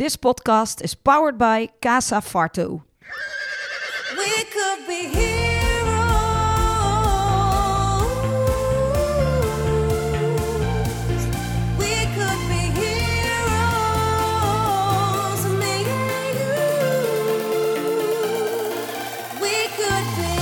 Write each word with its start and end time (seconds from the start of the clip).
This 0.00 0.16
podcast 0.16 0.80
is 0.82 0.94
powered 0.94 1.36
by 1.36 1.68
Casa 1.82 2.22
Farto. 2.22 2.80
We 4.16 4.44
could 4.44 4.86
be 4.88 5.08
heroes. 5.12 5.20
We 11.76 12.08
could 12.16 12.40
be 12.48 12.62
heroes. 12.80 13.82
Me 15.60 15.84
and 15.84 16.32
you. 16.40 16.64
We 19.42 19.56
could 19.76 20.06
be. 20.16 20.32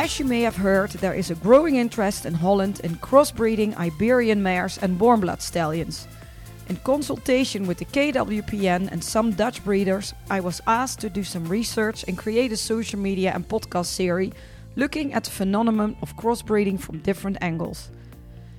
As 0.00 0.18
you 0.18 0.24
may 0.24 0.40
have 0.40 0.56
heard, 0.56 0.92
there 0.92 1.12
is 1.12 1.30
a 1.30 1.34
growing 1.34 1.76
interest 1.76 2.24
in 2.24 2.32
Holland 2.32 2.80
in 2.82 2.94
crossbreeding 2.96 3.76
Iberian 3.76 4.42
mares 4.42 4.78
and 4.78 4.98
warm 4.98 5.20
blood 5.20 5.42
stallions. 5.42 6.08
In 6.72 6.78
consultation 6.78 7.66
with 7.66 7.76
the 7.76 7.84
KWPN 7.84 8.90
and 8.90 9.04
some 9.04 9.32
Dutch 9.32 9.62
breeders, 9.62 10.14
I 10.30 10.40
was 10.40 10.62
asked 10.66 11.00
to 11.00 11.10
do 11.10 11.22
some 11.22 11.46
research 11.46 12.02
and 12.08 12.16
create 12.16 12.50
a 12.50 12.56
social 12.56 12.98
media 12.98 13.30
and 13.34 13.46
podcast 13.46 13.88
series 13.88 14.32
looking 14.74 15.12
at 15.12 15.24
the 15.24 15.30
phenomenon 15.30 15.98
of 16.00 16.16
crossbreeding 16.16 16.80
from 16.80 17.00
different 17.00 17.36
angles. 17.42 17.90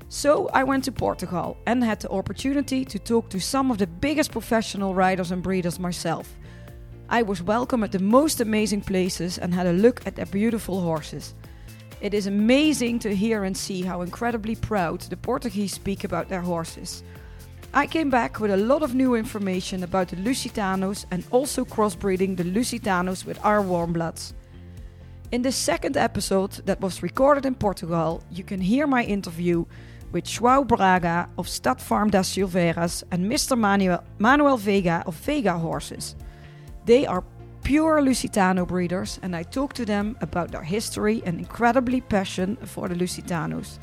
So 0.09 0.47
I 0.53 0.63
went 0.63 0.83
to 0.83 0.91
Portugal 0.91 1.57
and 1.65 1.83
had 1.83 2.01
the 2.01 2.11
opportunity 2.11 2.85
to 2.85 2.99
talk 2.99 3.29
to 3.29 3.41
some 3.41 3.71
of 3.71 3.79
the 3.79 3.87
biggest 3.87 4.31
professional 4.31 4.93
riders 4.93 5.31
and 5.31 5.41
breeders 5.41 5.79
myself. 5.79 6.35
I 7.09 7.23
was 7.23 7.41
welcome 7.41 7.83
at 7.83 7.93
the 7.93 7.97
most 7.97 8.41
amazing 8.41 8.81
places 8.81 9.39
and 9.39 9.55
had 9.55 9.65
a 9.65 9.73
look 9.73 10.05
at 10.05 10.15
their 10.15 10.27
beautiful 10.27 10.81
horses. 10.81 11.33
It 11.99 12.13
is 12.13 12.27
amazing 12.27 12.99
to 12.99 13.15
hear 13.15 13.43
and 13.43 13.57
see 13.57 13.81
how 13.81 14.01
incredibly 14.01 14.53
proud 14.53 15.01
the 15.01 15.17
Portuguese 15.17 15.73
speak 15.73 16.03
about 16.03 16.29
their 16.29 16.41
horses. 16.41 17.01
I 17.75 17.87
came 17.87 18.11
back 18.11 18.39
with 18.39 18.51
a 18.51 18.57
lot 18.57 18.83
of 18.83 18.93
new 18.93 19.15
information 19.15 19.81
about 19.81 20.09
the 20.09 20.15
Lusitanos 20.17 21.05
and 21.09 21.23
also 21.31 21.65
crossbreeding 21.65 22.37
the 22.37 22.43
Lusitanos 22.43 23.25
with 23.25 23.43
our 23.43 23.63
warm 23.63 23.93
bloods. 23.93 24.35
In 25.31 25.41
the 25.41 25.51
second 25.51 25.97
episode 25.97 26.51
that 26.67 26.81
was 26.81 27.01
recorded 27.01 27.47
in 27.47 27.55
Portugal, 27.55 28.23
you 28.29 28.43
can 28.43 28.61
hear 28.61 28.85
my 28.85 29.03
interview 29.03 29.65
with 30.11 30.25
João 30.25 30.67
Braga 30.67 31.27
of 31.39 31.49
Stad 31.49 31.81
Farm 31.81 32.11
das 32.11 32.29
Silveiras 32.29 33.03
and 33.09 33.25
Mr. 33.25 33.57
Manuel, 33.57 34.03
Manuel 34.19 34.59
Veiga 34.59 35.03
of 35.07 35.15
Veiga 35.25 35.59
Horses. 35.59 36.15
They 36.85 37.07
are 37.07 37.23
pure 37.63 37.99
Lusitano 38.03 38.67
breeders, 38.67 39.19
and 39.23 39.35
I 39.35 39.41
talked 39.41 39.77
to 39.77 39.85
them 39.85 40.15
about 40.21 40.51
their 40.51 40.61
history 40.61 41.23
and 41.25 41.39
incredibly 41.39 42.01
passion 42.01 42.55
for 42.57 42.87
the 42.87 42.93
Lusitanos. 42.93 43.79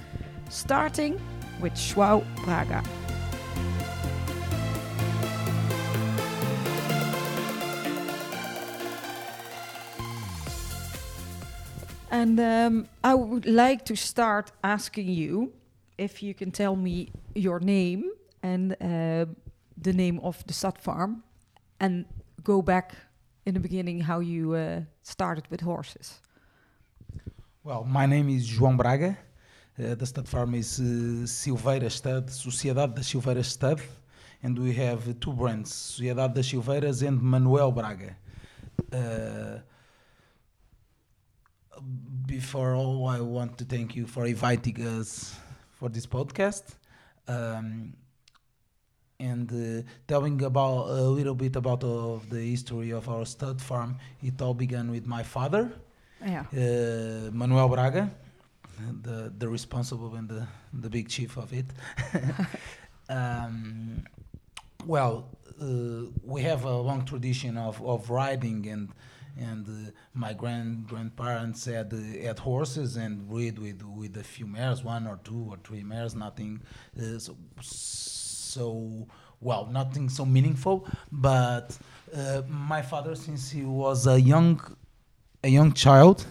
Starting 0.48 1.20
with 1.60 1.72
João 1.72 2.24
Braga. 2.44 2.84
And 12.10 12.40
um, 12.40 12.88
I 13.04 13.14
would 13.14 13.46
like 13.46 13.84
to 13.84 13.96
start 13.96 14.50
asking 14.64 15.08
you 15.08 15.52
if 15.96 16.22
you 16.22 16.34
can 16.34 16.50
tell 16.50 16.74
me 16.74 17.12
your 17.34 17.60
name 17.60 18.10
and 18.42 18.72
uh, 18.72 19.26
the 19.80 19.92
name 19.92 20.18
of 20.22 20.44
the 20.46 20.52
Stad 20.52 20.78
Farm, 20.78 21.22
and 21.78 22.04
go 22.42 22.62
back 22.62 22.94
in 23.46 23.54
the 23.54 23.60
beginning 23.60 24.00
how 24.00 24.20
you 24.20 24.54
uh, 24.54 24.80
started 25.02 25.44
with 25.50 25.60
horses. 25.60 26.20
Well, 27.62 27.84
my 27.84 28.06
name 28.06 28.28
is 28.28 28.48
João 28.48 28.76
Braga. 28.76 29.16
Uh, 29.78 29.94
the 29.94 30.04
stud 30.04 30.28
farm 30.28 30.54
is 30.54 30.80
uh, 30.80 31.26
Silveira 31.26 31.88
Stud, 31.90 32.26
Sociedade 32.26 32.94
das 32.94 33.06
Silveiras 33.06 33.46
Stud, 33.46 33.80
and 34.42 34.58
we 34.58 34.72
have 34.74 35.18
two 35.20 35.32
brands, 35.32 35.70
Sociedade 35.72 36.34
das 36.34 36.46
Silveiras 36.48 37.02
and 37.02 37.22
Manuel 37.22 37.70
Braga. 37.70 38.16
Uh, 38.92 39.60
before 42.26 42.74
all, 42.74 43.06
I 43.08 43.20
want 43.20 43.58
to 43.58 43.64
thank 43.64 43.96
you 43.96 44.06
for 44.06 44.26
inviting 44.26 44.80
us 44.86 45.34
for 45.72 45.88
this 45.88 46.06
podcast. 46.06 46.62
Um, 47.28 47.94
and 49.18 49.50
uh, 49.52 49.82
telling 50.08 50.42
about 50.42 50.88
a 50.88 51.02
little 51.10 51.34
bit 51.34 51.54
about 51.56 51.84
of 51.84 52.28
the 52.30 52.40
history 52.40 52.90
of 52.90 53.08
our 53.08 53.26
stud 53.26 53.60
farm. 53.60 53.96
It 54.22 54.40
all 54.40 54.54
began 54.54 54.90
with 54.90 55.06
my 55.06 55.22
father, 55.22 55.70
Yeah. 56.24 56.44
uh, 56.52 57.30
Manuel 57.30 57.68
Braga, 57.68 58.10
the 59.02 59.30
the 59.36 59.46
responsible 59.48 60.14
and 60.16 60.26
the 60.28 60.46
the 60.72 60.88
big 60.88 61.08
chief 61.10 61.36
of 61.36 61.52
it. 61.52 61.66
um, 63.08 64.04
well, 64.86 65.28
uh, 65.60 66.06
we 66.24 66.42
have 66.42 66.64
a 66.64 66.76
long 66.76 67.04
tradition 67.04 67.56
of, 67.58 67.82
of 67.84 68.08
riding 68.10 68.66
and 68.68 68.88
and 69.38 69.66
uh, 69.68 69.90
my 70.14 70.32
grand 70.32 70.86
grandparents 70.88 71.64
had 71.64 71.92
uh, 71.92 72.26
had 72.26 72.38
horses 72.38 72.96
and 72.96 73.28
breed 73.28 73.58
with 73.58 73.82
with 73.82 74.16
a 74.16 74.24
few 74.24 74.46
mares, 74.46 74.82
one 74.84 75.06
or 75.06 75.18
two 75.24 75.46
or 75.50 75.56
three 75.64 75.82
mares, 75.82 76.14
nothing 76.14 76.60
uh, 76.98 77.18
so 77.18 77.36
so 77.60 79.06
well, 79.40 79.66
nothing 79.66 80.08
so 80.08 80.24
meaningful. 80.26 80.86
But 81.10 81.76
uh, 82.14 82.42
my 82.48 82.82
father, 82.82 83.14
since 83.14 83.50
he 83.50 83.62
was 83.62 84.06
a 84.06 84.20
young 84.20 84.60
a 85.42 85.48
young 85.48 85.72
child, 85.72 86.26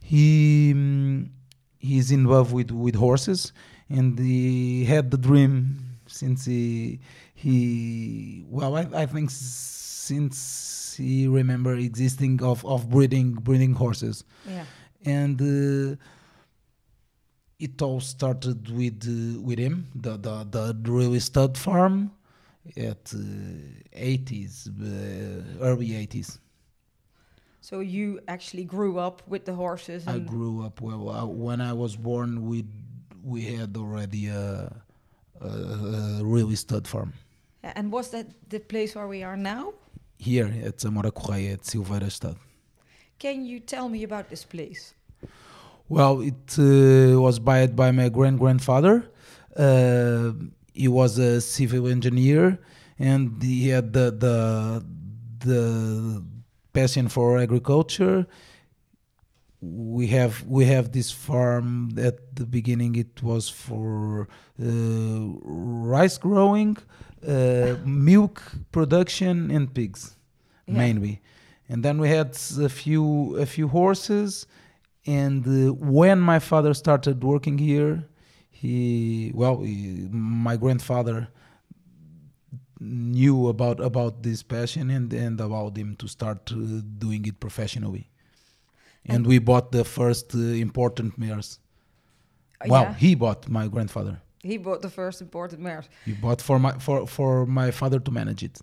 he 0.00 0.72
mm, 0.74 1.28
he's 1.78 2.10
in 2.10 2.24
love 2.24 2.52
with 2.52 2.70
with 2.70 2.94
horses, 2.94 3.52
and 3.88 4.18
he 4.18 4.84
had 4.84 5.10
the 5.10 5.18
dream 5.18 5.78
since 6.06 6.44
he 6.44 7.00
he 7.34 8.44
well, 8.48 8.76
I, 8.76 8.86
I 8.94 9.06
think 9.06 9.30
since 9.30 10.75
he 10.96 11.26
remember 11.28 11.74
existing 11.76 12.42
of 12.42 12.64
of 12.64 12.88
breeding 12.90 13.32
breeding 13.32 13.74
horses 13.74 14.24
Yeah. 14.48 14.64
and 15.04 15.40
uh, 15.40 15.96
it 17.58 17.80
all 17.82 18.00
started 18.00 18.68
with 18.70 19.02
uh, 19.08 19.40
with 19.40 19.58
him 19.58 19.86
the 19.94 20.16
the 20.16 20.44
the 20.50 20.90
really 20.90 21.20
stud 21.20 21.56
farm 21.56 22.10
at 22.76 23.12
uh, 23.14 23.18
80s 23.96 24.68
uh, 24.68 25.64
early 25.64 25.88
80s 26.06 26.38
So 27.60 27.80
you 27.80 28.20
actually 28.28 28.64
grew 28.64 28.98
up 29.06 29.22
with 29.26 29.44
the 29.44 29.54
horses. 29.54 30.06
i 30.06 30.18
grew 30.18 30.64
up 30.66 30.80
well 30.80 31.08
uh, 31.08 31.24
when 31.46 31.60
i 31.60 31.72
was 31.72 31.96
born 31.96 32.30
we 32.48 32.64
we 33.24 33.40
had 33.56 33.76
already 33.76 34.28
a, 34.28 34.70
a, 35.40 35.48
a 36.20 36.24
really 36.24 36.56
stud 36.56 36.86
farm 36.86 37.12
And 37.76 37.90
was 37.92 38.10
that 38.10 38.26
the 38.48 38.60
place 38.60 38.94
where 38.98 39.08
we 39.08 39.24
are 39.24 39.36
now? 39.36 39.72
Here 40.18 40.52
at 40.64 40.78
Samora 40.78 41.12
Correia 41.12 41.52
at 41.54 41.64
Silveira 41.64 42.10
Stud 42.10 42.36
Can 43.18 43.44
you 43.44 43.60
tell 43.60 43.88
me 43.88 44.02
about 44.02 44.28
this 44.28 44.44
place? 44.44 44.94
Well, 45.88 46.20
it 46.20 46.58
uh, 46.58 47.20
was 47.20 47.38
bought 47.38 47.76
by 47.76 47.92
my 47.92 48.08
grand 48.08 48.38
grandfather. 48.38 49.08
Uh, 49.56 50.32
he 50.74 50.88
was 50.88 51.16
a 51.18 51.40
civil 51.40 51.86
engineer, 51.86 52.58
and 52.98 53.42
he 53.42 53.68
had 53.68 53.92
the 53.92 54.10
the 54.10 54.84
the 55.46 56.24
passion 56.72 57.08
for 57.08 57.38
agriculture. 57.38 58.26
We 59.68 60.06
have 60.08 60.44
we 60.46 60.64
have 60.66 60.92
this 60.92 61.10
farm 61.10 61.70
at 61.98 62.16
the 62.36 62.46
beginning. 62.46 62.94
It 62.96 63.22
was 63.22 63.48
for 63.48 64.28
uh, 64.62 64.66
rice 65.94 66.18
growing, 66.18 66.76
uh, 67.26 67.76
milk 67.84 68.42
production, 68.72 69.50
and 69.50 69.72
pigs 69.74 70.02
Yeah. 70.66 70.78
mainly. 70.78 71.14
And 71.68 71.82
then 71.84 71.96
we 72.02 72.08
had 72.18 72.30
a 72.60 72.68
few 72.68 73.36
a 73.36 73.46
few 73.46 73.68
horses 73.68 74.46
and 75.06 75.46
uh, 75.46 75.72
when 75.72 76.18
my 76.20 76.38
father 76.38 76.74
started 76.74 77.22
working 77.22 77.58
here 77.58 77.92
he 78.50 79.30
well 79.34 79.56
he, 79.62 80.08
my 80.10 80.56
grandfather 80.56 81.28
knew 82.80 83.48
about 83.48 83.80
about 83.80 84.22
this 84.22 84.42
passion 84.42 84.90
and 84.90 85.12
and 85.12 85.40
allowed 85.40 85.76
him 85.76 85.94
to 85.96 86.06
start 86.08 86.52
uh, 86.52 86.56
doing 86.98 87.24
it 87.26 87.38
professionally 87.40 88.04
and, 89.08 89.26
we 89.26 89.38
bought 89.40 89.70
the 89.72 89.84
first 89.84 90.34
uh, 90.34 90.38
important 90.66 91.16
mares 91.18 91.58
Uh, 92.60 92.68
well 92.72 92.82
yeah. 92.82 92.94
he 93.04 93.14
bought 93.16 93.48
my 93.48 93.68
grandfather 93.74 94.14
He 94.52 94.58
bought 94.58 94.80
the 94.80 94.90
first 94.90 95.20
imported 95.20 95.58
mares. 95.58 95.86
he 96.04 96.12
bought 96.24 96.40
for 96.42 96.58
my 96.58 96.72
for 96.86 97.06
for 97.06 97.46
my 97.46 97.70
father 97.72 98.00
to 98.06 98.10
manage 98.10 98.42
it 98.48 98.56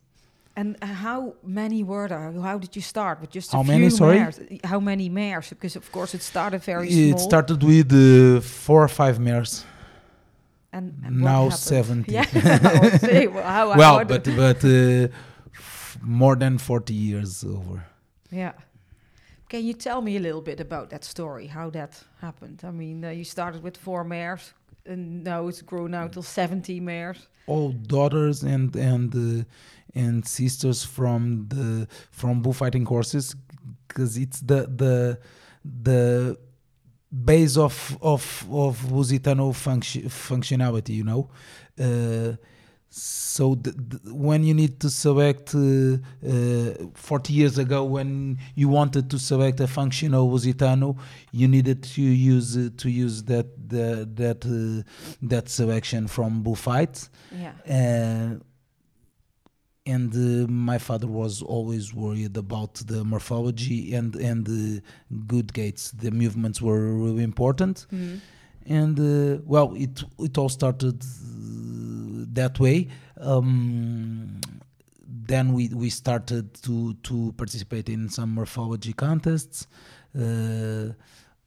And 0.56 0.70
uh, 0.82 0.86
how 1.06 1.20
many 1.62 1.80
were 1.92 2.08
there? 2.14 2.32
How 2.50 2.58
did 2.64 2.74
you 2.78 2.84
start 2.84 3.16
with 3.22 3.32
just 3.36 3.50
a 3.54 3.58
How 3.58 3.64
few 3.64 3.74
many, 3.74 3.90
sorry? 3.90 4.18
mares? 4.20 4.38
How 4.72 4.80
many 4.92 5.08
mares? 5.10 5.50
Because 5.50 5.76
of 5.82 5.86
course 5.92 6.12
it 6.18 6.22
started 6.24 6.62
very 6.66 6.88
it 6.90 7.18
small. 7.18 7.30
started 7.30 7.60
with 7.64 7.90
uh, 7.94 8.40
four 8.66 8.80
or 8.88 8.92
five 9.02 9.16
mares 9.20 9.66
and, 10.72 10.86
and 11.06 11.16
now? 11.22 11.50
70 11.50 12.12
Yeah. 12.12 12.26
Say, 13.10 13.28
well, 13.28 13.44
how, 13.58 13.66
how 13.72 13.78
well, 13.82 13.98
did- 14.06 14.08
but 14.12 14.24
but 14.44 14.60
uh, 14.64 15.08
more 16.02 16.36
than 16.44 16.58
forty 16.58 16.94
years 16.94 17.44
over. 17.44 17.78
yeah. 18.32 18.54
Can 19.50 19.64
you 19.66 19.74
tell 19.74 20.02
me 20.02 20.16
a 20.18 20.20
little 20.20 20.42
bit 20.42 20.60
about 20.60 20.90
that 20.90 21.04
story? 21.04 21.48
How 21.48 21.70
that 21.72 22.04
happened? 22.22 22.62
I 22.64 22.72
mean, 22.72 23.06
uh, 23.06 23.10
you 23.10 23.24
started 23.24 23.62
with 23.64 23.78
four 23.78 24.04
mares. 24.04 24.54
and 24.86 25.24
now 25.24 25.48
it's 25.48 25.62
grown 25.62 25.94
out 25.94 26.12
to 26.14 26.22
70 26.22 26.80
mares. 26.82 27.28
all 27.48 27.72
daughters 27.72 28.44
and 28.44 28.76
and 28.76 29.14
uh, 29.16 29.44
and 29.96 30.26
sisters 30.28 30.84
from 30.86 31.48
the 31.50 31.88
from 32.12 32.42
bullfighting 32.42 32.86
horses 32.86 33.36
because 33.88 34.18
it's 34.18 34.40
the 34.42 34.62
the 34.82 35.18
the 35.84 36.38
base 37.12 37.56
of 37.58 37.98
of 38.02 38.46
of 38.52 38.78
Lusitano 38.92 39.54
function, 39.54 40.04
functionality 40.10 40.94
you 41.00 41.04
know 41.04 41.30
uh, 41.80 42.36
so 42.96 43.56
the, 43.56 43.72
the, 43.72 44.14
when 44.14 44.44
you 44.44 44.54
need 44.54 44.80
to 44.80 44.88
select 44.88 45.56
uh, 45.56 45.98
uh, 46.28 46.74
40 46.94 47.34
years 47.34 47.58
ago 47.58 47.84
when 47.84 48.38
you 48.54 48.70
wanted 48.70 49.10
to 49.10 49.18
select 49.18 49.60
a 49.60 49.68
functional 49.68 50.30
Lusitano 50.30 50.96
you 51.32 51.48
needed 51.48 51.82
to 51.84 52.02
use 52.04 52.56
uh, 52.56 52.70
to 52.78 52.90
use 52.92 53.24
that 53.24 53.48
the, 53.70 54.08
that 54.14 54.46
uh, 54.46 54.84
that 55.24 55.50
selection 55.50 56.08
from 56.08 56.44
bullfights 56.44 57.10
Yeah. 57.32 57.54
uh, 57.68 58.40
and 59.86 60.14
uh, 60.14 60.48
my 60.50 60.78
father 60.78 61.08
was 61.08 61.42
always 61.42 61.94
worried 61.94 62.38
about 62.38 62.76
the 62.76 63.04
morphology 63.04 63.94
and 63.96 64.16
and 64.16 64.46
the 64.46 64.82
good 65.28 65.52
gaits 65.54 65.92
The 65.92 66.12
movements 66.12 66.62
were 66.62 66.94
really 67.06 67.24
important, 67.24 67.86
Mhm. 67.92 68.20
and 68.66 69.00
uh, 69.00 69.42
well, 69.46 69.74
it 69.76 70.04
it 70.20 70.38
all 70.38 70.50
started 70.50 71.02
uh, 71.04 71.08
that 72.36 72.60
way. 72.60 72.88
Um, 73.18 74.40
then 75.06 75.54
we 75.54 75.70
we 75.70 75.90
started 75.90 76.54
to 76.64 76.94
to 77.04 77.34
participate 77.38 77.90
in 77.90 78.10
some 78.10 78.32
morphology 78.34 78.94
contests. 78.94 79.68
Uh, 80.18 80.94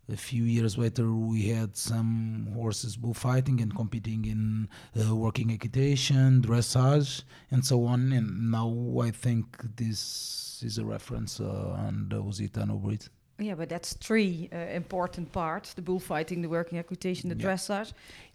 a 0.09 0.17
few 0.17 0.44
years 0.44 0.79
later, 0.79 1.12
we 1.12 1.49
had 1.49 1.77
some 1.77 2.47
horses 2.55 2.97
bullfighting 2.97 3.61
and 3.61 3.75
competing 3.75 4.25
in 4.25 4.69
uh, 4.97 5.12
working 5.17 5.50
equitation, 5.50 6.41
dressage, 6.43 7.25
and 7.50 7.65
so 7.65 7.85
on. 7.85 8.12
And 8.12 8.53
now 8.53 9.00
I 9.03 9.11
think 9.11 9.44
this 9.77 10.62
is 10.65 10.79
a 10.79 10.85
reference 10.85 11.41
uh, 11.41 11.75
on 11.87 12.06
the 12.09 12.23
Lusitano 12.23 12.81
breed. 12.81 13.05
Yeah, 13.38 13.55
but 13.56 13.69
that's 13.69 13.94
three 13.94 14.49
uh, 14.53 14.56
important 14.77 15.33
parts: 15.33 15.75
the 15.75 15.83
bullfighting, 15.83 16.41
the 16.41 16.49
working 16.49 16.79
equitation, 16.79 17.29
the 17.29 17.37
Yeah. 17.37 17.47
dressage. 17.55 17.93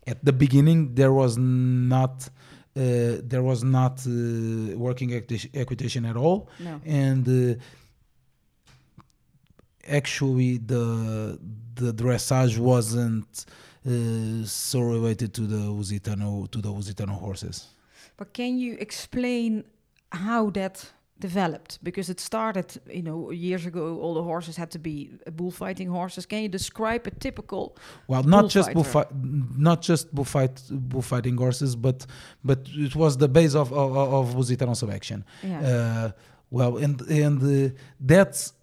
At 0.08 0.24
the 0.26 0.34
beginning, 0.34 0.96
there 0.96 1.14
was 1.14 1.38
not 1.38 2.28
uh, 2.76 2.82
there 3.32 3.44
was 3.44 3.64
not 3.64 4.00
uh, 4.08 4.78
working 4.78 5.14
equitation 5.54 6.06
at 6.06 6.16
all, 6.16 6.50
No. 6.60 6.80
and 6.86 7.28
uh, 7.28 7.60
actually 9.88 10.58
the 10.58 11.38
the 11.76 11.94
dressage 11.94 12.58
wasn't 12.58 13.46
uh, 13.86 14.46
so 14.46 14.80
related 14.82 15.34
to 15.34 15.42
the 15.42 15.58
Lusitano 15.78 16.50
to 16.52 16.62
the 16.62 16.70
Lusitano 16.70 17.12
horses. 17.20 17.68
But 18.18 18.34
can 18.34 18.58
you 18.60 18.78
explain 18.80 19.64
how 20.12 20.50
that 20.52 20.86
developed? 21.22 21.72
Because 21.84 22.12
it 22.14 22.20
started, 22.20 22.68
you 23.00 23.04
know, 23.08 23.32
years 23.32 23.66
ago. 23.66 23.84
All 24.04 24.14
the 24.14 24.24
horses 24.34 24.58
had 24.58 24.70
to 24.72 24.80
be 24.80 24.96
bullfighting 25.40 25.90
horses. 25.90 26.26
Can 26.26 26.42
you 26.44 26.50
describe 26.50 27.08
a 27.08 27.12
typical? 27.12 27.64
Well, 28.08 28.24
not 28.24 28.50
just 28.50 28.74
Bullfighter. 28.74 29.14
bullfight, 29.14 29.58
not 29.70 29.80
just 29.90 30.14
bullfight, 30.14 30.56
bullfighting 30.92 31.38
horses, 31.38 31.76
but 31.76 32.06
but 32.44 32.60
it 32.88 32.96
was 32.96 33.18
the 33.18 33.28
base 33.28 33.56
of 33.56 33.72
of, 33.72 33.98
of 33.98 34.36
Lusitano 34.36 34.76
selection. 34.76 35.24
Yeah. 35.44 35.62
Uh, 35.70 36.12
well, 36.50 36.78
and 36.78 37.02
and 37.24 37.38
uh, 37.44 37.74
that's 38.00 38.54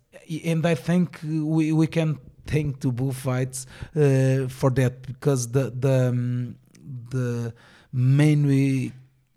and 0.44 0.66
I 0.66 0.74
think 0.74 1.20
we 1.22 1.72
we 1.72 1.86
can 1.86 2.18
thank 2.46 2.80
to 2.80 2.92
bullfights 2.92 3.66
uh, 3.96 4.48
for 4.48 4.70
that 4.70 5.02
because 5.02 5.48
the 5.52 5.64
the 5.84 6.08
um, 6.08 6.56
the 7.10 7.52
mainly 7.92 8.92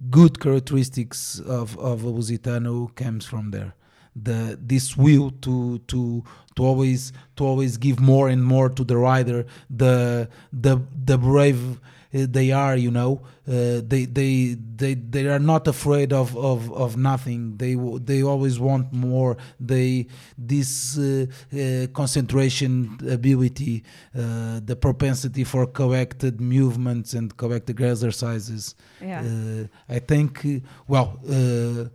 good 0.10 0.40
characteristics 0.40 1.40
of 1.40 1.78
of 1.78 2.02
Lusitano 2.02 2.96
comes 2.96 3.26
from 3.26 3.52
there. 3.52 3.74
The 4.16 4.58
this 4.62 4.98
will 4.98 5.32
to 5.42 5.80
to 5.88 6.24
to 6.56 6.64
always 6.64 7.14
to 7.38 7.46
always 7.46 7.78
give 7.78 8.00
more 8.00 8.28
and 8.28 8.44
more 8.44 8.70
to 8.70 8.84
the 8.84 8.98
rider. 8.98 9.46
The 9.70 10.30
the 10.52 10.82
the 11.06 11.18
brave 11.18 11.80
they 12.12 12.52
are, 12.52 12.76
you 12.76 12.92
know. 12.92 13.22
Uh, 13.48 13.82
they 13.84 14.06
they 14.06 14.56
they 14.76 14.94
they 14.94 15.28
are 15.28 15.40
not 15.40 15.68
afraid 15.68 16.14
of 16.14 16.36
of 16.38 16.72
of 16.74 16.98
nothing. 16.98 17.58
They 17.58 17.76
they 18.04 18.22
always 18.22 18.60
want 18.60 18.94
more. 18.94 19.38
They 19.60 20.08
this 20.38 20.98
uh, 20.98 21.26
uh, 21.54 21.88
concentration 21.94 23.00
ability, 23.10 23.84
uh, 24.16 24.60
the 24.64 24.76
propensity 24.76 25.44
for 25.44 25.66
corrected 25.66 26.40
movements 26.40 27.14
and 27.14 27.36
corrected 27.36 27.82
exercises. 27.82 28.76
yeah. 29.02 29.22
Uh, 29.22 29.68
I 29.90 30.00
think, 30.00 30.46
uh, 30.46 30.60
well, 30.88 31.20
uh, 31.28 31.90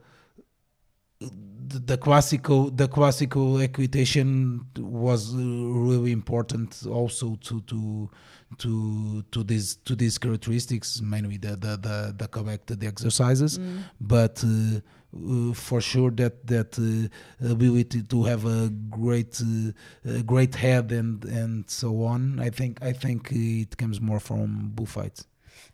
the, 1.68 1.96
classical 1.98 2.70
the 2.70 2.88
classical 2.88 3.60
equitation 3.60 4.66
was 4.78 5.34
uh, 5.34 5.38
really 5.38 6.12
important 6.12 6.86
also 6.86 7.36
to 7.36 7.60
to 7.62 8.10
to 8.58 9.22
to 9.32 9.42
these 9.42 9.76
to 9.84 9.94
these 9.96 10.18
characteristics 10.18 11.00
mainly 11.02 11.36
the 11.36 11.56
the 11.56 11.76
the, 11.76 12.76
the 12.76 12.86
exercises 12.86 13.58
Mm. 13.58 13.82
but 14.00 14.42
uh, 14.44 14.48
uh, 14.48 15.52
for 15.54 15.80
sure 15.80 16.10
that 16.10 16.46
that 16.46 16.78
uh, 16.78 17.48
ability 17.50 18.02
to 18.02 18.24
have 18.24 18.44
a 18.44 18.68
great 18.90 19.40
uh, 19.42 20.22
great 20.22 20.54
head 20.54 20.92
and 20.92 21.24
and 21.24 21.68
so 21.68 22.04
on 22.04 22.38
i 22.38 22.50
think 22.50 22.78
i 22.82 22.92
think 22.92 23.32
it 23.32 23.76
comes 23.76 24.00
more 24.00 24.20
from 24.20 24.70
bullfights 24.74 25.26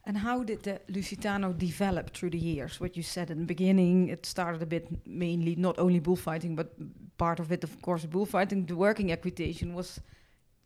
And 0.04 0.16
how 0.18 0.42
did 0.44 0.62
the 0.62 0.80
Lusitano 0.90 1.52
develop 1.56 2.10
through 2.14 2.30
the 2.30 2.38
years? 2.54 2.80
What 2.80 2.96
you 2.96 3.02
said 3.04 3.30
in 3.30 3.38
the 3.38 3.46
beginning, 3.54 4.08
it 4.08 4.26
started 4.26 4.62
a 4.62 4.66
bit 4.66 4.84
mainly 5.06 5.54
not 5.56 5.78
only 5.78 6.00
bullfighting, 6.00 6.56
but 6.56 6.68
part 7.16 7.38
of 7.40 7.50
it, 7.52 7.64
of 7.64 7.72
course, 7.82 8.06
bullfighting. 8.06 8.66
The 8.66 8.74
working 8.74 9.10
equitation 9.12 9.74
was 9.74 10.00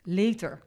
later. 0.06 0.62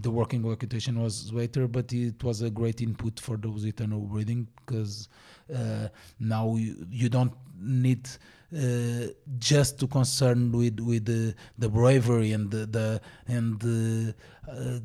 The 0.00 0.10
working 0.10 0.50
equitation 0.50 1.02
was 1.02 1.32
later, 1.32 1.66
but 1.66 1.92
it 1.92 2.22
was 2.22 2.42
a 2.42 2.50
great 2.50 2.80
input 2.80 3.18
for 3.18 3.36
the 3.36 3.48
Lusitano 3.48 4.00
breeding 4.00 4.46
because 4.56 5.08
uh, 5.54 5.88
now 6.20 6.54
you, 6.56 6.86
you 6.90 7.08
don't 7.08 7.32
need 7.60 8.08
uh, 8.56 9.08
just 9.38 9.78
to 9.80 9.86
concern 9.86 10.52
with 10.52 10.80
with 10.80 11.04
the, 11.04 11.34
the 11.58 11.68
bravery 11.68 12.32
and 12.32 12.50
the, 12.50 12.66
the 12.66 13.00
and 13.26 13.60
the 13.60 14.14
uh, 14.48 14.78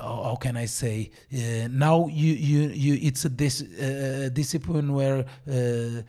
how 0.00 0.22
how 0.24 0.36
can 0.36 0.56
I 0.56 0.66
say? 0.66 1.10
Uh, 1.32 1.68
now 1.70 2.08
you, 2.08 2.32
you, 2.32 2.68
you 2.70 2.98
it's 3.02 3.24
a 3.24 3.28
dis, 3.28 3.62
uh, 3.62 4.30
discipline 4.32 4.92
where 4.92 5.24
uh, 5.48 6.02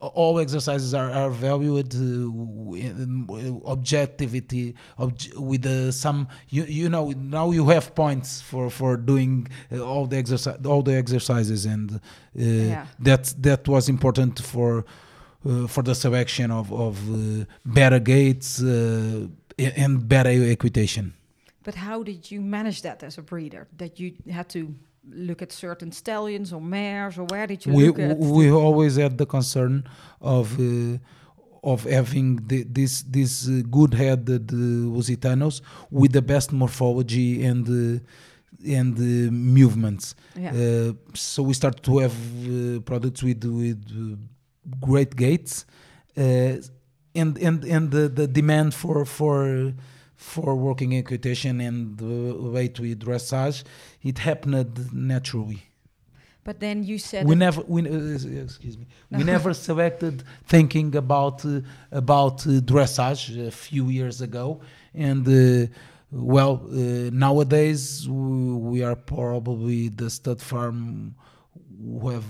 all 0.00 0.38
exercises 0.38 0.94
are, 0.94 1.10
are 1.10 1.30
valued 1.30 1.94
uh, 1.94 3.70
objectivity 3.70 4.74
obj- 4.98 5.32
with 5.36 5.66
uh, 5.66 5.90
some 5.92 6.28
you, 6.48 6.64
you 6.64 6.88
know 6.88 7.10
now 7.16 7.50
you 7.50 7.68
have 7.68 7.94
points 7.94 8.40
for 8.40 8.70
for 8.70 8.96
doing 8.96 9.46
uh, 9.72 9.80
all 9.80 10.06
the 10.06 10.16
exercise 10.16 10.58
all 10.66 10.82
the 10.82 10.94
exercises 10.94 11.66
and 11.66 11.92
uh, 11.92 11.98
Yeah. 12.36 12.86
that 13.00 13.34
that 13.42 13.66
was 13.68 13.88
important 13.88 14.40
for 14.40 14.84
uh, 15.44 15.66
for 15.66 15.82
the 15.82 15.94
selection 15.94 16.50
of 16.50 16.72
of 16.72 16.96
uh, 17.10 17.44
better 17.64 17.98
gaits 18.00 18.62
uh, 18.62 19.26
and 19.84 20.08
better 20.08 20.30
equitation 20.30 21.12
But 21.64 21.74
how 21.74 22.02
did 22.02 22.30
you 22.32 22.40
manage 22.40 22.80
that 22.82 23.02
as 23.02 23.18
a 23.18 23.22
breeder? 23.22 23.66
That 23.76 23.98
you 24.00 24.12
had 24.32 24.48
to 24.56 24.60
look 25.10 25.42
at 25.42 25.52
certain 25.52 25.92
stallions 25.92 26.52
or 26.52 26.60
mares, 26.60 27.18
or 27.18 27.24
where 27.24 27.46
did 27.46 27.66
you 27.66 27.72
we 27.72 27.86
look 27.86 27.98
at? 27.98 28.18
we 28.18 28.50
always 28.50 28.96
had 28.96 29.18
the 29.18 29.26
concern 29.26 29.84
of 30.20 30.58
uh, 30.58 30.98
of 31.62 31.84
having 31.84 32.36
the, 32.46 32.64
this 32.64 33.02
this 33.02 33.48
uh, 33.48 33.62
good-headed 33.70 34.50
uh, 34.50 34.56
Lusitanos 34.56 35.60
with 35.90 36.12
the 36.12 36.22
best 36.22 36.52
morphology 36.52 37.44
and 37.44 37.68
uh, 37.68 38.00
and 38.66 38.96
uh, 38.98 39.30
movements. 39.30 40.14
yeah. 40.36 40.50
Uh, 40.50 40.92
so 41.14 41.42
we 41.42 41.54
started 41.54 41.82
to 41.82 41.98
have 41.98 42.12
uh, 42.12 42.80
products 42.80 43.22
with 43.22 43.44
with 43.44 43.84
uh, 43.90 44.16
great 44.80 45.14
gaits, 45.16 45.64
uh, 46.16 46.56
and 47.14 47.38
and 47.38 47.64
and 47.64 47.90
the, 47.90 48.08
the 48.08 48.26
demand 48.26 48.74
for 48.74 49.04
for 49.04 49.72
for 50.18 50.56
working 50.56 50.96
equitation 50.96 51.60
and 51.60 51.96
the 51.96 52.34
weight 52.34 52.78
with 52.80 52.98
dressage, 52.98 53.62
it 54.02 54.18
happened 54.18 54.92
naturally. 54.92 55.62
but 56.48 56.60
then 56.60 56.82
you 56.82 56.98
said 56.98 57.26
We 57.26 57.34
never, 57.34 57.62
we, 57.74 57.80
uh, 57.82 58.44
excuse 58.48 58.76
me, 58.76 58.86
we 59.18 59.22
never 59.22 59.54
selected 59.54 60.24
thinking 60.54 60.96
about 60.96 61.44
uh, 61.44 61.60
about 61.92 62.36
uh, 62.46 62.50
dressage 62.72 63.22
a 63.46 63.50
few 63.50 63.84
years 63.98 64.20
ago, 64.28 64.46
and 64.92 65.22
uh, 65.28 65.72
well, 66.10 66.54
uh, 66.64 67.10
nowadays 67.26 68.08
we 68.08 68.82
are 68.82 68.96
probably 68.96 69.88
the 69.88 70.08
stud 70.10 70.40
farm 70.50 71.14
who 71.80 72.08
have 72.08 72.28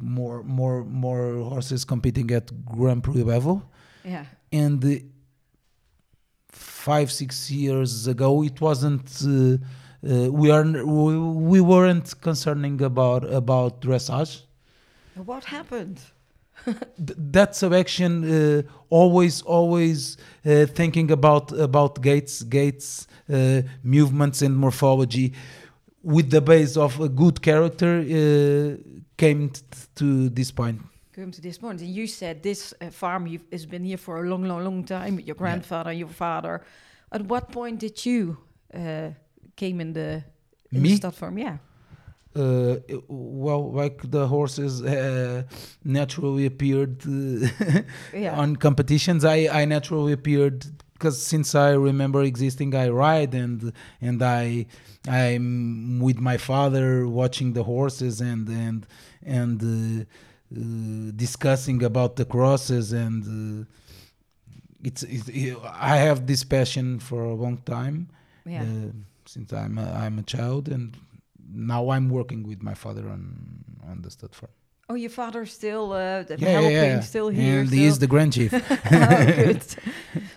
more 0.00 0.42
more 0.44 0.78
more 1.04 1.24
horses 1.52 1.84
competing 1.84 2.30
at 2.30 2.46
Grand 2.64 3.02
Prix 3.04 3.22
level, 3.34 3.56
yeah. 4.04 4.24
and 4.50 4.82
uh, 4.84 4.90
five 6.88 7.12
six 7.12 7.50
years 7.50 8.06
ago 8.06 8.30
it 8.50 8.58
wasn't 8.68 9.08
uh, 9.22 9.30
uh, 9.30 10.30
we 10.40 10.50
are 10.50 10.64
we, 10.96 11.18
we 11.52 11.60
weren't 11.60 12.08
concerning 12.28 12.80
about 12.82 13.22
about 13.42 13.72
dressage. 13.80 14.32
What 15.32 15.44
happened? 15.44 15.98
Th- 16.64 17.18
that 17.36 17.56
selection 17.56 18.12
uh, 18.24 18.62
always 19.00 19.42
always 19.42 20.16
uh, 20.46 20.66
thinking 20.78 21.10
about 21.10 21.46
about 21.68 22.00
gaits 22.00 22.42
gaits 22.42 23.06
uh, 23.28 23.62
movements 23.82 24.40
and 24.40 24.56
morphology 24.56 25.34
with 26.02 26.30
the 26.30 26.40
base 26.40 26.76
of 26.76 27.00
a 27.00 27.08
good 27.08 27.42
character 27.42 27.92
uh, 27.98 28.76
came 29.16 29.50
to 29.96 30.28
this 30.30 30.50
point 30.52 30.80
Come 31.18 31.32
to 31.32 31.40
this 31.40 31.58
point, 31.58 31.80
and 31.80 31.90
you 31.90 32.06
said 32.06 32.44
this 32.44 32.72
uh, 32.80 32.90
farm 32.90 33.26
you've, 33.26 33.44
has 33.50 33.66
been 33.66 33.82
here 33.82 33.96
for 33.98 34.24
a 34.24 34.28
long, 34.28 34.44
long, 34.44 34.62
long 34.62 34.84
time 34.84 35.16
with 35.16 35.26
your 35.26 35.34
grandfather, 35.34 35.92
your 35.92 36.06
father. 36.06 36.62
At 37.10 37.22
what 37.22 37.50
point 37.50 37.80
did 37.80 38.06
you 38.06 38.38
uh, 38.72 39.08
came 39.56 39.80
in 39.80 39.92
the 39.94 40.22
in 40.70 40.82
Me? 40.82 40.94
the 40.96 41.10
farm? 41.10 41.36
Yeah. 41.38 41.56
uh, 42.36 42.76
well 43.08 43.72
like 43.72 43.98
the 44.10 44.28
horses 44.28 44.80
uh, 44.84 45.42
naturally 45.82 46.46
appeared 46.46 47.02
uh, 47.06 47.80
Yeah. 48.14 48.38
on 48.42 48.54
competitions 48.56 49.24
i 49.24 49.38
i 49.60 49.64
naturally 49.64 50.12
appeared 50.12 50.58
because 50.92 51.16
since 51.32 51.48
i 51.54 51.70
remember 51.90 52.20
existing 52.22 52.74
i 52.84 52.86
ride 53.06 53.32
and 53.34 53.72
and 54.08 54.22
i 54.22 54.66
i'm 55.08 55.98
with 56.08 56.18
my 56.30 56.36
father 56.36 57.08
watching 57.08 57.54
the 57.54 57.64
horses 57.64 58.20
and 58.20 58.44
and 58.66 58.86
and 59.38 59.58
uh, 59.62 60.04
discussing 60.50 61.82
about 61.84 62.16
the 62.16 62.24
crosses 62.24 62.92
and 62.92 63.62
uh, 63.62 63.64
it's, 64.82 65.02
it's 65.02 65.28
i 65.72 65.96
have 65.96 66.26
this 66.26 66.44
passion 66.44 66.98
for 66.98 67.22
a 67.24 67.34
long 67.34 67.58
time 67.58 68.08
Yeah. 68.46 68.62
uh, 68.62 68.92
since 69.26 69.52
i'm 69.52 69.76
a, 69.78 69.92
i'm 69.92 70.18
a 70.18 70.22
child 70.22 70.68
and 70.68 70.96
now 71.52 71.90
i'm 71.90 72.08
working 72.08 72.42
with 72.48 72.62
my 72.62 72.74
father 72.74 73.08
on 73.08 73.22
on 73.90 74.02
the 74.02 74.10
stud 74.10 74.34
farm 74.34 74.52
oh, 74.90 74.94
your 74.94 75.10
father's 75.10 75.52
still 75.52 75.92
uh, 75.92 76.24
yeah, 76.28 76.48
helping, 76.48 76.72
yeah, 76.72 76.82
yeah. 76.94 77.00
still 77.00 77.28
here. 77.28 77.60
and 77.60 77.70
he 77.70 77.84
is 77.84 77.98
the 77.98 78.06
grand 78.06 78.32
chief 78.32 78.52
oh. 78.92 79.54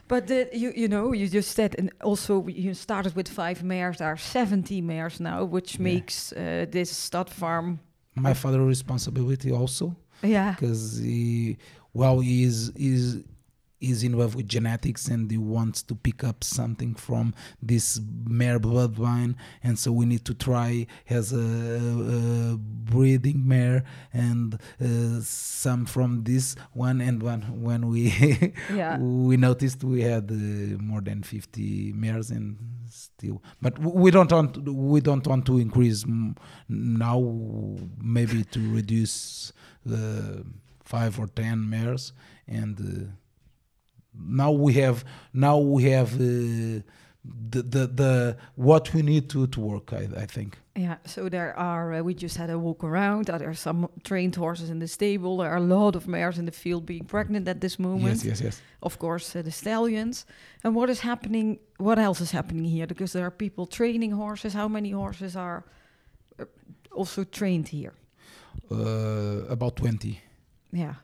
But 0.07 0.27
the, 0.27 0.49
you 0.53 0.73
you 0.75 0.87
know 0.89 1.13
you 1.13 1.27
just 1.29 1.51
said 1.55 1.73
and 1.79 1.89
also 2.03 2.45
you 2.47 2.73
started 2.73 3.15
with 3.15 3.29
five 3.29 3.63
mares. 3.63 3.97
There 3.97 4.07
are 4.07 4.17
seventy 4.17 4.81
mares 4.81 5.19
now, 5.19 5.45
which 5.45 5.79
makes 5.79 6.33
uh, 6.33 6.65
this 6.69 6.89
stud 6.91 7.29
farm. 7.29 7.79
my 8.15 8.33
father 8.33 8.61
responsibility 8.65 9.51
also 9.51 9.95
Yeah. 10.23 10.51
because 10.51 10.99
he 10.99 11.57
well 11.93 12.19
he 12.19 12.43
is 12.43 12.69
is 12.75 13.23
is 13.79 14.03
in 14.03 14.13
love 14.15 14.35
with 14.35 14.47
genetics 14.47 15.07
and 15.07 15.31
he 15.31 15.39
wants 15.39 15.81
to 15.81 15.95
pick 15.95 16.23
up 16.23 16.43
something 16.43 16.93
from 16.93 17.33
this 17.63 17.99
mare 18.25 18.59
bloodline 18.59 19.33
and 19.63 19.79
so 19.79 19.91
we 19.91 20.05
need 20.05 20.23
to 20.23 20.35
try 20.35 20.85
as 21.09 21.33
a, 21.33 21.39
a 21.39 22.57
breeding 22.59 23.47
mare 23.47 23.83
and 24.13 24.59
uh, 24.79 25.19
some 25.21 25.87
from 25.87 26.23
this 26.25 26.55
one 26.73 27.01
and 27.01 27.23
one 27.23 27.41
when 27.59 27.87
we 27.87 28.11
Yeah. 28.71 28.99
we 28.99 29.35
noticed 29.35 29.83
we 29.83 30.03
had 30.03 30.29
uh, 30.31 30.35
more 30.79 31.01
than 31.01 31.23
50 31.23 31.93
mares 31.93 32.29
and 32.29 32.57
still 32.87 33.41
but 33.63 33.79
we 33.79 34.11
don't 34.11 34.31
want 34.31 34.57
we 34.67 35.01
don't 35.01 35.25
want 35.25 35.47
to 35.47 35.57
increase 35.57 36.05
now 36.69 37.19
maybe 37.99 38.43
to 38.43 38.59
reduce 38.71 39.53
uh, 39.89 40.43
five 40.83 41.19
or 41.19 41.27
ten 41.27 41.69
mares 41.69 42.13
and 42.47 42.79
uh, 42.79 43.11
now 44.13 44.51
we 44.51 44.73
have 44.73 45.03
now 45.33 45.57
we 45.57 45.83
have 45.89 46.13
uh, 46.15 46.81
the, 47.49 47.61
the 47.61 47.87
the 47.87 48.37
what 48.55 48.93
we 48.93 49.01
need 49.01 49.29
to 49.29 49.47
to 49.47 49.59
work 49.61 49.93
i, 49.93 50.07
I 50.23 50.25
think 50.25 50.57
Yeah, 50.75 50.97
so 51.05 51.29
there 51.29 51.53
are, 51.57 51.93
uh, 51.99 52.01
we 52.01 52.13
just 52.13 52.37
had 52.37 52.49
a 52.49 52.57
walk 52.57 52.83
around. 52.83 53.29
Uh, 53.29 53.37
There 53.37 53.49
are 53.49 53.53
some 53.69 53.87
trained 54.03 54.35
horses 54.37 54.69
in 54.69 54.79
the 54.79 54.87
stable. 54.87 55.35
There 55.37 55.49
are 55.51 55.57
a 55.57 55.67
lot 55.79 55.95
of 55.95 56.05
mares 56.07 56.37
in 56.37 56.45
the 56.45 56.51
field 56.51 56.85
being 56.85 57.05
pregnant 57.05 57.47
at 57.47 57.59
this 57.59 57.77
moment. 57.77 58.03
yes 58.03 58.23
yes 58.23 58.41
yes 58.41 58.61
Of 58.79 58.97
course, 58.97 59.39
uh, 59.39 59.43
the 59.43 59.51
stallions. 59.51 60.25
And 60.63 60.73
what 60.75 60.89
is 60.89 60.99
happening? 61.01 61.59
What 61.77 61.97
else 61.99 62.23
is 62.23 62.31
happening 62.31 62.65
here? 62.71 62.87
Because 62.87 63.11
there 63.17 63.25
are 63.25 63.31
people 63.31 63.65
training 63.67 64.13
horses. 64.15 64.53
How 64.53 64.69
many 64.69 64.91
horses 64.91 65.35
are 65.35 65.63
uh, 66.39 66.45
also 66.95 67.23
trained 67.23 67.67
here? 67.69 67.91
Uh, 68.71 69.45
about 69.49 69.75
20 69.75 70.19
Yeah. 70.73 70.95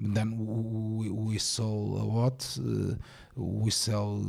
then 0.00 0.28
we, 0.98 1.10
we 1.10 1.38
sell 1.38 1.66
a 2.02 2.04
lot 2.16 2.58
uh, 2.58 2.94
we 3.36 3.70
sell 3.70 4.22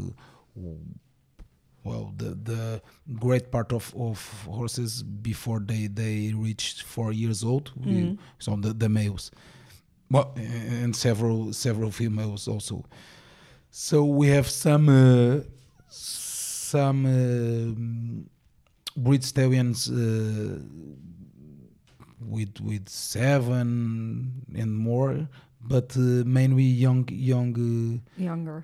well 1.83 2.13
the 2.17 2.35
the 2.43 2.81
great 3.19 3.51
part 3.51 3.73
of, 3.73 3.93
of 3.95 4.17
horses 4.45 5.03
before 5.03 5.59
they 5.59 5.87
they 5.87 6.33
reach 6.35 6.83
four 6.83 7.11
years 7.13 7.43
old 7.43 7.71
we, 7.75 7.91
Mhm. 7.91 8.17
so 8.39 8.55
the, 8.55 8.73
the 8.73 8.89
males 8.89 9.31
well 10.09 10.33
and 10.83 10.95
several 10.95 11.53
several 11.53 11.91
females 11.91 12.47
also 12.47 12.83
so 13.71 14.03
we 14.05 14.27
have 14.27 14.47
some 14.49 14.89
uh, 14.89 15.39
some 15.89 17.05
um 17.05 18.29
breed 18.97 19.23
stallions 19.23 19.89
uh, 19.89 20.59
with 22.25 22.59
with 22.61 22.87
seven 22.89 24.31
and 24.55 24.71
more 24.77 25.27
but 25.61 25.95
uh, 25.97 26.23
mainly 26.25 26.63
young 26.63 27.07
young 27.11 27.53
uh, 27.55 28.21
Younger. 28.21 28.63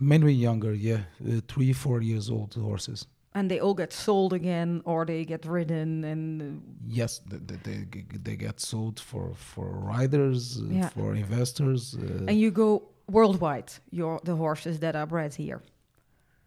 mainly 0.00 0.32
younger 0.32 0.72
yeah 0.74 1.00
uh, 1.26 1.40
three 1.48 1.72
four 1.72 2.00
years 2.02 2.28
old 2.30 2.54
horses 2.54 3.06
And 3.38 3.50
they 3.50 3.60
all 3.60 3.74
get 3.74 3.92
sold 3.92 4.32
again 4.32 4.80
or 4.84 5.04
they 5.04 5.24
get 5.24 5.44
ridden 5.46 6.04
and 6.04 6.42
uh, 6.42 6.44
yes 7.00 7.20
they, 7.30 7.56
they, 7.64 7.86
they, 8.24 8.36
get 8.36 8.60
sold 8.60 8.98
for 9.00 9.34
for 9.34 9.66
riders 9.96 10.58
Yeah. 10.70 10.88
for 10.94 11.14
investors 11.14 11.94
uh, 11.94 12.28
and 12.28 12.38
you 12.40 12.50
go 12.50 12.82
worldwide, 13.08 13.70
your 13.90 14.20
the 14.24 14.34
horses 14.34 14.78
that 14.80 14.94
are 14.96 15.06
bred 15.06 15.34
here. 15.34 15.60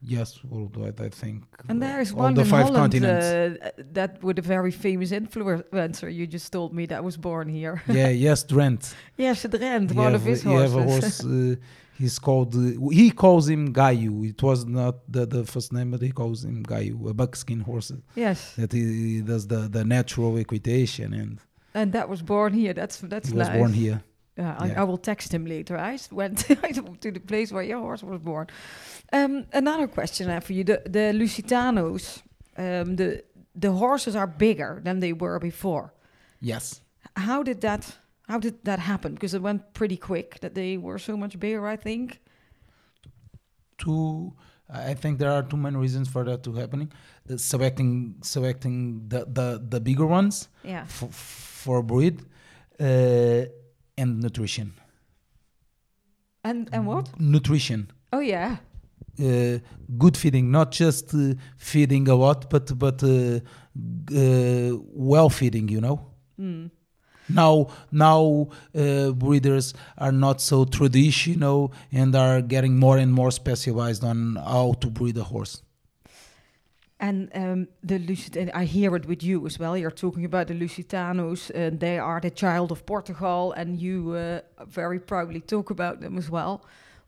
Yes 0.02 0.44
worldwide 0.44 1.00
i 1.02 1.10
think 1.10 1.44
And 1.68 1.82
there 1.82 2.00
is 2.00 2.14
one 2.14 2.34
the 2.34 2.42
in 2.42 2.48
five 2.48 2.66
Holland 2.68 2.94
continents 2.94 3.26
uh, 3.28 3.72
that 3.94 4.24
with 4.24 4.40
a 4.40 4.42
very 4.42 4.72
famous 4.72 5.12
influencer. 5.12 6.14
You 6.14 6.26
just 6.28 6.52
told 6.52 6.74
me 6.74 6.86
that 6.88 7.04
was 7.04 7.18
born 7.18 7.48
here. 7.50 7.82
yeah 8.00 8.10
yes 8.10 8.44
Drent 8.44 8.94
yes, 9.18 9.46
Drent, 9.46 9.92
one 9.94 10.16
of 10.16 10.24
his 10.24 10.44
you 10.44 10.58
have 10.66 10.76
a 10.76 10.84
horse 10.84 11.24
uh, 11.26 11.56
he's 11.98 12.18
called 12.18 12.56
uh, 12.56 12.90
he 12.92 13.12
calls 13.12 13.50
him 13.50 13.74
Gayu 13.74 14.14
it 14.30 14.42
was 14.42 14.66
not 14.66 14.96
the, 15.12 15.26
the 15.26 15.44
first 15.44 15.74
name 15.74 15.92
but 15.92 16.02
he 16.02 16.12
calls 16.12 16.46
him 16.46 16.64
Gayu 16.64 17.10
a 17.10 17.14
buckskin 17.14 17.60
horse 17.60 17.92
yes, 18.16 18.56
that 18.56 18.72
he 18.72 19.22
does 19.22 19.48
the, 19.48 19.68
the 19.76 19.84
natural 19.84 20.38
equitation 20.38 21.14
and 21.14 21.40
and 21.74 21.94
that 21.94 22.10
was 22.10 22.22
born 22.22 22.54
here. 22.54 22.74
That's 22.74 22.98
that's 22.98 23.30
he 23.30 23.38
was 23.38 23.48
nice. 23.48 23.58
born 23.58 23.74
here 23.74 24.04
Yeah, 24.40 24.56
I, 24.64 24.68
Yeah. 24.68 24.82
I 24.82 24.84
will 24.86 24.98
text 24.98 25.32
him 25.34 25.46
later. 25.46 25.78
I 25.78 25.98
went 26.12 26.38
to 27.02 27.12
the 27.12 27.20
place 27.20 27.52
where 27.54 27.64
your 27.68 27.80
horse 27.82 28.04
was 28.06 28.20
born. 28.22 28.48
Um, 29.14 29.46
another 29.54 29.88
question 29.88 30.30
I 30.30 30.34
have 30.34 30.44
for 30.44 30.54
you: 30.54 30.64
the 30.64 30.78
the 30.90 31.14
Lusitanos, 31.14 32.22
um, 32.58 32.96
the 32.96 33.24
the 33.62 33.72
horses 33.72 34.16
are 34.16 34.28
bigger 34.38 34.82
than 34.84 35.00
they 35.00 35.14
were 35.14 35.40
before. 35.40 35.92
yes 36.42 36.82
How 37.16 37.44
did 37.44 37.60
that? 37.62 38.00
How 38.30 38.40
did 38.40 38.54
that 38.64 38.80
happen? 38.80 39.14
Because 39.14 39.38
it 39.38 39.42
went 39.42 39.62
pretty 39.74 39.98
quick 39.98 40.40
that 40.40 40.54
they 40.54 40.78
were 40.78 41.00
so 41.00 41.18
much 41.18 41.38
bigger. 41.40 41.74
I 41.74 41.78
think. 41.78 42.20
two 43.78 44.34
I 44.72 44.94
think 44.94 45.18
there 45.20 45.32
are 45.32 45.42
two 45.44 45.58
main 45.58 45.76
reasons 45.78 46.08
for 46.10 46.24
that 46.26 46.44
to 46.44 46.54
happening 46.54 46.92
uh, 47.30 47.38
selecting 47.38 48.16
selecting 48.22 49.08
the, 49.08 49.26
the, 49.26 49.48
the 49.70 49.80
bigger 49.80 50.06
ones 50.06 50.48
Yeah. 50.64 50.84
f- 50.84 51.14
for 51.64 51.82
breed 51.84 52.22
uh, 52.80 53.46
and 54.02 54.22
nutrition 54.24 54.72
And 56.44 56.70
and 56.72 56.86
what? 56.88 57.10
nutrition 57.20 57.92
Oh 58.12 58.22
yeah. 58.22 58.58
uh, 59.20 59.60
good 59.98 60.16
feeding, 60.18 60.50
not 60.52 60.72
just 60.72 61.14
uh, 61.14 61.34
feeding 61.58 62.08
a 62.08 62.16
lot, 62.16 62.50
but 62.50 62.66
but 62.80 63.04
uh, 63.04 63.40
uh, 64.12 64.78
well 65.12 65.30
feeding. 65.30 65.70
You 65.70 65.82
know. 65.82 65.98
Mm. 66.40 66.72
Now 67.30 67.68
now 67.92 68.48
uh, 68.74 69.12
breeders 69.12 69.74
are 69.98 70.12
not 70.26 70.42
so 70.42 70.66
traditional 70.66 71.72
and 71.92 72.16
are 72.16 72.42
getting 72.42 72.80
more 72.80 72.98
and 72.98 73.12
more 73.14 73.32
specialized 73.32 74.04
on 74.04 74.36
how 74.38 74.74
to 74.82 74.88
breed 74.90 75.18
a 75.18 75.24
horse. 75.24 75.62
And 77.02 77.30
um, 77.34 77.68
the 77.82 77.98
Lucit, 77.98 78.36
and 78.36 78.52
I 78.52 78.66
hear 78.66 78.94
it 78.96 79.06
with 79.06 79.24
you 79.24 79.46
as 79.46 79.58
well. 79.58 79.78
You're 79.78 79.90
talking 79.90 80.26
about 80.26 80.48
the 80.48 80.54
Lusitanos, 80.54 81.50
and 81.56 81.80
they 81.80 81.98
are 81.98 82.20
the 82.20 82.30
child 82.30 82.72
of 82.72 82.86
Portugal, 82.86 83.54
and 83.54 83.80
you 83.80 84.12
uh, 84.12 84.42
very 84.68 85.00
proudly 85.00 85.40
talk 85.40 85.70
about 85.70 86.02
them 86.02 86.18
as 86.18 86.30
well. 86.30 86.62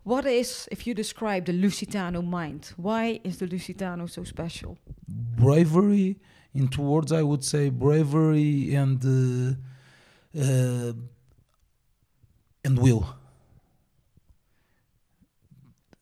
What 0.03 0.25
is, 0.25 0.67
if 0.71 0.88
you 0.88 0.93
describe 0.93 1.45
the 1.45 1.51
Lusitano 1.51 2.24
mind, 2.24 2.71
why 2.77 3.19
is 3.24 3.38
the 3.38 3.48
Lusitano 3.48 4.10
so 4.10 4.24
special? 4.24 4.77
Bravery, 5.07 6.15
in 6.53 6.69
two 6.69 6.81
words, 6.81 7.12
I 7.12 7.21
would 7.21 7.43
say 7.43 7.69
bravery 7.69 8.74
and 8.74 9.03
uh, 9.05 10.41
uh, 10.41 10.93
and 12.63 12.79
will. 12.79 13.15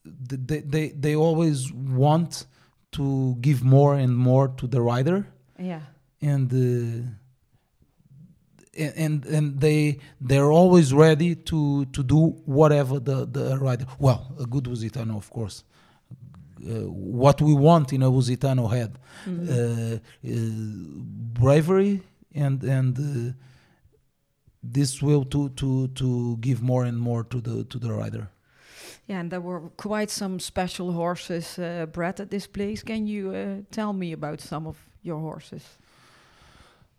They, 0.05 0.59
they 0.59 0.89
they 0.89 1.15
always 1.15 1.71
want 1.73 2.45
to 2.91 3.35
give 3.41 3.63
more 3.63 3.95
and 3.95 4.15
more 4.17 4.47
to 4.57 4.67
the 4.67 4.81
rider 4.81 5.25
Yeah. 5.59 5.81
and 6.21 6.51
uh, 6.53 7.07
and 8.77 9.25
and 9.25 9.59
they 9.59 9.97
they're 10.21 10.51
always 10.51 10.93
ready 10.93 11.35
to 11.35 11.85
to 11.85 12.03
do 12.03 12.19
whatever 12.45 12.99
the 12.99 13.25
the 13.25 13.57
rider 13.59 13.85
well 13.99 14.33
a 14.39 14.45
good 14.45 14.63
Lusitano 14.65 15.15
of 15.17 15.29
course 15.29 15.63
uh, 16.65 16.89
what 17.21 17.41
we 17.41 17.53
want 17.53 17.91
in 17.93 18.01
a 18.03 18.09
Lusitano 18.11 18.69
had 18.69 18.97
Mhm. 19.25 19.49
uh, 19.49 19.95
uh, 19.95 21.03
bravery 21.41 22.01
and 22.35 22.63
and 22.63 22.97
uh, 22.99 23.33
this 24.63 25.01
will 25.01 25.25
to 25.25 25.49
to 25.49 25.87
to 25.89 26.37
give 26.41 26.61
more 26.61 26.85
and 26.85 26.97
more 26.97 27.23
to 27.25 27.41
the 27.41 27.63
to 27.65 27.79
the 27.79 27.91
rider 27.91 28.27
Yeah, 29.09 29.21
and 29.21 29.31
there 29.31 29.41
were 29.41 29.61
quite 29.75 30.11
some 30.11 30.39
special 30.39 30.91
horses 30.91 31.57
uh, 31.57 31.87
bred 31.91 32.19
at 32.19 32.29
this 32.29 32.45
place. 32.45 32.83
Can 32.83 33.07
you 33.07 33.31
uh, 33.31 33.61
tell 33.71 33.91
me 33.91 34.11
about 34.11 34.39
some 34.39 34.67
of 34.67 34.77
your 35.01 35.19
horses? 35.19 35.63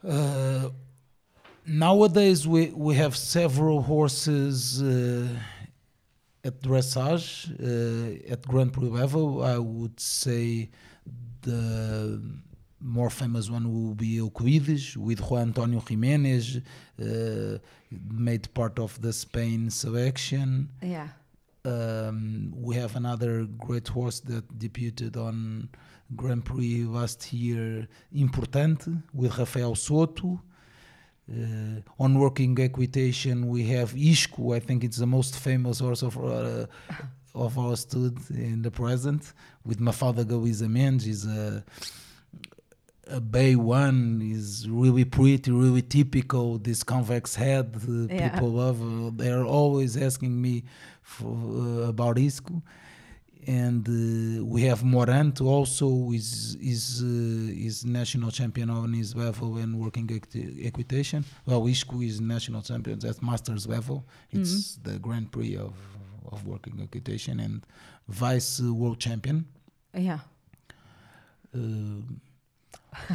Uh, 0.02 0.70
nowadays, 1.64 2.48
we, 2.48 2.70
we 2.70 2.96
have 2.96 3.16
several 3.16 3.82
horses 3.82 4.82
uh, 4.82 5.28
at 6.42 6.60
dressage, 6.60 7.48
uh, 7.60 8.32
at 8.32 8.44
Grand 8.44 8.72
Prix 8.72 8.88
level. 8.88 9.44
I 9.44 9.58
would 9.58 10.00
say 10.00 10.68
the 11.42 12.20
more 12.80 13.10
famous 13.10 13.48
one 13.48 13.72
will 13.72 13.94
be 13.94 14.16
Euclides 14.16 14.96
with 14.96 15.20
Juan 15.20 15.42
Antonio 15.42 15.80
Jimenez, 15.88 16.56
uh, 17.00 17.58
made 18.10 18.52
part 18.52 18.80
of 18.80 19.00
the 19.00 19.12
Spain 19.12 19.70
selection. 19.70 20.70
Yeah. 20.82 21.08
Um, 21.64 22.52
we 22.56 22.76
have 22.76 22.96
another 22.96 23.44
great 23.58 23.88
horse 23.88 24.20
that 24.20 24.58
debuted 24.58 25.16
on 25.16 25.68
Grand 26.16 26.44
Prix 26.44 26.84
last 26.84 27.32
year, 27.32 27.86
Importante, 28.14 29.02
with 29.12 29.36
Rafael 29.38 29.74
Soto. 29.74 30.40
Uh, 31.30 31.80
on 31.98 32.18
working 32.18 32.58
equitation, 32.58 33.46
we 33.48 33.64
have 33.68 33.94
Isco. 33.96 34.52
I 34.52 34.58
think 34.60 34.82
it's 34.82 34.96
the 34.96 35.06
most 35.06 35.38
famous 35.38 35.78
horse 35.78 36.02
of 36.02 36.16
uh, 36.18 36.66
of 37.34 37.56
our 37.58 37.76
stud 37.76 38.18
in 38.30 38.62
the 38.62 38.70
present, 38.70 39.32
with 39.64 39.78
Mafalda 39.78 40.24
Galiza 40.24 40.68
Mendes. 40.68 41.06
Is 41.06 41.26
a 41.26 41.62
a 43.06 43.20
bay 43.20 43.54
one 43.56 44.20
is 44.22 44.68
really 44.68 45.04
pretty, 45.04 45.50
really 45.52 45.82
typical. 45.82 46.58
This 46.58 46.82
convex 46.82 47.34
head, 47.36 47.76
uh, 47.88 48.06
Yeah. 48.08 48.30
people 48.30 48.50
love. 48.50 49.16
They're 49.16 49.44
always 49.44 49.96
asking 49.96 50.40
me 50.40 50.64
for, 51.10 51.34
uh, 51.34 51.88
about 51.88 52.18
Isco. 52.18 52.62
And 53.46 53.84
uh, 53.88 54.44
we 54.44 54.60
have 54.70 54.84
Morant 54.84 55.40
also 55.40 55.88
is 56.12 56.56
is 56.60 57.02
uh, 57.02 57.66
is 57.68 57.76
national 58.00 58.30
champion 58.30 58.68
on 58.68 58.92
his 58.92 59.16
level 59.16 59.56
and 59.62 59.70
working 59.84 60.08
equi- 60.18 60.66
equitation. 60.70 61.24
Well, 61.46 61.66
Isco 61.66 61.96
is 62.02 62.20
national 62.20 62.62
champion 62.70 62.96
at 63.10 63.22
masters 63.22 63.66
level. 63.66 64.04
It's 64.30 64.76
the 64.86 64.98
Grand 64.98 65.26
Prix 65.32 65.56
of 65.56 65.74
of 66.32 66.46
working 66.46 66.76
equitation 66.82 67.40
and 67.40 67.56
vice 68.08 68.60
uh, 68.60 68.74
world 68.80 68.98
champion. 69.00 69.46
Yeah. 69.94 70.20
Uh, 71.54 72.02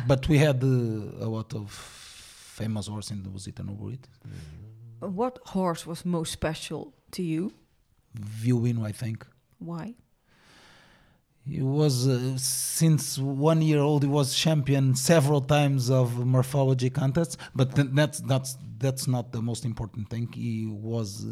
but 0.07 0.27
we 0.27 0.37
had 0.39 0.59
uh, 0.63 1.25
a 1.25 1.29
lot 1.35 1.53
of 1.53 1.69
famous 2.59 2.87
horses 2.87 3.11
in 3.11 3.23
the 3.23 3.29
Lusitano 3.29 3.73
breed. 3.77 4.03
What 4.99 5.37
horse 5.45 5.85
was 5.85 6.03
most 6.03 6.31
special 6.31 6.93
to 7.11 7.21
you? 7.21 7.53
Viewin, 8.19 8.84
I 8.84 8.91
think. 8.91 9.25
Why? 9.60 9.95
He 11.48 11.62
was 11.62 12.07
uh, 12.07 12.38
since 12.38 13.19
one 13.19 13.62
year 13.62 13.79
old. 13.79 14.03
He 14.03 14.10
was 14.10 14.36
champion 14.36 14.95
several 14.95 15.41
times 15.41 15.91
of 15.91 16.25
morphology 16.25 16.89
contests, 16.89 17.38
but 17.53 17.75
th- 17.75 17.89
that's 17.93 18.19
that's 18.22 18.57
that's 18.79 19.07
not 19.07 19.31
the 19.31 19.41
most 19.41 19.63
important 19.63 20.10
thing. 20.10 20.27
He 20.34 20.65
was 20.65 21.27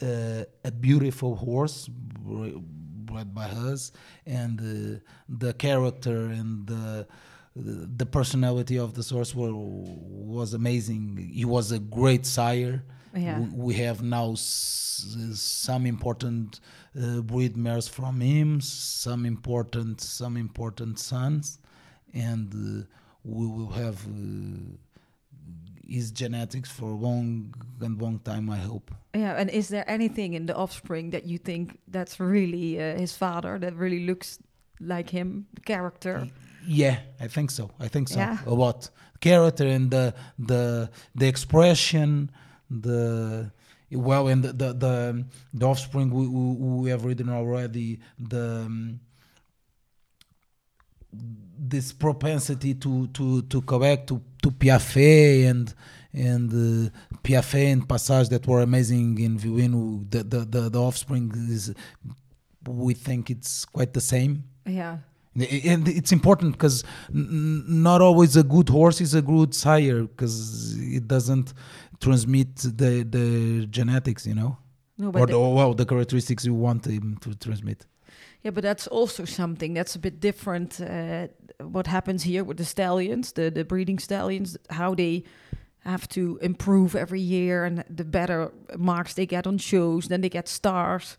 uh, 0.00 0.44
a 0.64 0.70
beautiful 0.70 1.34
horse 1.34 1.88
bred 1.90 3.34
by 3.34 3.46
us, 3.46 3.90
and 4.26 4.60
uh, 4.60 5.00
the 5.28 5.52
character 5.54 6.26
and 6.26 6.66
the 6.66 7.06
the 7.54 8.06
personality 8.06 8.78
of 8.78 8.94
the 8.94 9.02
source 9.02 9.34
were, 9.34 9.52
was 9.52 10.54
amazing. 10.54 11.30
He 11.32 11.44
was 11.44 11.70
a 11.70 11.78
great 11.78 12.24
sire. 12.24 12.82
Yeah. 13.14 13.38
We 13.54 13.74
have 13.74 14.02
now 14.02 14.32
s- 14.32 15.16
some 15.34 15.86
important 15.86 16.60
uh, 17.00 17.20
breed 17.20 17.56
mares 17.56 17.88
from 17.88 18.20
him, 18.20 18.60
some 18.60 19.26
important 19.26 20.00
some 20.00 20.36
important 20.40 20.98
sons, 20.98 21.58
and 22.14 22.52
uh, 22.54 22.84
we 23.24 23.46
will 23.46 23.70
have 23.72 24.06
uh, 24.06 24.76
his 25.86 26.10
genetics 26.10 26.70
for 26.70 26.90
a 26.90 26.94
long 26.94 27.54
and 27.80 28.00
long 28.00 28.18
time. 28.20 28.48
I 28.50 28.58
hope. 28.58 28.90
Yeah, 29.14 29.34
and 29.40 29.50
is 29.50 29.68
there 29.68 29.84
anything 29.90 30.34
in 30.34 30.46
the 30.46 30.54
offspring 30.54 31.10
that 31.10 31.24
you 31.26 31.38
think 31.38 31.78
that's 31.88 32.18
really 32.18 32.80
uh, 32.80 32.96
his 32.98 33.14
father 33.16 33.58
that 33.58 33.74
really 33.74 34.06
looks 34.06 34.38
like 34.80 35.10
him, 35.10 35.46
character? 35.64 36.28
Yeah, 36.66 36.98
I 37.20 37.28
think 37.28 37.50
so. 37.50 37.70
I 37.80 37.88
think 37.88 38.08
so. 38.08 38.18
Yeah. 38.18 38.38
A 38.46 38.54
lot. 38.54 38.90
Character 39.20 39.66
and 39.66 39.90
the 39.90 40.14
the 40.38 40.90
the 41.14 41.26
expression, 41.26 42.30
the 42.80 43.50
well, 43.90 44.28
and 44.28 44.42
the 44.42 44.52
the 44.52 44.72
the, 44.72 45.24
the 45.52 45.66
offspring 45.66 46.10
we, 46.10 46.26
we, 46.26 46.82
we 46.82 46.90
have 46.90 47.04
written 47.04 47.28
already. 47.28 48.00
The 48.18 48.64
um, 48.66 49.00
this 51.12 51.92
propensity 51.92 52.74
to 52.74 53.06
to 53.08 53.42
to 53.42 53.60
collect 53.62 54.08
to 54.08 54.22
to 54.42 54.50
Piaffe 54.50 54.96
and 55.46 55.72
and 56.12 56.88
uh, 56.88 56.90
Piaffe 57.22 57.54
and 57.54 57.88
Passage 57.88 58.28
that 58.30 58.46
were 58.46 58.62
amazing 58.62 59.18
in 59.18 59.38
Viuino. 59.38 60.10
The, 60.10 60.22
the 60.24 60.38
the 60.40 60.68
the 60.70 60.80
offspring 60.80 61.32
is 61.48 61.74
we 62.66 62.94
think 62.94 63.30
it's 63.30 63.64
quite 63.64 63.92
the 63.92 64.00
same. 64.00 64.44
Yeah. 64.66 64.98
And 65.34 65.88
it's 65.88 66.12
important 66.12 66.52
because 66.52 66.84
not 67.10 68.02
always 68.02 68.36
a 68.36 68.42
good 68.42 68.68
horse 68.68 69.00
is 69.00 69.14
a 69.14 69.22
good 69.22 69.54
sire 69.54 70.02
because 70.02 70.76
it 70.78 71.08
doesn't 71.08 71.54
transmit 72.06 72.56
the 72.56 72.92
the 73.16 73.26
genetics, 73.78 74.26
you 74.26 74.34
know, 74.34 74.52
No, 74.98 75.08
or 75.20 75.26
the, 75.26 75.38
well 75.38 75.74
the 75.74 75.86
characteristics 75.86 76.44
you 76.44 76.54
want 76.54 76.84
him 76.86 77.16
to 77.20 77.34
transmit. 77.34 77.86
Yeah, 78.44 78.54
but 78.54 78.62
that's 78.62 78.86
also 78.88 79.24
something 79.24 79.74
that's 79.76 79.94
a 79.94 79.98
bit 79.98 80.20
different. 80.20 80.80
Uh, 80.80 81.28
what 81.76 81.86
happens 81.86 82.24
here 82.24 82.44
with 82.44 82.56
the 82.56 82.64
stallions, 82.64 83.32
the 83.32 83.50
the 83.50 83.64
breeding 83.64 84.00
stallions, 84.00 84.56
how 84.68 84.94
they 84.94 85.22
have 85.84 86.06
to 86.08 86.38
improve 86.42 86.94
every 86.94 87.20
year, 87.20 87.64
and 87.64 87.84
the 87.96 88.04
better 88.04 88.50
marks 88.76 89.14
they 89.14 89.26
get 89.26 89.46
on 89.46 89.58
shows, 89.58 90.08
then 90.08 90.20
they 90.20 90.28
get 90.28 90.48
stars. 90.48 91.16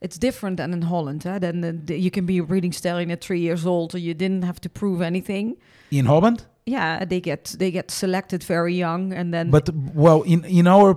It's 0.00 0.18
different 0.18 0.56
than 0.56 0.72
in 0.72 0.82
Holland. 0.82 1.22
Huh? 1.22 1.38
Then 1.38 1.60
the, 1.60 1.72
the, 1.72 1.96
you 1.96 2.10
can 2.10 2.26
be 2.26 2.38
a 2.38 2.42
breeding 2.42 2.72
stallion 2.72 3.10
at 3.10 3.20
three 3.20 3.40
years 3.40 3.64
old, 3.64 3.94
or 3.94 3.98
you 3.98 4.14
didn't 4.14 4.42
have 4.42 4.60
to 4.60 4.68
prove 4.68 5.00
anything. 5.00 5.56
In 5.90 6.06
Holland, 6.06 6.46
Yeah, 6.66 7.04
they 7.04 7.20
get 7.20 7.56
they 7.58 7.70
get 7.70 7.90
selected 7.90 8.44
very 8.44 8.74
young, 8.74 9.12
and 9.12 9.32
then 9.34 9.50
but 9.50 9.68
well, 9.94 10.22
in 10.22 10.44
in 10.44 10.66
our 10.66 10.96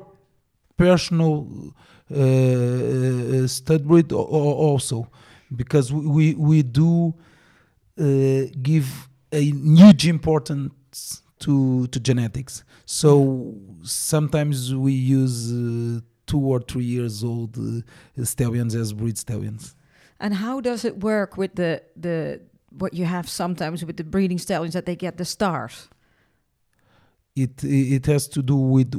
personal 0.78 1.74
uh, 2.12 2.16
uh, 2.16 3.48
stud 3.48 3.88
breed 3.88 4.12
also 4.12 5.10
because 5.56 5.92
we 5.92 6.06
we, 6.06 6.34
we 6.36 6.64
do 6.64 7.16
uh, 8.00 8.44
give 8.62 9.10
a 9.32 9.42
huge 9.42 10.08
importance 10.08 11.22
to 11.40 11.88
to 11.88 12.00
genetics. 12.00 12.64
So 12.86 13.56
sometimes 13.84 14.74
we 14.74 14.94
use 14.94 15.52
uh, 15.52 16.02
two 16.28 16.40
or 16.40 16.60
three 16.60 16.84
years 16.84 17.24
old 17.24 17.58
uh, 17.58 18.24
stallions 18.24 18.76
as 18.76 18.94
breed 18.94 19.18
stallions. 19.18 19.76
And 20.20 20.34
how 20.36 20.62
does 20.62 20.86
it 20.86 21.00
work 21.04 21.38
with 21.38 21.56
the 21.56 21.82
the 21.96 22.42
what 22.78 22.94
you 22.94 23.06
have 23.06 23.28
sometimes 23.30 23.84
with 23.86 23.98
the 23.98 24.04
breeding 24.04 24.38
stallions 24.40 24.74
that 24.74 24.86
they 24.86 24.96
get 24.96 25.18
the 25.18 25.26
stars? 25.26 25.88
It 27.38 27.64
it 27.64 28.06
has 28.06 28.28
to 28.30 28.42
do 28.42 28.56
with 28.56 28.94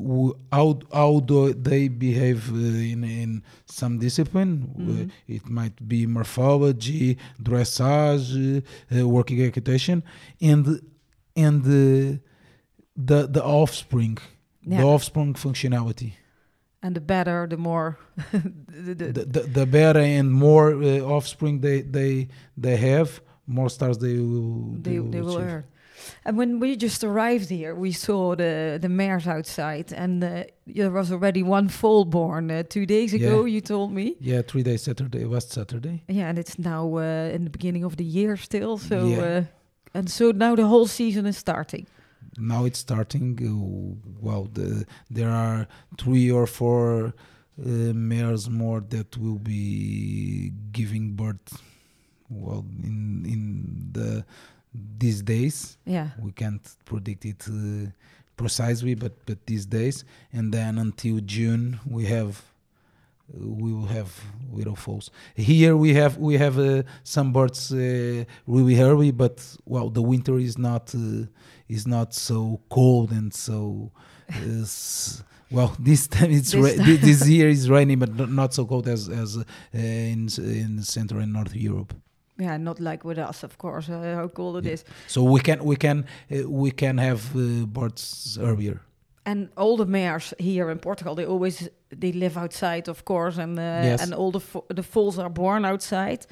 how 0.52 0.78
how 0.92 1.20
do 1.20 1.54
they 1.54 1.88
behave 1.88 2.52
uh, 2.52 2.92
in 2.92 3.02
in 3.04 3.42
some 3.64 3.98
discipline. 3.98 4.52
Uh, 4.76 4.80
Mhm. 4.82 5.10
it 5.26 5.48
might 5.48 5.88
be 5.88 6.06
morphology, 6.06 7.16
dressage, 7.42 8.62
uh, 8.92 9.08
working 9.08 9.40
equitation, 9.40 10.02
and 10.42 10.66
and 11.34 11.62
uh, 11.64 12.18
the 13.06 13.26
the 13.36 13.42
offspring, 13.42 14.18
Yeah. 14.66 14.80
the 14.80 14.86
offspring 14.86 15.34
functionality. 15.34 16.12
And 16.82 16.94
the 16.94 17.00
better, 17.00 17.46
the 17.48 17.56
more 17.56 17.96
the, 18.32 18.94
the, 18.94 19.12
The, 19.12 19.24
the, 19.24 19.40
the 19.40 19.66
better 19.66 20.00
and 20.18 20.30
more 20.30 20.74
uh, 20.74 21.00
offspring 21.16 21.60
they 21.62 21.80
they 21.82 22.28
they 22.62 22.76
have, 22.76 23.22
more 23.46 23.70
stars 23.70 23.98
they 23.98 24.18
will 24.18 24.74
they, 24.82 24.98
will 24.98 25.10
they 25.10 25.20
will 25.20 25.38
earn. 25.38 25.64
And 26.24 26.36
when 26.36 26.60
we 26.60 26.76
just 26.76 27.02
arrived 27.02 27.48
here, 27.48 27.74
we 27.74 27.90
saw 27.92 28.36
the 28.36 28.78
the 28.80 28.88
mares 28.88 29.26
outside, 29.26 29.92
and 29.92 30.22
uh, 30.22 30.44
there 30.66 30.90
was 30.90 31.10
already 31.10 31.42
one 31.42 31.68
foal 31.68 32.04
born 32.04 32.50
uh, 32.50 32.62
two 32.68 32.86
days 32.86 33.14
ago. 33.14 33.44
Yeah. 33.44 33.54
You 33.54 33.60
told 33.60 33.92
me. 33.92 34.16
Yeah, 34.20 34.42
three 34.42 34.62
days 34.62 34.82
Saturday 34.82 35.22
It 35.22 35.28
was 35.28 35.48
Saturday. 35.48 36.02
Yeah, 36.08 36.28
and 36.28 36.38
it's 36.38 36.58
now 36.58 36.96
uh, 36.98 37.34
in 37.34 37.44
the 37.44 37.50
beginning 37.50 37.84
of 37.84 37.96
the 37.96 38.04
year 38.04 38.36
still. 38.36 38.78
So, 38.78 39.06
Yeah. 39.06 39.20
uh, 39.24 39.44
and 39.94 40.10
so 40.10 40.32
now 40.32 40.54
the 40.56 40.66
whole 40.66 40.86
season 40.86 41.26
is 41.26 41.36
starting. 41.38 41.86
Now 42.38 42.66
it's 42.66 42.78
starting. 42.78 43.38
Uh, 43.40 43.96
well, 44.20 44.44
the, 44.52 44.84
there 45.10 45.30
are 45.30 45.66
three 45.98 46.30
or 46.30 46.46
four 46.46 47.14
uh, 47.58 47.92
mares 47.94 48.48
more 48.50 48.80
that 48.90 49.16
will 49.16 49.38
be 49.38 50.52
giving 50.72 51.14
birth. 51.16 51.62
Well, 52.30 52.64
in 52.82 53.24
in 53.26 53.90
the 53.92 54.24
these 54.98 55.22
days, 55.22 55.78
Yeah. 55.86 56.08
we 56.20 56.32
can't 56.32 56.62
predict 56.84 57.24
it 57.24 57.46
uh, 57.48 57.90
precisely, 58.36 58.94
but 58.94 59.12
but 59.26 59.38
these 59.46 59.66
days, 59.66 60.04
and 60.32 60.52
then 60.52 60.78
until 60.78 61.20
June 61.20 61.78
we 61.86 62.04
have 62.06 62.42
uh, 63.34 63.38
we 63.62 63.72
will 63.72 63.86
have 63.88 64.10
little 64.52 64.76
foals. 64.76 65.10
Here 65.34 65.76
we 65.76 65.94
have 65.94 66.18
we 66.18 66.36
have 66.38 66.58
uh, 66.58 66.82
some 67.04 67.32
birds 67.32 67.72
uh, 67.72 68.24
really 68.46 68.80
early, 68.80 69.12
but 69.12 69.42
well, 69.64 69.88
the 69.90 70.02
winter 70.02 70.38
is 70.38 70.56
not 70.58 70.94
uh, 70.94 71.26
is 71.68 71.86
not 71.86 72.14
so 72.14 72.60
cold 72.68 73.10
and 73.12 73.32
so. 73.32 73.90
Uh, 74.28 74.66
well, 75.50 75.74
this 75.78 76.08
time 76.08 76.32
it's 76.32 76.50
This 76.52 76.76
ra- 76.78 76.84
thi- 76.84 76.96
this 76.96 77.28
year 77.28 77.48
is 77.48 77.70
rainy, 77.70 77.94
but 77.96 78.14
not, 78.14 78.30
not 78.30 78.52
so 78.54 78.66
cold 78.66 78.88
as 78.88 79.08
as 79.08 79.36
uh, 79.38 79.44
in 79.72 80.28
in 80.38 80.82
Central 80.82 81.20
and 81.22 81.32
North 81.32 81.54
Europe. 81.54 81.94
Yeah, 82.38 82.58
not 82.58 82.78
like 82.80 83.04
with 83.04 83.18
us, 83.18 83.42
of 83.44 83.56
course. 83.56 83.88
Uh, 83.92 84.14
how 84.14 84.28
cold 84.28 84.56
it 84.56 84.64
Yeah. 84.64 84.72
is. 84.74 84.84
So 85.06 85.22
we 85.22 85.40
can 85.40 85.64
we 85.64 85.76
can 85.76 86.04
uh, 86.30 86.48
we 86.50 86.70
can 86.70 86.98
have 86.98 87.20
uh, 87.34 87.66
birds 87.66 88.38
earlier. 88.40 88.80
And 89.24 89.48
all 89.56 89.76
the 89.76 89.86
mares 89.86 90.34
here 90.38 90.70
in 90.70 90.78
Portugal, 90.78 91.14
they 91.14 91.26
always 91.26 91.68
they 92.00 92.12
live 92.12 92.36
outside, 92.40 92.88
of 92.90 93.04
course, 93.04 93.42
and 93.42 93.58
uh, 93.58 93.62
Yes. 93.84 94.02
and 94.02 94.14
all 94.14 94.30
the 94.30 94.40
the 94.74 94.82
foals 94.82 95.18
are 95.18 95.30
born 95.30 95.64
outside. 95.64 96.26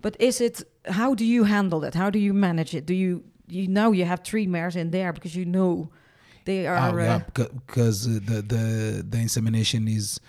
But 0.00 0.16
is 0.18 0.40
it? 0.40 0.64
How 0.88 1.14
do 1.14 1.24
you 1.24 1.44
handle 1.44 1.80
that? 1.80 1.94
How 1.94 2.10
do 2.10 2.18
you 2.18 2.34
manage 2.34 2.74
it? 2.76 2.86
Do 2.86 2.94
you 2.94 3.22
you 3.48 3.66
now 3.68 3.92
you 3.92 4.04
have 4.06 4.20
three 4.22 4.46
mares 4.46 4.74
in 4.76 4.90
there 4.90 5.12
because 5.12 5.38
you 5.38 5.44
know 5.44 5.88
they 6.44 6.66
are. 6.66 6.90
oh, 6.98 7.02
yeah, 7.02 7.20
because 7.34 8.08
uh, 8.08 8.20
the 8.26 8.42
the 8.42 9.02
the 9.10 9.18
insemination 9.18 9.86
is. 9.88 10.20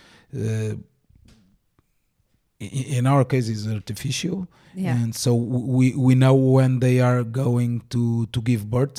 Uh, 2.64 2.98
in 2.98 3.06
our 3.14 3.24
case 3.26 3.48
is 3.50 3.68
artificial 3.68 4.48
yeah. 4.76 4.96
and 5.04 5.14
so 5.24 5.32
we 5.78 5.86
we 6.08 6.14
know 6.16 6.36
when 6.58 6.80
they 6.80 6.98
are 7.10 7.24
going 7.44 7.82
to 7.90 8.26
to 8.28 8.40
give 8.42 8.62
birth 8.70 8.98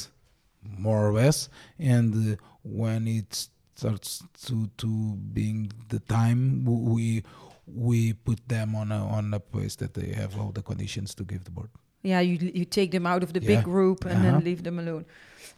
more 0.87 1.01
or 1.09 1.13
less 1.13 1.49
and 1.79 2.15
uh, 2.15 2.37
when 2.63 3.07
it 3.19 3.49
starts 3.77 4.23
to 4.47 4.55
to 4.77 4.89
being 5.33 5.71
the 5.89 6.01
time 6.19 6.65
we 6.95 7.23
we 7.67 8.13
put 8.29 8.41
them 8.49 8.75
on 8.75 8.93
a 8.93 9.01
on 9.19 9.35
a 9.35 9.41
place 9.41 9.75
that 9.77 9.93
they 9.95 10.13
have 10.13 10.33
all 10.41 10.53
the 10.53 10.63
conditions 10.63 11.15
to 11.15 11.25
give 11.25 11.43
the 11.45 11.51
birth 11.51 11.75
Yeah, 12.13 12.21
you 12.31 12.37
you 12.61 12.65
take 12.79 12.91
them 12.91 13.07
out 13.07 13.23
of 13.23 13.31
the 13.33 13.41
Yeah. 13.41 13.53
big 13.57 13.65
group 13.65 14.05
and 14.05 14.13
Uh-huh. 14.19 14.25
then 14.33 14.45
leave 14.45 14.63
them 14.63 14.79
alone. 14.79 15.05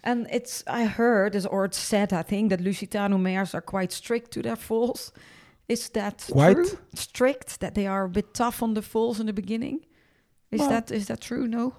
And 0.02 0.26
it's 0.38 0.62
I 0.80 0.82
heard 1.00 1.32
or 1.54 1.64
it's 1.68 1.78
said 1.92 2.12
I 2.12 2.22
think 2.22 2.50
that 2.50 2.60
Lusitano 2.60 3.18
mares 3.18 3.54
are 3.54 3.64
quite 3.74 3.92
strict 3.92 4.30
to 4.34 4.40
their 4.42 4.56
foals. 4.68 5.12
Is 5.68 5.88
that 5.90 6.28
Quite? 6.30 6.54
true? 6.54 6.78
Strict 6.94 7.58
that 7.60 7.74
they 7.74 7.86
are 7.86 8.04
a 8.04 8.08
bit 8.08 8.34
tough 8.34 8.62
on 8.62 8.74
the 8.74 8.82
foals 8.82 9.18
in 9.20 9.26
the 9.26 9.32
beginning. 9.32 9.80
Is 10.50 10.60
Well- 10.60 10.70
that 10.70 10.90
is 10.90 11.06
that 11.06 11.20
true? 11.20 11.46
No. 11.48 11.72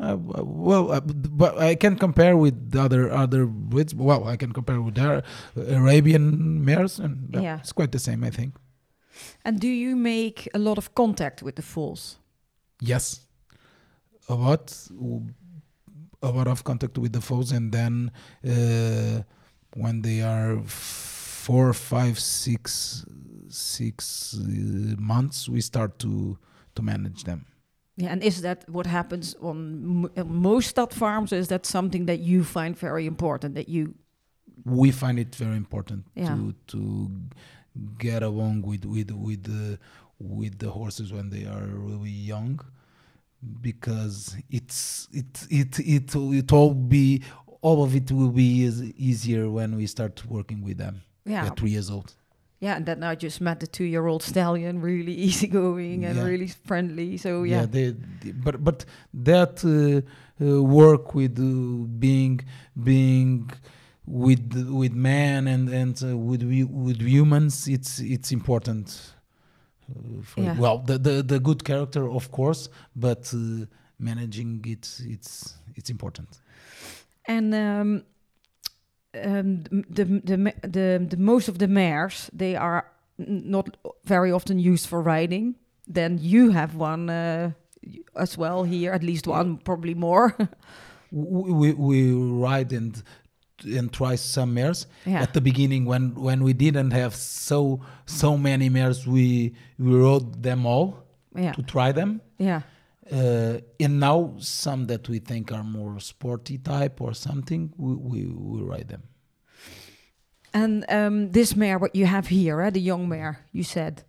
Uh, 0.00 0.16
well, 0.18 0.90
uh, 0.90 1.00
but 1.00 1.56
I 1.58 1.76
can 1.76 1.96
compare 1.96 2.36
with 2.36 2.70
the 2.72 2.80
other 2.82 3.10
other 3.12 3.46
breeds. 3.46 3.94
Well, 3.94 4.24
I 4.26 4.36
can 4.36 4.52
compare 4.52 4.80
with 4.82 4.94
their 4.96 5.22
Arabian 5.56 6.64
mares, 6.64 6.98
and 6.98 7.36
uh, 7.36 7.40
Yeah. 7.40 7.58
it's 7.60 7.72
quite 7.72 7.92
the 7.92 7.98
same, 7.98 8.24
I 8.24 8.30
think. 8.30 8.54
And 9.44 9.60
do 9.60 9.68
you 9.68 9.94
make 9.96 10.48
a 10.54 10.58
lot 10.58 10.76
of 10.78 10.94
contact 10.94 11.42
with 11.42 11.54
the 11.54 11.62
foals? 11.62 12.18
Yes, 12.80 13.20
a 14.28 14.34
lot, 14.34 14.88
a 16.22 16.30
lot 16.30 16.48
of 16.48 16.62
contact 16.64 16.98
with 16.98 17.12
the 17.12 17.20
foes, 17.20 17.52
and 17.52 17.70
then 17.72 18.10
uh, 18.44 19.22
when 19.76 20.02
they 20.02 20.20
are 20.22 20.58
four, 21.46 21.72
five, 21.72 22.14
six, 22.18 23.04
six 23.48 24.34
uh, 24.38 24.96
months, 25.14 25.48
we 25.48 25.60
start 25.60 25.98
to 25.98 26.38
to 26.74 26.82
manage 26.82 27.24
them. 27.24 27.40
Yeah, 27.96 28.12
and 28.12 28.22
is 28.22 28.40
that 28.42 28.58
what 28.76 28.86
happens 28.86 29.34
on 29.40 29.56
m- 30.04 30.10
uh, 30.16 30.24
most 30.24 30.68
stud 30.70 30.92
farms? 30.94 31.32
Is 31.32 31.48
that 31.48 31.66
something 31.66 32.06
that 32.06 32.20
you 32.20 32.44
find 32.44 32.72
very 32.78 33.04
important? 33.06 33.54
That 33.54 33.68
you 33.68 33.94
we 34.64 34.90
find 34.92 35.18
it 35.18 35.34
very 35.44 35.56
important 35.56 36.00
Yeah. 36.14 36.28
to 36.34 36.54
to 36.72 36.80
get 37.98 38.22
along 38.22 38.62
with 38.70 38.84
with 38.84 39.10
with 39.10 39.42
the 39.42 39.78
with 40.18 40.54
the 40.58 40.70
horses 40.78 41.08
when 41.12 41.30
they 41.30 41.44
are 41.54 41.66
really 41.90 42.16
young 42.32 42.60
because 43.60 44.36
it's 44.50 45.08
it 45.12 45.46
it 45.50 45.78
it 45.80 46.14
it 46.14 46.52
all 46.52 46.74
be 46.74 47.22
all 47.60 47.82
of 47.82 47.94
it 47.94 48.10
will 48.12 48.30
be 48.30 48.50
easier 48.96 49.50
when 49.50 49.76
we 49.76 49.86
start 49.86 50.24
working 50.26 50.62
with 50.62 50.78
them 50.78 51.02
yeah 51.24 51.50
three 51.56 51.70
years 51.70 51.90
old 51.90 52.14
Yeah, 52.64 52.76
and 52.76 52.86
then 52.86 53.02
I 53.02 53.16
just 53.22 53.40
met 53.40 53.58
the 53.58 53.66
two-year-old 53.66 54.22
stallion, 54.22 54.80
really 54.82 55.14
easygoing 55.28 56.04
and 56.04 56.16
Yeah. 56.16 56.28
really 56.30 56.46
friendly. 56.68 57.16
So 57.18 57.42
yeah, 57.44 57.66
they, 57.66 57.94
they- 58.20 58.32
but 58.44 58.62
but 58.64 58.84
that 59.24 59.64
uh, 59.64 60.00
uh, 60.44 60.62
work 60.62 61.14
with 61.14 61.38
uh, 61.38 61.86
being 61.98 62.40
being 62.84 63.50
with 64.06 64.44
with 64.70 64.94
man 64.94 65.48
and 65.48 65.68
and 65.68 65.96
uh, 66.02 66.16
with 66.16 66.42
with 66.86 67.00
humans 67.00 67.66
it's 67.68 67.98
it's 68.00 68.30
important 68.32 69.12
uh, 69.90 70.22
for 70.22 70.42
Yeah. 70.44 70.56
well 70.58 70.78
the, 70.86 70.98
the 70.98 71.22
the 71.22 71.38
good 71.40 71.62
character 71.64 72.08
of 72.08 72.30
course 72.30 72.68
but 72.94 73.32
uh, 73.34 73.66
managing 73.98 74.64
it 74.66 75.00
it's 75.14 75.54
it's 75.78 75.90
important 75.90 76.28
and 77.28 77.54
um, 77.54 78.02
um, 79.14 79.64
the 79.90 80.04
the 80.04 80.54
the 80.62 81.06
the, 81.10 81.16
most 81.16 81.48
of 81.48 81.58
the 81.58 81.68
mares 81.68 82.30
they 82.32 82.56
are 82.56 82.86
not 83.18 83.76
very 84.04 84.32
often 84.32 84.58
used 84.58 84.86
for 84.86 85.02
riding. 85.02 85.56
Then 85.86 86.18
you 86.20 86.50
have 86.50 86.74
one 86.74 87.10
uh, 87.10 87.52
as 88.16 88.38
well 88.38 88.64
here, 88.64 88.92
at 88.92 89.02
least 89.02 89.26
one, 89.26 89.58
probably 89.58 89.94
more. 89.94 90.36
we, 91.10 91.52
we, 91.52 91.72
we 91.72 92.12
ride 92.12 92.72
and 92.72 93.02
and 93.64 93.92
try 93.92 94.16
some 94.16 94.54
mares 94.54 94.86
yeah, 95.06 95.22
at 95.22 95.34
the 95.34 95.40
beginning 95.40 95.84
when 95.84 96.14
when 96.14 96.42
we 96.42 96.52
didn't 96.52 96.90
have 96.90 97.14
so 97.14 97.80
so 98.06 98.36
many 98.36 98.68
mares 98.68 99.06
we 99.06 99.54
we 99.78 99.94
rode 99.94 100.42
them 100.42 100.66
all 100.66 101.04
yeah, 101.36 101.52
to 101.52 101.62
try 101.62 101.92
them 101.92 102.20
yeah. 102.38 102.62
Uh, 103.10 103.58
and 103.80 103.98
now 104.00 104.34
some 104.38 104.86
that 104.86 105.08
we 105.08 105.18
think 105.18 105.50
are 105.52 105.64
more 105.64 105.98
sporty 106.00 106.58
type 106.58 107.00
or 107.00 107.14
something 107.14 107.72
we 107.76 107.94
we, 107.94 108.26
we 108.26 108.62
ride 108.62 108.88
them. 108.88 109.02
And 110.54 110.84
um, 110.88 111.30
this 111.32 111.56
mare, 111.56 111.78
what 111.78 111.94
you 111.94 112.04
have 112.06 112.28
here, 112.28 112.60
eh, 112.60 112.70
the 112.70 112.80
young 112.80 113.08
mare, 113.08 113.38
you 113.52 113.62
said 113.64 114.04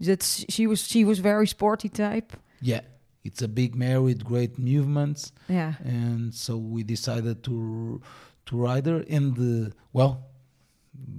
that 0.00 0.22
she 0.48 0.66
was 0.66 0.86
she 0.86 1.04
was 1.04 1.18
very 1.18 1.46
sporty 1.46 1.88
type. 1.88 2.32
yeah 2.60 2.80
it's 3.24 3.42
a 3.42 3.48
big 3.48 3.74
mare 3.74 4.00
with 4.00 4.24
great 4.24 4.58
movements. 4.58 5.32
Yeah, 5.48 5.74
and 5.84 6.32
so 6.34 6.56
we 6.56 6.82
decided 6.84 7.42
to 7.42 8.00
to 8.46 8.56
ride 8.56 8.86
her. 8.86 9.04
And 9.10 9.36
uh, 9.38 9.70
well 9.92 10.28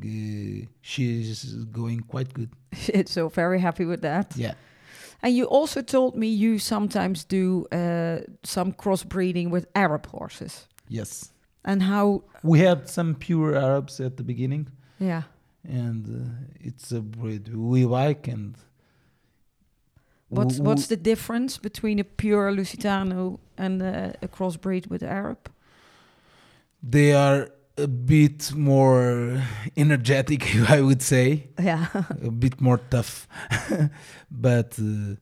uh, 0.04 0.66
she's 0.82 1.44
going 1.72 2.02
quite 2.02 2.34
good. 2.34 2.50
So 3.08 3.30
very 3.30 3.60
happy 3.60 3.86
with 3.86 4.02
that. 4.02 4.34
yeah 4.36 4.54
And 5.22 5.36
you 5.36 5.46
also 5.46 5.82
told 5.82 6.16
me 6.16 6.28
you 6.28 6.60
sometimes 6.60 7.26
do 7.26 7.66
uh, 7.72 8.20
some 8.44 8.72
crossbreeding 8.74 9.50
with 9.52 9.66
Arab 9.76 10.06
horses. 10.08 10.68
yes 10.88 11.34
And 11.64 11.82
how? 11.84 12.22
we 12.44 12.60
had 12.60 12.88
some 12.90 13.16
pure 13.16 13.56
arabs 13.56 14.00
at 14.00 14.16
the 14.16 14.24
beginning 14.24 14.68
Yeah. 15.00 15.24
and 15.64 16.06
uh, 16.08 16.68
it's 16.68 16.92
a 16.92 17.02
breed 17.02 17.50
we 17.56 17.86
like 17.86 18.32
and 18.32 18.56
What's 20.32 20.60
what's 20.60 20.88
the 20.88 20.96
difference 20.98 21.58
between 21.62 22.00
a 22.00 22.04
pure 22.04 22.52
Lusitano 22.56 23.40
and 23.58 23.82
uh, 23.82 24.14
a 24.22 24.28
crossbreed 24.28 24.88
with 24.90 25.04
Arab? 25.04 25.38
they 26.92 27.14
are 27.14 27.50
a 27.84 27.88
bit 27.88 28.54
more 28.56 29.42
energetic 29.78 30.42
i 30.70 30.82
would 30.82 31.02
say 31.02 31.48
Yeah. 31.60 31.86
a 32.26 32.32
bit 32.32 32.60
more 32.62 32.80
tough 32.90 33.28
but 34.32 34.78
uh, 34.80 35.16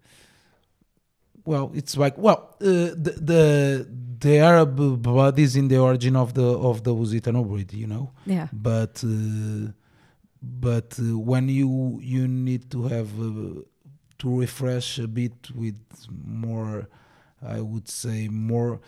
well 1.46 1.72
it's 1.74 1.96
like 1.98 2.18
well 2.18 2.56
uh, 2.62 2.66
the, 3.06 3.14
the 3.22 3.88
the 4.20 4.38
arab 4.40 4.76
blood 5.02 5.38
is 5.40 5.56
in 5.56 5.68
the 5.68 5.78
origin 5.78 6.16
of 6.16 6.34
the 6.34 6.44
of 6.70 6.84
the 6.84 6.94
Lusitano 6.94 7.48
breed 7.48 7.74
you 7.74 7.88
know 7.88 8.12
yeah. 8.26 8.48
but 8.52 9.04
uh, 9.04 9.72
but 10.42 10.98
uh, 11.00 11.18
when 11.18 11.50
you 11.50 12.00
you 12.02 12.28
need 12.28 12.70
to 12.72 12.84
have 12.88 13.10
uh, 13.20 13.62
to 14.20 14.40
refresh 14.40 15.00
a 15.00 15.08
bit 15.08 15.50
with 15.56 15.80
more 16.26 16.88
i 17.42 17.60
would 17.62 17.88
say 17.88 18.28
more 18.28 18.80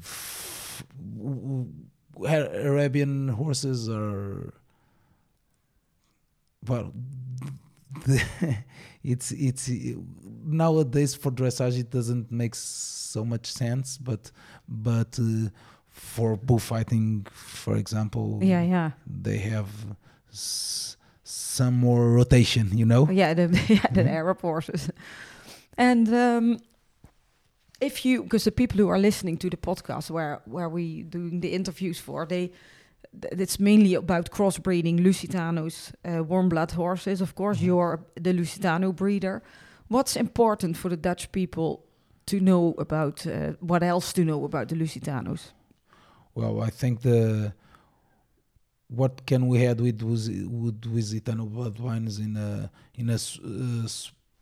f- 0.00 0.84
w- 1.16 1.40
w- 1.40 1.66
Ar- 1.66 1.87
Arabian 2.24 3.28
horses 3.28 3.88
are 3.88 4.52
well. 6.66 6.92
It's 9.04 9.30
it's 9.30 9.70
nowadays 10.44 11.14
for 11.14 11.30
dressage 11.30 11.78
it 11.78 11.90
doesn't 11.90 12.30
make 12.32 12.54
so 12.56 13.24
much 13.24 13.46
sense, 13.46 13.96
but 13.96 14.30
but 14.68 15.18
uh, 15.20 15.48
for 15.88 16.36
bullfighting, 16.36 17.26
for 17.32 17.76
example, 17.76 18.40
Yeah, 18.42 18.62
yeah. 18.62 18.90
they 19.06 19.38
have 19.38 19.68
s- 20.30 20.96
some 21.22 21.76
more 21.76 22.10
rotation. 22.10 22.76
You 22.76 22.86
know. 22.86 23.08
Yeah, 23.10 23.34
the, 23.34 23.42
yeah, 23.68 23.86
the 23.92 24.02
Mhm. 24.02 24.08
Arab 24.16 24.40
horses. 24.40 24.90
And 25.78 26.08
um, 26.08 26.58
if 27.80 28.04
you, 28.04 28.22
because 28.22 28.44
the 28.44 28.52
people 28.52 28.78
who 28.78 28.88
are 28.88 28.98
listening 28.98 29.36
to 29.38 29.48
the 29.50 29.56
podcast 29.56 30.10
where 30.10 30.40
where 30.46 30.68
we 30.68 31.02
doing 31.02 31.40
the 31.40 31.48
interviews 31.54 31.98
for, 32.00 32.26
they, 32.26 32.50
th- 33.22 33.32
it's 33.40 33.58
mainly 33.60 33.94
about 33.94 34.30
crossbreeding 34.30 35.00
Lusitanos, 35.00 35.92
uh, 36.04 36.22
warm 36.24 36.48
blood 36.48 36.72
horses. 36.72 37.20
Of 37.20 37.34
course, 37.34 37.58
Mhm. 37.60 37.66
you're 37.66 38.00
the 38.14 38.32
Lusitano 38.32 38.92
breeder. 38.92 39.42
What's 39.88 40.16
important 40.16 40.76
for 40.76 40.88
the 40.90 40.96
Dutch 40.96 41.30
people 41.32 41.84
to 42.26 42.40
know 42.40 42.74
about? 42.78 43.26
Uh, 43.26 43.52
what 43.60 43.82
else 43.82 44.12
to 44.14 44.22
know 44.24 44.44
about 44.44 44.68
the 44.68 44.76
Lusitanos? 44.76 45.52
Well, 46.34 46.60
I 46.60 46.70
think 46.70 47.00
the 47.00 47.52
what 48.88 49.26
can 49.26 49.46
we 49.48 49.60
had 49.60 49.80
with 49.80 50.02
with 50.02 50.80
Lusitano 50.82 51.46
blood 51.48 51.78
wines 51.78 52.18
in 52.18 52.36
a 52.36 52.70
in 52.94 53.10
a 53.10 53.14
uh, 53.14 53.86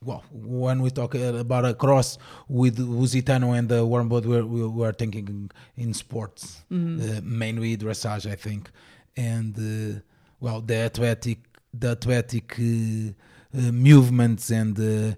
well 0.05 0.23
when 0.31 0.83
we 0.83 0.91
talk 0.91 1.15
uh, 1.15 1.35
about 1.35 1.65
a 1.65 1.75
cross 1.75 2.19
with 2.49 2.77
Lusitano 2.79 3.57
and 3.59 3.69
the 3.69 3.85
warm 3.85 4.09
blood 4.09 4.27
we're, 4.27 4.45
we 4.45 4.67
we 4.67 4.85
are 4.87 4.93
thinking 4.93 5.51
in 5.77 5.95
sports 5.95 6.65
Mhm. 6.71 7.01
uh, 7.01 7.21
mainly 7.23 7.77
dressage 7.77 8.31
I 8.31 8.37
think 8.37 8.71
and 9.17 9.57
uh, 9.59 10.01
well 10.41 10.61
the 10.61 10.77
athletic 10.77 11.39
the 11.73 11.91
athletic 11.91 12.59
uh, 12.59 13.13
uh, 13.59 13.73
movements 13.73 14.51
and 14.51 14.79
uh, 14.79 15.15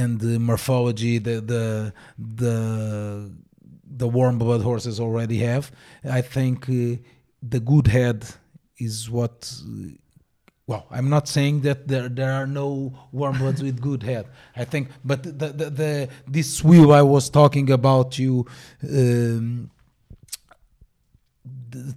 and 0.00 0.18
the 0.20 0.38
morphology 0.38 1.18
the 1.18 1.40
the 1.40 1.92
the 2.18 3.30
the 3.96 4.08
warm 4.08 4.38
blood 4.38 4.62
horses 4.62 4.98
already 4.98 5.38
have 5.40 5.70
I 6.04 6.22
think 6.22 6.68
uh, 6.68 6.96
the 7.42 7.60
good 7.60 7.86
head 7.88 8.24
is 8.78 9.10
what 9.10 9.52
well 10.72 10.84
i'm 10.96 11.08
not 11.16 11.24
saying 11.36 11.56
that 11.66 11.78
there 11.90 12.08
there 12.18 12.32
are 12.40 12.46
no 12.62 12.68
warm 13.18 13.36
bloods 13.40 13.60
with 13.66 13.76
good 13.88 14.02
head 14.10 14.24
i 14.62 14.64
think 14.72 14.84
but 15.10 15.20
the 15.40 15.48
the, 15.60 15.66
the 15.80 15.92
this 16.36 16.50
wheel 16.68 16.88
i 16.92 17.04
was 17.16 17.24
talking 17.40 17.66
about 17.80 18.08
you 18.22 18.34
um, 18.98 19.70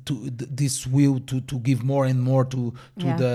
to 0.05 0.13
th- 0.37 0.49
this 0.61 0.87
will 0.87 1.19
to 1.29 1.41
to 1.41 1.55
give 1.59 1.83
more 1.83 2.05
and 2.11 2.19
more 2.29 2.45
to 2.45 2.61
to 2.99 3.05
Yeah. 3.05 3.17
the 3.23 3.33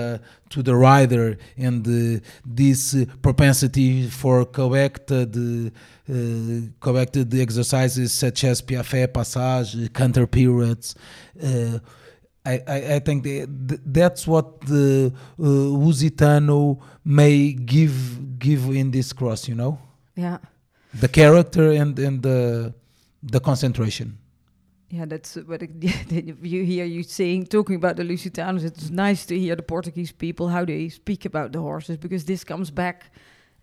to 0.53 0.59
the 0.63 0.75
rider 0.75 1.27
and 1.67 1.81
uh, 1.87 2.19
this 2.45 2.81
uh, 2.95 3.05
propensity 3.21 4.09
for 4.09 4.37
corrected 4.59 5.31
uh, 5.37 6.13
corrected 6.85 7.33
exercises 7.47 8.11
such 8.23 8.43
as 8.43 8.55
piaffe 8.61 9.07
passage 9.13 9.71
counter 9.93 10.25
periods 10.39 10.95
uh, 11.43 11.77
I, 12.45 12.53
I, 12.67 12.95
I 12.95 12.99
think 12.99 13.23
the, 13.23 13.45
th- 13.67 13.81
that's 13.85 14.25
what 14.27 14.61
the 14.61 15.13
uh, 15.39 15.43
Lusitano 15.43 16.79
may 17.05 17.53
give 17.53 18.39
give 18.39 18.65
in 18.75 18.91
this 18.91 19.13
cross, 19.13 19.47
you 19.47 19.55
know, 19.55 19.77
Yeah. 20.15 20.37
the 20.99 21.07
character 21.07 21.71
and 21.71 21.97
and 21.99 22.21
the 22.23 22.73
the 23.31 23.39
concentration. 23.39 24.17
Yeah, 24.89 25.05
that's 25.05 25.35
what 25.35 25.61
it, 25.61 25.69
you 26.43 26.63
hear 26.65 26.85
you 26.85 27.03
saying, 27.03 27.45
talking 27.47 27.75
about 27.75 27.95
the 27.95 28.03
Lusitanos. 28.03 28.63
It's 28.63 28.89
nice 28.89 29.25
to 29.27 29.35
hear 29.39 29.55
the 29.55 29.63
Portuguese 29.63 30.11
people 30.11 30.49
how 30.49 30.65
they 30.65 30.89
speak 30.89 31.25
about 31.25 31.51
the 31.51 31.59
horses 31.59 31.97
because 31.97 32.25
this 32.25 32.43
comes 32.43 32.71
back 32.71 33.11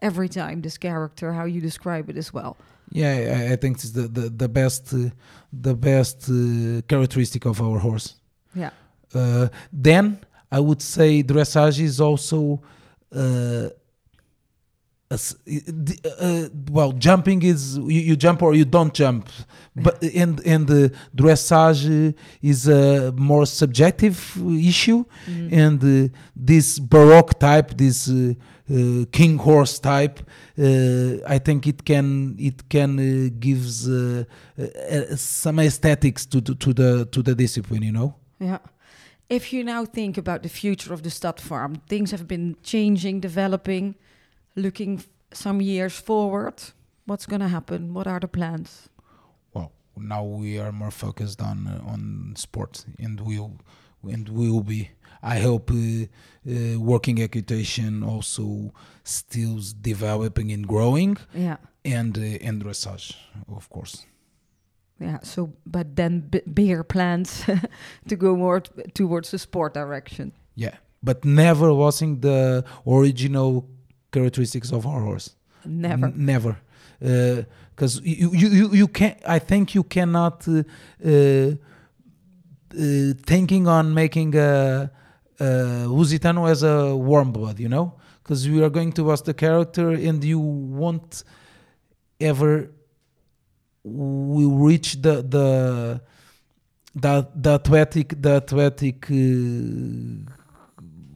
every 0.00 0.28
time. 0.28 0.62
This 0.62 0.78
character, 0.78 1.32
how 1.32 1.44
you 1.46 1.60
describe 1.60 2.08
it 2.10 2.16
as 2.16 2.32
well. 2.32 2.56
Yeah, 2.92 3.14
I, 3.36 3.52
I 3.52 3.56
think 3.56 3.76
it's 3.76 3.90
the 3.90 4.08
the, 4.08 4.30
the 4.30 4.48
best 4.48 4.94
uh, 4.94 5.10
the 5.52 5.74
best 5.74 6.30
uh, 6.30 6.80
characteristic 6.88 7.44
of 7.46 7.60
our 7.60 7.78
horse. 7.80 8.14
Yeah, 8.58 8.70
Uh, 9.14 9.48
then 9.72 10.18
I 10.50 10.60
would 10.60 10.82
say 10.82 11.22
dressage 11.22 11.78
is 11.80 12.00
also 12.00 12.60
uh, 13.14 13.68
a 15.10 15.18
d- 15.84 15.98
uh, 16.20 16.48
well 16.70 16.92
jumping 16.92 17.42
is 17.42 17.78
you, 17.78 18.00
you 18.08 18.16
jump 18.16 18.42
or 18.42 18.54
you 18.54 18.66
don't 18.66 18.92
jump. 18.92 19.28
But 19.74 20.02
and 20.02 20.40
and 20.52 20.66
the 20.66 20.92
dressage 21.16 22.14
is 22.42 22.68
a 22.68 23.12
more 23.12 23.46
subjective 23.46 24.18
issue. 24.72 25.04
Mm. 25.26 25.52
and 25.64 25.78
uh, 25.84 26.14
this 26.36 26.78
baroque 26.78 27.38
type 27.38 27.68
this 27.76 28.08
uh, 28.10 28.34
uh, 28.70 29.04
king 29.10 29.38
horse 29.38 29.78
type 29.78 30.18
uh, 30.58 31.34
i 31.34 31.38
think 31.46 31.66
it 31.66 31.82
can 31.90 32.06
it 32.38 32.68
can 32.68 32.90
uh, 32.98 33.30
gives 33.40 33.88
uh, 33.88 34.24
uh, 34.58 34.62
uh, 34.62 35.16
some 35.16 35.58
aesthetics 35.62 36.26
to, 36.26 36.40
to 36.42 36.54
to 36.54 36.70
the 36.74 37.06
to 37.14 37.22
the 37.22 37.34
discipline 37.34 37.82
you 37.82 37.92
know 37.92 38.14
yeah. 38.40 38.58
If 39.28 39.52
you 39.52 39.62
now 39.64 39.84
think 39.84 40.16
about 40.18 40.42
the 40.42 40.48
future 40.48 40.94
of 40.94 41.02
the 41.02 41.10
stud 41.10 41.40
farm, 41.40 41.82
things 41.88 42.10
have 42.12 42.26
been 42.26 42.56
changing, 42.62 43.20
developing, 43.20 43.94
looking 44.56 44.98
f- 44.98 45.08
some 45.32 45.60
years 45.60 45.92
forward. 46.00 46.54
What's 47.06 47.26
going 47.26 47.40
to 47.40 47.48
happen? 47.48 47.92
What 47.94 48.06
are 48.06 48.20
the 48.20 48.28
plans? 48.28 48.88
well 49.54 49.72
now 49.96 50.22
we 50.24 50.58
are 50.60 50.72
more 50.72 50.90
focused 50.90 51.40
on 51.42 51.66
uh, 51.66 51.92
on 51.92 52.32
sport 52.36 52.84
and 52.98 53.20
we'll 53.20 53.52
and 54.12 54.28
we 54.28 54.48
will 54.50 54.62
be 54.62 54.90
i 55.22 55.40
hope 55.40 55.70
uh, 55.72 56.04
uh, 56.46 56.78
working 56.80 57.18
equitation 57.20 58.02
also 58.04 58.72
still 59.02 59.58
developing 59.80 60.52
and 60.52 60.66
growing 60.68 61.16
Yeah. 61.34 61.56
and 61.84 62.16
uh, 62.16 62.46
and 62.48 62.62
dressage 62.64 63.16
of 63.48 63.68
course 63.70 64.06
Yeah, 65.00 65.18
so 65.22 65.52
but 65.64 65.96
then 65.96 66.20
b- 66.30 66.42
bigger 66.52 66.82
plans 66.84 67.44
to 68.08 68.16
go 68.16 68.36
more 68.36 68.60
t- 68.60 68.70
towards 68.94 69.30
the 69.30 69.38
sport 69.38 69.74
direction. 69.74 70.32
yeah 70.54 70.76
but 71.02 71.24
never 71.24 71.72
losing 71.72 72.20
the 72.20 72.64
original 72.84 73.64
characteristics 74.10 74.72
of 74.72 74.84
our 74.86 75.00
horse 75.02 75.36
Never. 75.64 76.06
N- 76.06 76.14
never 76.16 76.56
because 77.70 78.00
you, 78.02 78.30
you 78.32 78.48
you 78.48 78.68
you 78.80 78.88
can 78.88 79.14
i 79.36 79.38
think 79.38 79.74
you 79.74 79.84
cannot 79.84 80.48
uh, 80.48 80.62
uh, 81.04 81.10
uh, 81.10 81.52
thinking 83.26 83.66
on 83.68 83.94
making 83.94 84.34
a, 84.36 84.90
a 85.40 85.44
Lusitano 85.86 86.48
as 86.50 86.62
a 86.62 86.94
warm 86.94 87.32
blood, 87.32 87.58
you 87.58 87.68
know, 87.68 87.94
because 88.22 88.46
you 88.46 88.62
are 88.64 88.70
going 88.70 88.92
to 88.92 89.02
lose 89.04 89.22
the 89.22 89.34
character 89.34 89.90
and 89.90 90.22
you 90.22 90.38
won't 90.38 91.24
ever 92.20 92.70
will 93.88 94.56
reach 94.68 95.00
the 95.02 95.22
the 95.22 96.00
the, 96.94 97.28
the 97.34 97.50
athletic 97.50 98.20
the 98.20 98.36
athletic 98.42 99.10
uh, 99.10 99.14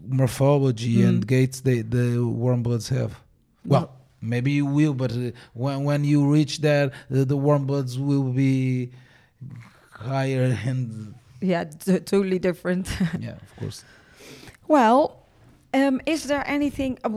morphology 0.06 0.96
Mm. 0.98 1.08
and 1.08 1.26
gaits 1.26 1.60
they 1.60 1.82
the 1.82 2.18
warm 2.24 2.62
bloods 2.62 2.88
have. 2.88 3.18
Well, 3.64 3.90
maybe 4.20 4.52
you 4.52 4.66
will, 4.66 4.94
but 4.94 5.12
uh, 5.12 5.30
when 5.54 5.84
when 5.84 6.04
you 6.04 6.30
reach 6.30 6.60
there, 6.60 6.90
uh, 7.10 7.24
the 7.24 7.36
warm 7.36 7.66
bloods 7.66 7.98
will 7.98 8.32
be 8.32 8.90
higher 9.90 10.56
and 10.66 11.14
yeah, 11.40 11.64
totally 11.64 12.38
different. 12.38 12.88
yeah, 13.20 13.36
of 13.42 13.56
course. 13.56 13.84
well, 14.68 15.21
um, 15.74 16.00
is 16.06 16.24
there 16.24 16.44
anything? 16.46 16.98
uh, 17.04 17.10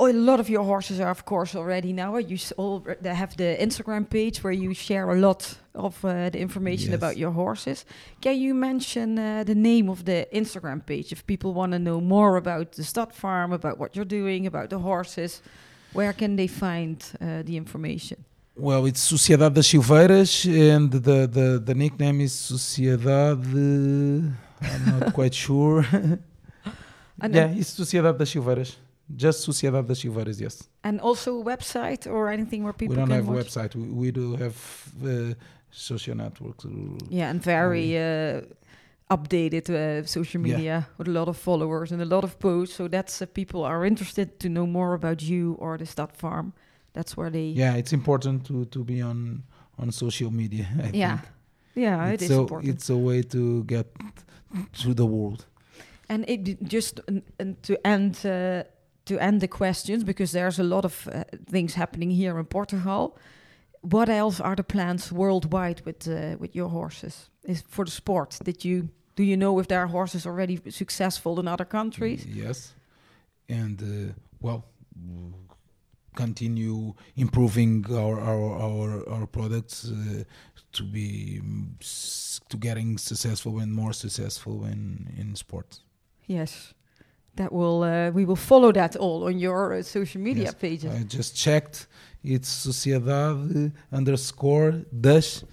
A 0.00 0.12
lot 0.12 0.40
of 0.40 0.48
your 0.48 0.64
horses 0.64 1.00
are, 1.00 1.10
of 1.10 1.24
course, 1.24 1.54
already 1.54 1.92
now. 1.92 2.16
You 2.18 2.38
all 2.56 2.82
they 3.02 3.14
have 3.14 3.36
the 3.36 3.56
Instagram 3.60 4.08
page 4.08 4.42
where 4.42 4.52
you 4.54 4.74
share 4.74 5.10
a 5.10 5.18
lot 5.18 5.58
of 5.74 6.04
uh, 6.04 6.30
the 6.30 6.38
information 6.40 6.90
Yes. 6.90 6.98
about 7.02 7.16
your 7.16 7.32
horses. 7.32 7.84
Can 8.20 8.36
you 8.40 8.54
mention 8.54 9.18
uh, 9.18 9.44
the 9.44 9.54
name 9.54 9.88
of 9.90 10.04
the 10.04 10.26
Instagram 10.32 10.80
page 10.84 11.12
if 11.12 11.22
people 11.26 11.52
want 11.52 11.72
to 11.72 11.78
know 11.78 12.00
more 12.00 12.36
about 12.36 12.72
the 12.72 12.82
stud 12.84 13.12
farm, 13.12 13.52
about 13.52 13.78
what 13.78 13.94
you're 13.94 14.10
doing, 14.20 14.46
about 14.46 14.70
the 14.70 14.78
horses? 14.78 15.42
Where 15.92 16.12
can 16.12 16.36
they 16.36 16.48
find 16.48 16.96
uh, 17.20 17.42
the 17.44 17.56
information? 17.56 18.24
Well, 18.56 18.86
it's 18.86 19.00
Sociedade 19.00 19.54
das 19.54 19.68
Silveiras, 19.68 20.44
and 20.44 20.90
the, 20.90 21.28
the, 21.28 21.62
the 21.64 21.74
nickname 21.74 22.20
is 22.22 22.32
Sociedade. 22.32 24.34
I'm 24.60 24.98
not 25.00 25.12
quite 25.14 25.34
sure. 25.34 25.86
And 27.20 27.34
yeah, 27.34 27.48
it's 27.56 27.70
Sociedade 27.76 28.16
das 28.18 28.30
Silveiras. 28.30 28.76
Just 29.16 29.40
Sociedade 29.42 29.86
das 29.88 29.98
Silveiras, 30.00 30.38
yes. 30.40 30.68
And 30.84 31.00
also 31.00 31.40
a 31.40 31.44
website 31.44 32.06
or 32.06 32.28
anything 32.30 32.62
where 32.62 32.72
people 32.72 32.94
we 32.96 33.00
don't 33.00 33.10
have 33.10 33.28
a 33.28 33.32
watch? 33.32 33.46
website. 33.46 33.74
We, 33.74 33.88
we 33.88 34.10
do 34.12 34.36
have 34.36 34.54
uh, 35.04 35.34
social 35.70 36.14
networks. 36.16 36.64
Yeah, 37.10 37.30
and 37.30 37.42
very 37.42 37.96
uh, 37.96 38.42
updated 39.10 39.70
uh, 39.70 40.04
social 40.06 40.40
Yeah. 40.46 40.56
media 40.56 40.86
with 40.98 41.08
a 41.08 41.10
lot 41.10 41.28
of 41.28 41.36
followers 41.36 41.92
and 41.92 42.00
a 42.02 42.04
lot 42.04 42.24
of 42.24 42.38
posts. 42.38 42.76
So 42.76 42.88
that's 42.88 43.22
uh, 43.22 43.26
people 43.26 43.64
are 43.64 43.84
interested 43.86 44.38
to 44.40 44.48
know 44.48 44.66
more 44.66 44.94
about 44.94 45.22
you 45.22 45.54
or 45.58 45.78
the 45.78 45.86
stud 45.86 46.12
farm. 46.12 46.52
That's 46.92 47.16
where 47.16 47.30
they. 47.30 47.46
Yeah, 47.56 47.76
it's 47.78 47.92
important 47.92 48.44
to, 48.46 48.64
to 48.66 48.84
be 48.84 49.02
on 49.02 49.42
on 49.78 49.90
social 49.92 50.30
media. 50.30 50.66
I 50.78 50.90
Yeah. 50.92 51.16
think. 51.18 51.28
Yeah, 51.74 52.08
it 52.08 52.14
it's 52.14 52.22
is 52.24 52.30
a, 52.30 52.40
important. 52.40 52.74
It's 52.74 52.90
a 52.90 52.96
way 52.96 53.22
to 53.22 53.62
get 53.64 53.86
to 54.82 54.94
the 54.94 55.06
world. 55.06 55.46
And 56.08 56.24
it 56.28 56.62
just 56.62 57.00
and 57.38 57.62
to 57.62 57.86
end 57.86 58.24
uh, 58.24 58.62
to 59.04 59.18
end 59.18 59.40
the 59.40 59.48
questions 59.48 60.04
because 60.04 60.32
there's 60.32 60.58
a 60.58 60.62
lot 60.62 60.84
of 60.84 61.08
uh, 61.08 61.24
things 61.50 61.74
happening 61.74 62.10
here 62.10 62.38
in 62.38 62.46
Portugal. 62.46 63.16
What 63.80 64.08
else 64.08 64.40
are 64.40 64.56
the 64.56 64.64
plans 64.64 65.12
worldwide 65.12 65.82
with 65.84 66.08
uh, 66.08 66.36
with 66.38 66.54
your 66.54 66.70
horses? 66.70 67.30
Is 67.42 67.64
for 67.68 67.84
the 67.84 67.90
sport? 67.90 68.38
Did 68.44 68.64
you 68.64 68.88
do 69.16 69.22
you 69.22 69.36
know 69.36 69.60
if 69.60 69.66
there 69.66 69.80
are 69.80 69.88
horses 69.88 70.26
already 70.26 70.60
successful 70.70 71.40
in 71.40 71.48
other 71.48 71.66
countries? 71.66 72.24
Yes, 72.26 72.74
and 73.48 73.82
uh, 73.82 74.12
well, 74.40 74.64
continue 76.14 76.94
improving 77.16 77.84
our 77.90 78.20
our 78.20 78.48
our, 78.66 79.08
our 79.08 79.26
products 79.26 79.90
uh, 79.90 80.24
to 80.72 80.82
be 80.84 81.40
to 82.48 82.56
getting 82.56 82.98
successful 82.98 83.58
and 83.60 83.72
more 83.72 83.92
successful 83.92 84.64
in 84.64 85.06
in 85.16 85.36
sports. 85.36 85.80
Yes, 86.28 86.74
that 87.36 87.52
will 87.52 87.82
uh, 87.82 88.10
we 88.10 88.24
will 88.24 88.36
follow 88.36 88.70
that 88.72 88.96
all 88.96 89.24
on 89.24 89.38
your 89.38 89.74
uh, 89.74 89.82
social 89.82 90.20
media 90.20 90.44
Yes, 90.44 90.54
pages. 90.54 90.94
I 90.94 91.02
just 91.02 91.36
checked. 91.36 91.86
It's 92.22 92.48
Sociedade 92.48 93.72
underscore 93.90 94.84
das 95.00 95.44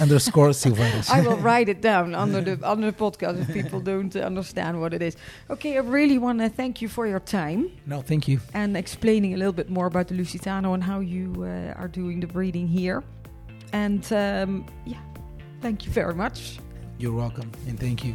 underscore 0.00 0.50
Silveiras. 0.62 1.10
I 1.10 1.20
will 1.20 1.36
write 1.36 1.68
it 1.68 1.82
down 1.82 2.14
under 2.24 2.40
the 2.40 2.58
under 2.68 2.90
the 2.90 2.96
podcast 2.96 3.40
if 3.40 3.52
people 3.52 3.80
don't 3.80 4.16
uh, 4.16 4.20
understand 4.20 4.80
what 4.80 4.94
it 4.94 5.02
is. 5.02 5.16
Okay, 5.50 5.76
I 5.76 5.80
really 5.80 6.18
want 6.18 6.38
to 6.38 6.48
thank 6.48 6.80
you 6.80 6.88
for 6.88 7.06
your 7.06 7.20
time 7.20 7.70
no, 7.86 8.00
thank 8.00 8.26
you. 8.26 8.40
and 8.54 8.76
explaining 8.76 9.34
a 9.34 9.36
little 9.36 9.52
bit 9.52 9.68
more 9.68 9.86
about 9.86 10.08
the 10.08 10.14
Lusitano 10.14 10.72
and 10.74 10.82
how 10.82 11.00
you 11.00 11.34
uh, 11.44 11.80
are 11.80 11.88
doing 11.88 12.20
the 12.20 12.26
breeding 12.26 12.66
here. 12.66 13.02
And 13.72 14.04
um, 14.12 14.64
yeah, 14.86 15.02
thank 15.60 15.84
you 15.84 15.92
very 15.92 16.14
much. 16.14 16.58
You're 16.98 17.12
welcome, 17.12 17.50
and 17.68 17.78
thank 17.78 18.04
you. 18.04 18.14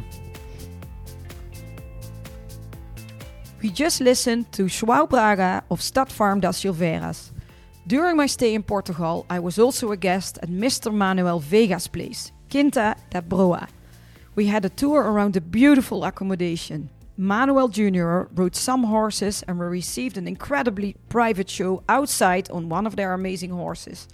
We 3.62 3.70
just 3.70 4.00
listened 4.00 4.50
to 4.52 4.64
João 4.64 5.08
Braga 5.08 5.62
of 5.70 5.80
Stadfarm 5.80 6.40
das 6.40 6.58
Silveiras. 6.58 7.30
During 7.86 8.16
my 8.16 8.26
stay 8.26 8.54
in 8.54 8.64
Portugal, 8.64 9.24
I 9.30 9.38
was 9.38 9.56
also 9.56 9.92
a 9.92 9.96
guest 9.96 10.36
at 10.42 10.48
Mr. 10.48 10.92
Manuel 10.92 11.38
Veiga's 11.38 11.86
place, 11.86 12.32
Quinta 12.50 12.96
da 13.10 13.20
Broa. 13.20 13.68
We 14.34 14.46
had 14.46 14.64
a 14.64 14.68
tour 14.68 15.02
around 15.02 15.34
the 15.34 15.40
beautiful 15.40 16.02
accommodation. 16.02 16.90
Manuel 17.16 17.68
Jr. 17.68 18.22
rode 18.34 18.56
some 18.56 18.82
horses 18.82 19.44
and 19.46 19.60
we 19.60 19.66
received 19.66 20.18
an 20.18 20.26
incredibly 20.26 20.96
private 21.08 21.48
show 21.48 21.84
outside 21.88 22.50
on 22.50 22.68
one 22.68 22.84
of 22.84 22.96
their 22.96 23.12
amazing 23.12 23.50
horses. 23.50 24.08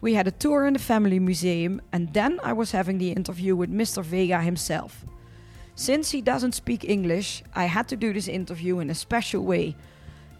We 0.00 0.14
had 0.14 0.26
a 0.26 0.32
tour 0.32 0.66
in 0.66 0.72
the 0.72 0.80
family 0.80 1.20
museum 1.20 1.80
and 1.92 2.12
then 2.14 2.40
I 2.42 2.52
was 2.52 2.72
having 2.72 2.98
the 2.98 3.12
interview 3.12 3.54
with 3.54 3.70
Mr. 3.70 4.02
Veiga 4.02 4.42
himself. 4.42 5.04
Since 5.82 6.12
he 6.12 6.20
doesn't 6.20 6.54
speak 6.54 6.88
English, 6.88 7.42
I 7.56 7.64
had 7.64 7.88
to 7.88 7.96
do 7.96 8.12
this 8.12 8.28
interview 8.28 8.78
in 8.78 8.88
a 8.88 8.94
special 8.94 9.42
way. 9.42 9.74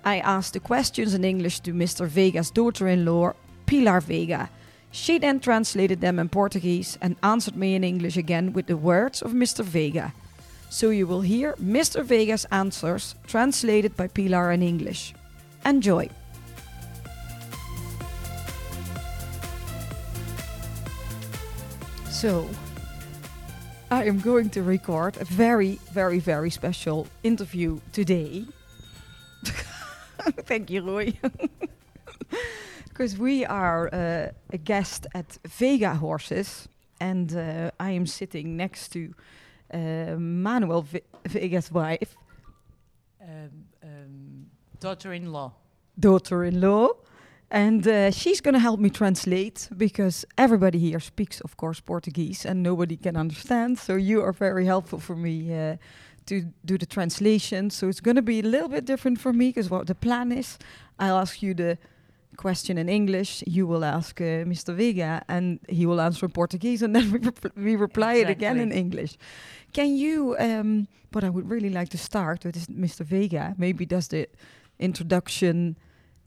I 0.04 0.20
asked 0.20 0.52
the 0.52 0.60
questions 0.60 1.14
in 1.14 1.24
English 1.24 1.58
to 1.62 1.72
Mr. 1.72 2.06
Veiga's 2.06 2.52
daughter 2.52 2.86
in 2.86 3.04
law, 3.04 3.32
Pilar 3.66 4.00
Veiga. 4.00 4.50
She 4.92 5.18
then 5.18 5.40
translated 5.40 6.00
them 6.00 6.20
in 6.20 6.28
Portuguese 6.28 6.96
and 7.02 7.16
answered 7.24 7.56
me 7.56 7.74
in 7.74 7.82
English 7.82 8.16
again 8.16 8.52
with 8.52 8.66
the 8.66 8.76
words 8.76 9.20
of 9.20 9.32
Mr. 9.32 9.64
Veiga. 9.64 10.12
So 10.70 10.90
you 10.90 11.08
will 11.08 11.22
hear 11.22 11.54
Mr. 11.54 12.04
Veiga's 12.04 12.46
answers 12.52 13.16
translated 13.26 13.96
by 13.96 14.06
Pilar 14.06 14.52
in 14.52 14.62
English. 14.62 15.12
Enjoy! 15.66 16.08
So, 22.10 22.48
I 23.92 24.04
am 24.04 24.20
going 24.20 24.48
to 24.50 24.62
record 24.62 25.18
a 25.20 25.24
very, 25.24 25.78
very, 25.92 26.18
very 26.18 26.48
special 26.48 27.06
interview 27.22 27.78
today. 27.92 28.46
Thank 30.46 30.70
you, 30.70 30.80
Roy. 30.80 31.12
Because 32.88 33.18
we 33.18 33.44
are 33.44 33.90
uh, 33.92 34.28
a 34.50 34.56
guest 34.56 35.06
at 35.14 35.36
Veiga 35.46 35.94
Horses, 35.94 36.68
and 37.00 37.36
uh, 37.36 37.70
I 37.78 37.90
am 37.90 38.06
sitting 38.06 38.56
next 38.56 38.92
to 38.92 39.12
uh, 39.74 40.16
Manuel 40.16 40.82
Ve- 40.82 41.02
Veiga's 41.28 41.70
wife, 41.70 42.16
um, 43.20 43.50
um, 43.82 44.46
daughter-in-law. 44.80 45.52
daughter-in-law, 45.98 46.88
and 47.52 47.86
uh, 47.86 48.10
she's 48.10 48.40
going 48.40 48.54
to 48.54 48.58
help 48.60 48.80
me 48.80 48.88
translate 48.88 49.68
because 49.76 50.24
everybody 50.38 50.78
here 50.78 51.00
speaks, 51.00 51.40
of 51.42 51.58
course, 51.58 51.80
Portuguese, 51.80 52.46
and 52.46 52.62
nobody 52.62 52.96
can 52.96 53.14
understand. 53.14 53.78
So 53.78 53.94
you 53.94 54.22
are 54.22 54.32
very 54.32 54.64
helpful 54.64 54.98
for 54.98 55.14
me 55.14 55.54
uh, 55.54 55.76
to 56.26 56.46
do 56.64 56.78
the 56.78 56.86
translation. 56.86 57.68
So 57.68 57.88
it's 57.88 58.00
going 58.00 58.16
to 58.16 58.22
be 58.22 58.40
a 58.40 58.42
little 58.42 58.70
bit 58.70 58.86
different 58.86 59.20
for 59.20 59.34
me 59.34 59.48
because 59.48 59.68
what 59.68 59.86
the 59.86 59.94
plan 59.94 60.32
is, 60.32 60.58
I'll 60.98 61.18
ask 61.18 61.42
you 61.42 61.52
the 61.52 61.76
question 62.38 62.78
in 62.78 62.88
English, 62.88 63.44
you 63.46 63.66
will 63.66 63.84
ask 63.84 64.18
uh, 64.18 64.48
Mr. 64.48 64.74
Veiga, 64.74 65.22
and 65.28 65.60
he 65.68 65.84
will 65.84 66.00
answer 66.00 66.24
in 66.24 66.32
Portuguese, 66.32 66.80
and 66.80 66.96
then 66.96 67.12
we, 67.12 67.18
rep- 67.18 67.56
we 67.56 67.76
reply 67.76 68.14
it 68.14 68.30
again 68.30 68.58
in 68.58 68.72
English. 68.72 69.18
Can 69.74 69.94
you? 69.94 70.36
Um, 70.38 70.88
what 71.12 71.22
I 71.22 71.28
would 71.28 71.50
really 71.50 71.68
like 71.68 71.90
to 71.90 71.98
start 71.98 72.46
with 72.46 72.56
is 72.56 72.68
Mr. 72.68 73.04
Veiga. 73.04 73.54
Maybe 73.58 73.84
does 73.84 74.08
the 74.08 74.26
introduction 74.78 75.76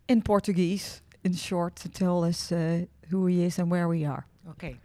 in 0.07 0.21
Portuguese, 0.21 1.01
in 1.25 1.33
short, 1.33 1.75
to 1.77 1.89
tell 1.89 2.23
us 2.23 2.51
uh, 2.51 2.85
who 3.09 3.25
he 3.25 3.43
is 3.43 3.59
and 3.59 3.69
where 3.69 3.87
we 3.87 4.05
are. 4.05 4.25
Okay. 4.51 4.75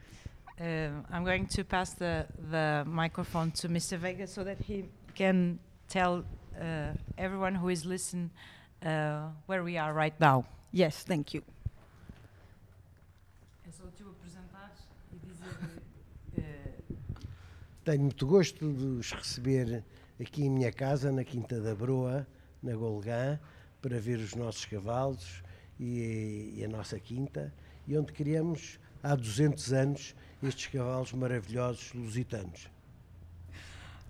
Um, 0.58 1.04
I'm 1.12 1.24
going 1.24 1.46
to 1.46 1.64
pass 1.64 1.92
the, 1.92 2.26
the 2.50 2.84
microphone 2.86 3.50
to 3.52 3.68
Mr. 3.68 3.96
Vega 3.98 4.26
so 4.26 4.42
that 4.44 4.58
he 4.58 4.86
can 5.14 5.58
tell 5.88 6.24
uh, 6.60 6.92
everyone 7.18 7.54
who 7.54 7.68
is 7.68 7.84
listening 7.84 8.30
uh, 8.84 9.28
where 9.46 9.62
we 9.62 9.76
are 9.76 9.92
right 9.92 10.18
now. 10.18 10.44
Yes, 10.72 11.04
thank 11.04 11.34
you. 11.34 11.42
É 13.66 13.70
e 15.12 15.18
dizer 15.18 15.82
eh, 16.38 16.94
Tenho 17.84 18.02
muito 18.02 18.26
gosto 18.26 18.72
de 18.72 18.84
os 18.84 19.12
receber 19.12 19.84
aqui 20.20 20.44
em 20.44 20.50
minha 20.50 20.72
casa, 20.72 21.12
na 21.12 21.24
Quinta 21.24 21.60
da 21.60 21.74
Broa, 21.74 22.26
na 22.62 22.74
Golgã, 22.74 23.38
para 23.80 23.98
ver 23.98 24.18
os 24.18 24.34
nossos 24.34 24.64
cavalos 24.64 25.42
e, 25.80 26.54
e 26.58 26.64
a 26.64 26.68
nossa 26.68 26.98
quinta, 27.00 27.52
e 27.88 27.96
onde 27.96 28.12
criamos 28.12 28.78
há 29.02 29.14
200 29.16 29.72
anos 29.72 30.14
estes 30.42 30.66
cavalos 30.66 31.12
maravilhosos 31.12 31.92
lusitanos. 31.94 32.68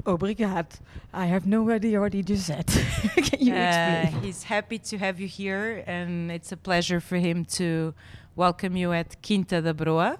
Obrigado. 0.04 0.78
I 1.12 1.26
have 1.26 1.46
no 1.46 1.68
idea 1.70 2.00
what 2.00 2.14
he 2.14 2.22
just 2.22 2.46
said. 2.46 2.66
Can 3.16 3.40
you 3.40 3.52
Uh, 3.54 4.02
explain? 4.04 4.22
he's 4.22 4.42
happy 4.44 4.78
to 4.78 4.96
have 4.98 5.20
you 5.20 5.28
here, 5.28 5.84
and 5.86 6.30
it's 6.32 6.52
a 6.52 6.56
pleasure 6.56 7.00
for 7.00 7.16
him 7.16 7.44
to 7.44 7.92
welcome 8.34 8.76
you 8.76 8.92
at 8.92 9.20
Quinta 9.22 9.60
da 9.60 9.72
Broa. 9.74 10.16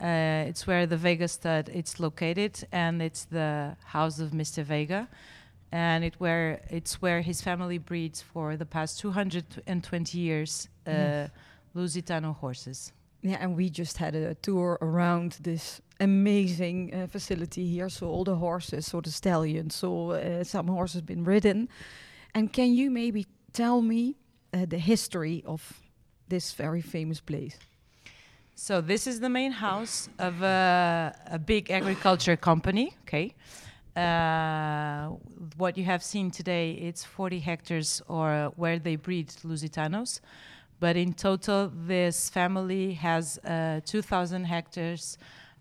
Uh, 0.00 0.48
it's 0.48 0.66
where 0.66 0.86
the 0.86 0.96
Vega 0.96 1.28
stud 1.28 1.68
it's 1.68 2.00
located, 2.00 2.64
and 2.72 3.02
it's 3.02 3.26
the 3.26 3.76
house 3.84 4.20
of 4.20 4.30
Mr. 4.30 4.62
Vega, 4.64 5.06
and 5.70 6.02
it 6.02 6.14
where 6.18 6.62
it's 6.70 7.02
where 7.02 7.20
his 7.20 7.42
family 7.42 7.76
breeds 7.76 8.22
for 8.22 8.56
the 8.56 8.64
past 8.64 8.98
220 9.00 10.18
years 10.18 10.68
Yes. 10.92 11.30
Lusitano 11.74 12.34
horses. 12.34 12.92
Yeah, 13.22 13.36
and 13.40 13.56
we 13.56 13.68
just 13.68 13.98
had 13.98 14.14
a 14.14 14.34
tour 14.34 14.78
around 14.80 15.36
this 15.42 15.80
amazing 16.00 16.94
uh, 16.94 17.06
facility 17.06 17.66
here. 17.66 17.88
So 17.88 18.08
all 18.08 18.24
the 18.24 18.36
horses, 18.36 18.86
so 18.86 19.00
the 19.00 19.10
stallions, 19.10 19.74
so 19.74 20.12
uh, 20.12 20.44
some 20.44 20.68
horses 20.68 21.02
been 21.02 21.24
ridden. 21.24 21.68
And 22.34 22.52
can 22.52 22.72
you 22.72 22.90
maybe 22.90 23.26
tell 23.52 23.82
me 23.82 24.16
uh, 24.54 24.64
the 24.66 24.78
history 24.78 25.42
of 25.46 25.80
this 26.28 26.52
very 26.52 26.80
famous 26.80 27.20
place? 27.20 27.58
So 28.54 28.80
this 28.80 29.06
is 29.06 29.20
the 29.20 29.28
main 29.28 29.52
house 29.52 30.08
of 30.18 30.42
a, 30.42 31.14
a 31.26 31.38
big 31.38 31.70
agriculture 31.70 32.36
company. 32.36 32.94
Okay, 33.02 33.34
uh, 33.96 35.08
what 35.56 35.76
you 35.76 35.84
have 35.84 36.02
seen 36.02 36.30
today, 36.30 36.72
it's 36.72 37.04
40 37.04 37.40
hectares, 37.40 38.02
or 38.06 38.52
where 38.56 38.78
they 38.78 38.96
breed 38.96 39.28
Lusitanos. 39.44 40.20
But 40.80 40.96
in 40.96 41.12
total, 41.12 41.70
this 41.74 42.30
family 42.30 42.94
has 42.94 43.38
uh, 43.44 43.80
2,000 43.84 44.44
hectares 44.44 45.18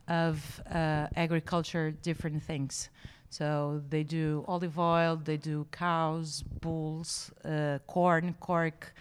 of 0.08 0.62
uh, 0.74 1.08
agriculture, 1.16 1.92
different 1.92 2.42
things. 2.42 2.90
So 3.30 3.82
they 3.90 4.04
do 4.04 4.44
olive 4.48 4.80
oil, 4.80 5.18
they 5.18 5.38
do 5.38 5.68
cows, 5.72 6.42
bulls, 6.62 7.32
uh, 7.46 7.80
corn, 7.86 8.36
cork, 8.40 8.94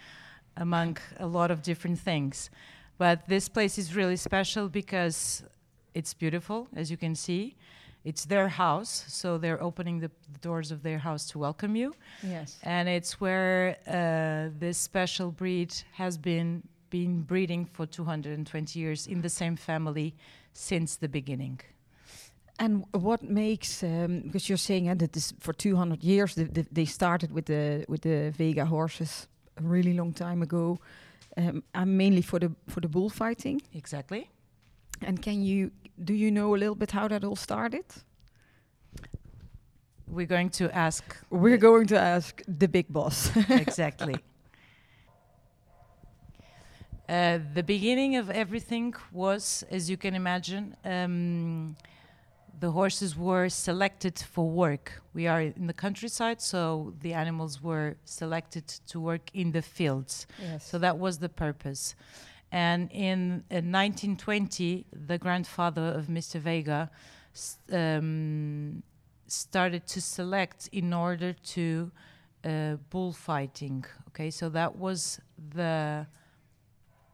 among 0.57 0.97
a 1.19 1.25
lot 1.25 1.51
of 1.51 1.63
different 1.63 1.97
things. 1.97 2.49
But 2.97 3.27
this 3.27 3.47
place 3.47 3.77
is 3.77 3.95
really 3.95 4.17
special 4.17 4.67
because 4.67 5.43
it's 5.93 6.13
beautiful, 6.13 6.67
as 6.75 6.91
you 6.91 6.97
can 6.97 7.15
see. 7.15 7.55
It's 8.03 8.25
their 8.25 8.47
house, 8.47 9.05
so 9.07 9.37
they're 9.37 9.61
opening 9.61 9.99
the 9.99 10.09
the 10.33 10.39
doors 10.39 10.71
of 10.71 10.81
their 10.81 10.99
house 10.99 11.25
to 11.31 11.39
welcome 11.39 11.75
you. 11.75 11.93
Yes. 12.23 12.57
And 12.63 12.87
it's 12.87 13.19
where 13.19 13.77
uh, 13.87 14.57
this 14.59 14.77
special 14.77 15.31
breed 15.31 15.73
has 15.93 16.17
been 16.17 16.63
been 16.89 17.21
breeding 17.21 17.65
for 17.65 17.85
220 17.85 18.79
years 18.79 19.07
in 19.07 19.21
the 19.21 19.29
same 19.29 19.55
family 19.55 20.15
since 20.53 20.97
the 20.97 21.07
beginning. 21.07 21.59
And 22.57 22.83
what 22.91 23.21
makes 23.23 23.83
um, 23.83 24.21
because 24.21 24.49
you're 24.49 24.57
saying 24.57 24.89
uh, 24.89 24.95
that 24.95 25.13
this 25.13 25.33
for 25.39 25.53
200 25.53 26.03
years 26.03 26.35
the, 26.35 26.43
the, 26.45 26.65
they 26.71 26.85
started 26.85 27.31
with 27.31 27.45
the 27.45 27.85
with 27.87 28.01
the 28.01 28.33
Veiga 28.37 28.65
horses 28.65 29.27
a 29.57 29.61
really 29.61 29.93
long 29.93 30.13
time 30.13 30.41
ago, 30.41 30.79
um, 31.37 31.63
and 31.73 31.97
mainly 31.97 32.21
for 32.21 32.39
the 32.39 32.51
for 32.67 32.81
the 32.81 32.89
bullfighting. 32.89 33.61
Exactly. 33.73 34.29
And 35.01 35.21
can 35.21 35.41
you 35.41 35.71
do 36.03 36.13
you 36.13 36.31
know 36.31 36.55
a 36.55 36.57
little 36.57 36.75
bit 36.75 36.91
how 36.91 37.07
that 37.07 37.23
all 37.23 37.35
started? 37.35 37.85
We're 40.07 40.25
going 40.25 40.49
to 40.51 40.75
ask 40.75 41.03
We're 41.29 41.57
going 41.57 41.87
to 41.87 41.99
ask 41.99 42.41
the 42.47 42.67
big 42.67 42.87
boss. 42.89 43.31
exactly. 43.49 44.15
Uh, 47.07 47.39
the 47.55 47.63
beginning 47.63 48.15
of 48.17 48.29
everything 48.29 48.93
was, 49.11 49.63
as 49.71 49.89
you 49.89 49.97
can 49.97 50.13
imagine, 50.13 50.75
um, 50.85 51.75
the 52.59 52.71
horses 52.71 53.15
were 53.17 53.49
selected 53.49 54.19
for 54.19 54.47
work. 54.47 55.01
We 55.13 55.25
are 55.27 55.41
in 55.41 55.65
the 55.65 55.73
countryside, 55.73 56.41
so 56.41 56.93
the 57.01 57.13
animals 57.13 57.63
were 57.63 57.95
selected 58.05 58.67
to 58.87 58.99
work 58.99 59.31
in 59.33 59.51
the 59.51 59.61
fields. 59.61 60.27
yes. 60.39 60.69
So 60.69 60.77
that 60.79 60.99
was 60.99 61.17
the 61.17 61.29
purpose. 61.29 61.95
And 62.51 62.89
in 62.91 63.43
uh, 63.51 63.61
1920, 63.61 64.85
the 64.91 65.17
grandfather 65.17 65.83
of 65.83 66.07
Mr. 66.07 66.41
Veiga 66.41 66.89
um, 67.71 68.81
started 69.27 69.85
to 69.87 70.01
select 70.01 70.69
in 70.71 70.93
order 70.93 71.33
to 71.33 71.91
uh, 72.43 72.75
bullfighting. 72.89 73.85
Okay, 74.09 74.31
so 74.31 74.49
that 74.49 74.75
was 74.75 75.19
the 75.53 76.07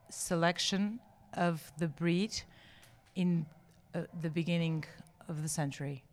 selection 0.10 1.00
of 1.34 1.72
the 1.78 1.88
breed 1.88 2.34
in 3.16 3.46
uh, 3.94 4.02
the 4.22 4.30
beginning 4.30 4.86
of 5.28 5.42
the 5.42 5.50
century. 5.50 6.04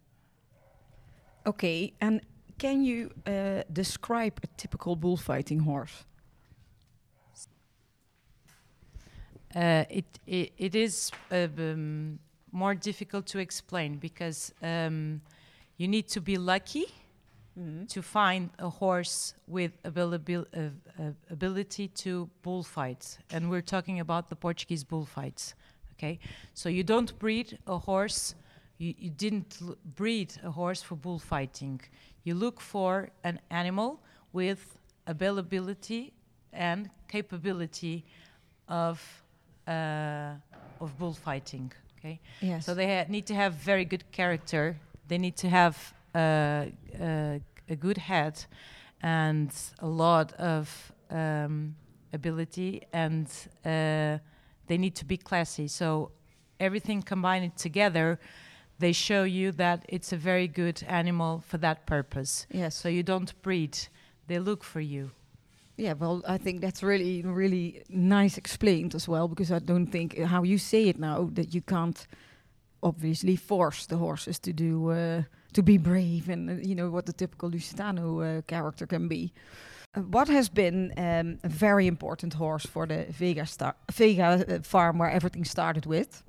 Okay, 1.46 1.92
and 2.00 2.20
can 2.58 2.84
you 2.84 3.10
uh, 3.26 3.62
describe 3.72 4.40
a 4.42 4.46
typical 4.56 4.96
bullfighting 4.96 5.60
horse? 5.60 6.04
Uh, 9.54 9.84
it, 9.90 10.04
it 10.26 10.52
it 10.56 10.74
is 10.74 11.10
uh, 11.30 11.46
um, 11.58 12.18
more 12.52 12.74
difficult 12.74 13.26
to 13.26 13.38
explain 13.38 13.98
because 13.98 14.52
um, 14.62 15.20
you 15.76 15.86
need 15.88 16.08
to 16.08 16.20
be 16.20 16.38
lucky 16.38 16.86
to 17.88 18.00
find 18.00 18.48
a 18.58 18.68
horse 18.68 19.34
with 19.46 19.72
uh, 19.84 19.90
uh, 19.90 21.10
ability 21.30 21.88
to 21.88 22.28
bullfight, 22.42 23.18
and 23.30 23.50
we're 23.50 23.60
talking 23.60 24.00
about 24.00 24.28
the 24.28 24.36
Portuguese 24.36 24.84
bullfights. 24.84 25.54
Okay, 25.92 26.18
so 26.54 26.68
you 26.68 26.82
don't 26.82 27.18
breed 27.18 27.58
a 27.66 27.76
horse. 27.78 28.34
You, 28.78 28.94
you 28.98 29.10
didn't 29.10 29.58
l- 29.60 29.76
breed 29.94 30.32
a 30.42 30.50
horse 30.50 30.82
for 30.82 30.96
bullfighting. 30.96 31.80
You 32.24 32.34
look 32.34 32.60
for 32.60 33.10
an 33.22 33.38
animal 33.50 34.00
with 34.32 34.78
availability 35.06 36.12
and 36.52 36.88
capability 37.06 38.04
of 38.68 39.21
uh, 39.66 40.34
of 40.80 40.98
bullfighting. 40.98 41.72
Okay, 41.98 42.20
Yes. 42.40 42.66
so 42.66 42.74
they 42.74 42.86
ha- 42.98 43.06
need 43.08 43.26
to 43.26 43.34
have 43.34 43.54
very 43.54 43.84
good 43.84 44.04
character. 44.10 44.76
They 45.08 45.18
need 45.18 45.36
to 45.36 45.48
have 45.48 45.76
uh, 46.14 46.18
uh, 47.00 47.38
a 47.68 47.76
good 47.78 47.98
head 47.98 48.44
and 49.02 49.50
a 49.78 49.86
lot 49.86 50.32
of 50.34 50.92
um, 51.10 51.74
ability, 52.12 52.82
and 52.92 53.26
uh, 53.64 54.18
they 54.66 54.78
need 54.78 54.94
to 54.96 55.04
be 55.04 55.16
classy. 55.16 55.68
So 55.68 56.10
everything 56.58 57.02
combined 57.02 57.56
together, 57.56 58.18
they 58.78 58.92
show 58.92 59.22
you 59.24 59.52
that 59.52 59.84
it's 59.88 60.12
a 60.12 60.16
very 60.16 60.48
good 60.48 60.82
animal 60.88 61.40
for 61.46 61.58
that 61.58 61.86
purpose. 61.86 62.46
yes. 62.50 62.74
So 62.74 62.88
you 62.88 63.02
don't 63.04 63.32
breed; 63.42 63.78
they 64.26 64.38
look 64.40 64.64
for 64.64 64.80
you. 64.80 65.10
Yeah, 65.82 65.94
well, 65.98 66.22
I 66.28 66.38
think 66.38 66.60
that's 66.60 66.80
really, 66.84 67.22
really 67.22 67.82
nice 67.88 68.38
explained 68.38 68.94
as 68.94 69.08
well, 69.08 69.26
because 69.26 69.50
I 69.50 69.58
don't 69.58 69.88
think 69.88 70.16
uh, 70.16 70.26
how 70.26 70.44
you 70.44 70.56
say 70.56 70.88
it 70.88 70.96
now 70.96 71.28
that 71.32 71.52
you 71.52 71.60
can't 71.60 72.06
obviously 72.84 73.34
force 73.34 73.86
the 73.86 73.96
horses 73.96 74.38
to 74.38 74.52
do 74.52 74.90
uh, 74.90 75.22
to 75.52 75.62
be 75.62 75.78
brave 75.78 76.28
and 76.28 76.50
uh, 76.50 76.52
you 76.68 76.76
know 76.76 76.88
what 76.88 77.06
the 77.06 77.12
typical 77.12 77.50
Lusitano 77.50 78.20
uh, 78.20 78.42
character 78.42 78.86
can 78.86 79.08
be. 79.08 79.32
Uh, 79.96 80.02
what 80.02 80.28
has 80.28 80.48
been 80.48 80.92
um, 80.96 81.38
a 81.42 81.48
very 81.48 81.88
important 81.88 82.34
horse 82.34 82.64
for 82.64 82.86
the 82.86 83.06
Veiga 83.20 83.46
star- 83.48 83.76
Veiga 83.90 84.48
uh, 84.48 84.62
farm 84.62 84.98
where 84.98 85.10
everything 85.10 85.44
started 85.44 85.86
with? 85.86 86.22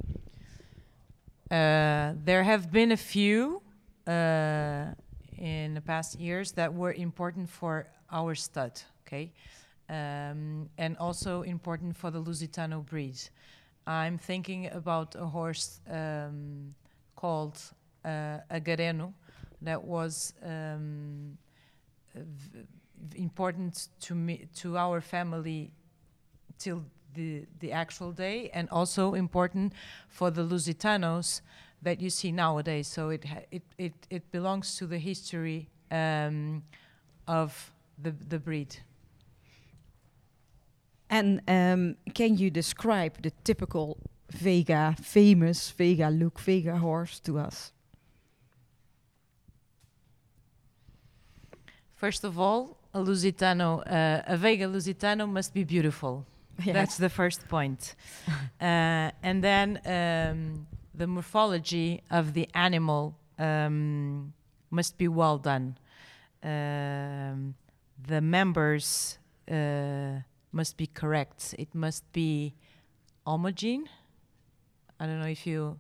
There 1.50 2.44
have 2.44 2.72
been 2.72 2.92
a 2.92 2.98
few 2.98 3.62
in 4.08 5.74
the 5.76 5.82
past 5.86 6.20
years 6.20 6.54
that 6.54 6.74
were 6.74 6.94
important 6.94 7.50
for 7.50 7.86
our 8.12 8.36
stud, 8.36 8.82
okay, 9.14 9.32
um, 9.90 10.70
and 10.78 10.98
also 10.98 11.44
important 11.44 11.96
for 11.96 12.12
the 12.12 12.22
Lusitano 12.22 12.86
breed. 12.86 13.20
I'm 13.86 14.18
thinking 14.18 14.68
about 14.72 15.16
a 15.16 15.26
horse 15.26 15.82
um, 15.90 16.74
called 17.16 17.60
uh, 18.06 18.38
that 19.62 19.84
was 19.84 20.34
um, 20.44 21.38
important 23.16 23.88
to 24.02 24.16
me 24.16 24.48
to 24.56 24.78
our 24.78 25.02
family 25.02 25.72
till 26.58 26.84
the 27.14 27.46
the 27.60 27.72
actual 27.72 28.12
day, 28.12 28.50
and 28.54 28.68
also 28.70 29.14
important 29.14 29.74
for 30.10 30.32
the 30.32 30.42
Lusitanos 30.42 31.42
that 31.82 32.02
you 32.02 32.10
see 32.10 32.32
nowadays. 32.32 32.88
So 32.88 33.10
it 33.10 33.26
it, 33.52 33.64
it 33.78 33.94
it 34.10 34.32
belongs 34.32 34.78
to 34.78 34.88
the 34.88 34.98
history 34.98 35.70
um, 35.92 36.64
of 37.28 37.74
the 38.02 38.12
the 38.30 38.40
breed. 38.40 38.76
And 41.14 41.42
um, 41.48 41.96
can 42.16 42.38
you 42.38 42.50
describe 42.50 43.22
the 43.22 43.32
typical 43.44 43.98
Veiga, 44.36 44.98
famous 44.98 45.72
Veiga 45.78 46.10
look 46.10 46.40
Veiga 46.40 46.80
horse 46.80 47.20
to 47.20 47.38
us? 47.38 47.72
First 51.94 52.24
of 52.24 52.40
all, 52.40 52.78
a 52.96 53.00
Lusitano, 53.00 53.82
uh, 53.86 54.24
a 54.26 54.36
Veiga 54.36 54.68
Lusitano 54.68 55.30
must 55.30 55.54
be 55.54 55.64
beautiful. 55.64 56.26
That's 56.66 56.98
the 56.98 57.10
first 57.10 57.48
point. 57.48 57.94
uh, 58.60 59.12
and 59.22 59.44
then 59.44 59.80
um, 59.86 60.66
the 60.96 61.06
morphology 61.06 62.02
of 62.10 62.34
the 62.34 62.50
animal 62.56 63.16
um, 63.38 64.34
must 64.72 64.98
be 64.98 65.08
well 65.08 65.38
done. 65.38 65.78
Um, 66.42 67.54
the 68.08 68.20
members 68.20 69.20
uh, 69.48 70.24
must 70.54 70.78
be 70.78 70.88
correct. 70.88 71.56
It 71.58 71.74
must 71.76 72.04
be 72.14 72.54
homogene. 73.26 73.88
I 75.00 75.06
don't 75.06 75.20
know 75.20 75.28
if 75.32 75.46
you 75.48 75.78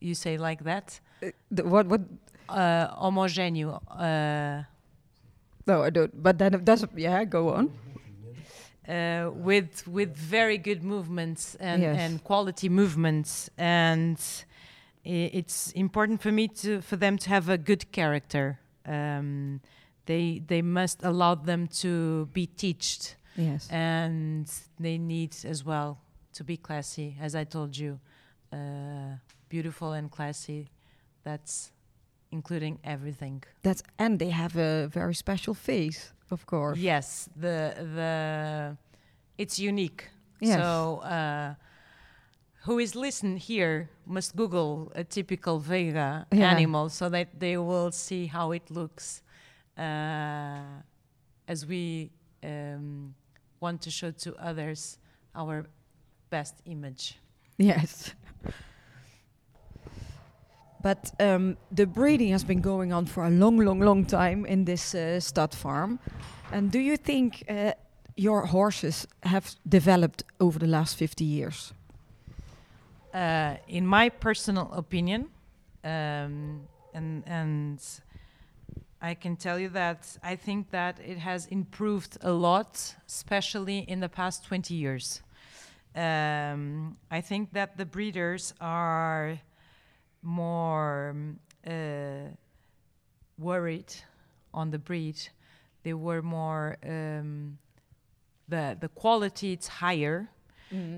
you 0.00 0.14
say 0.14 0.36
like 0.38 0.64
that. 0.64 1.00
Uh, 1.22 1.30
what 1.64 1.86
what 1.86 2.00
Uh, 2.48 2.86
homogeneous. 3.00 3.78
Uh, 3.88 4.64
No, 5.66 5.82
I 5.86 5.90
don't. 5.90 6.10
But 6.22 6.38
then 6.38 6.54
it 6.54 6.64
does. 6.64 6.84
Yeah, 6.96 7.24
go 7.24 7.48
on. 7.54 7.70
uh, 8.88 9.30
with 9.34 9.86
with 9.86 10.16
very 10.16 10.58
good 10.58 10.82
movements 10.82 11.54
and, 11.60 11.82
Yes. 11.82 11.98
and 11.98 12.22
quality 12.24 12.68
movements 12.68 13.48
and 13.56 14.18
it's 15.04 15.72
important 15.72 16.20
for 16.20 16.32
me 16.32 16.48
to 16.48 16.80
for 16.80 16.96
them 16.96 17.16
to 17.18 17.28
have 17.28 17.48
a 17.48 17.56
good 17.58 17.90
character 17.92 18.58
um, 18.86 19.60
they 20.06 20.42
they 20.46 20.62
must 20.62 21.04
allow 21.04 21.34
them 21.36 21.66
to 21.68 22.26
be 22.32 22.46
teached 22.46 23.16
Yes. 23.36 23.68
and 23.70 24.46
they 24.78 24.98
need 24.98 25.34
as 25.44 25.64
well 25.64 25.98
to 26.32 26.44
be 26.44 26.56
classy 26.56 27.16
as 27.20 27.34
i 27.34 27.44
told 27.44 27.76
you 27.76 27.98
uh, 28.52 29.16
beautiful 29.48 29.92
and 29.92 30.10
classy 30.10 30.70
that's 31.24 31.72
including 32.30 32.78
everything 32.84 33.42
That's 33.62 33.82
and 33.98 34.18
they 34.18 34.30
have 34.30 34.56
a 34.56 34.88
very 34.88 35.14
special 35.14 35.54
face, 35.54 36.12
of 36.30 36.44
course. 36.46 36.78
Yes, 36.78 37.28
the 37.36 37.74
the 37.96 38.76
it's 39.38 39.58
unique. 39.58 40.08
Yes. 40.40 40.56
So 40.56 40.98
uh, 41.04 41.54
who 42.64 42.78
is 42.78 42.94
listening 42.94 43.36
here 43.38 43.88
must 44.06 44.34
Google 44.36 44.90
a 44.94 45.04
typical 45.04 45.60
Veiga 45.60 46.24
Yeah. 46.32 46.50
animal 46.50 46.88
so 46.88 47.08
that 47.10 47.28
they 47.38 47.56
will 47.56 47.90
see 47.92 48.26
how 48.26 48.52
it 48.52 48.70
looks 48.70 49.22
uh, 49.78 50.82
as 51.48 51.66
we 51.66 52.10
um, 52.42 53.14
want 53.62 53.80
to 53.82 53.90
show 53.90 54.10
to 54.10 54.34
others 54.36 54.98
our 55.34 55.64
best 56.30 56.54
image. 56.64 57.18
Yes. 57.56 58.14
But 60.82 61.12
um, 61.20 61.56
the 61.70 61.86
breeding 61.86 62.32
has 62.32 62.44
been 62.44 62.60
going 62.60 62.92
on 62.92 63.06
for 63.06 63.24
a 63.24 63.30
long, 63.30 63.58
long, 63.58 63.80
long 63.80 64.04
time 64.04 64.44
in 64.46 64.64
this 64.64 64.94
uh, 64.94 65.20
stud 65.20 65.54
farm. 65.54 66.00
And 66.50 66.72
do 66.72 66.80
you 66.80 66.96
think 66.96 67.44
uh, 67.48 67.72
your 68.16 68.46
horses 68.46 69.06
have 69.22 69.54
developed 69.68 70.24
over 70.40 70.58
the 70.58 70.66
last 70.66 70.96
50 70.96 71.24
years? 71.24 71.72
uh, 73.14 73.56
in 73.68 73.86
my 73.86 74.08
personal 74.08 74.70
opinion, 74.72 75.28
um, 75.84 76.62
and 76.94 77.22
and 77.26 77.80
I 79.04 79.14
can 79.14 79.36
tell 79.36 79.58
you 79.58 79.68
that 79.70 80.16
I 80.22 80.36
think 80.36 80.70
that 80.70 81.00
it 81.04 81.18
has 81.18 81.46
improved 81.46 82.18
a 82.22 82.30
lot, 82.32 82.94
especially 83.08 83.78
in 83.80 83.98
the 83.98 84.08
past 84.08 84.44
20 84.46 84.74
years. 84.74 85.22
Um, 85.96 86.96
I 87.10 87.20
think 87.20 87.52
that 87.52 87.76
the 87.76 87.84
breeders 87.84 88.54
are 88.60 89.40
more 90.22 91.16
uh, 91.66 92.30
worried 93.38 93.92
on 94.54 94.70
the 94.70 94.78
breed. 94.78 95.18
They 95.82 95.94
were 95.94 96.22
more 96.22 96.76
um, 96.86 97.58
the 98.48 98.76
the 98.80 98.88
quality 98.88 99.52
it's 99.52 99.66
higher, 99.68 100.30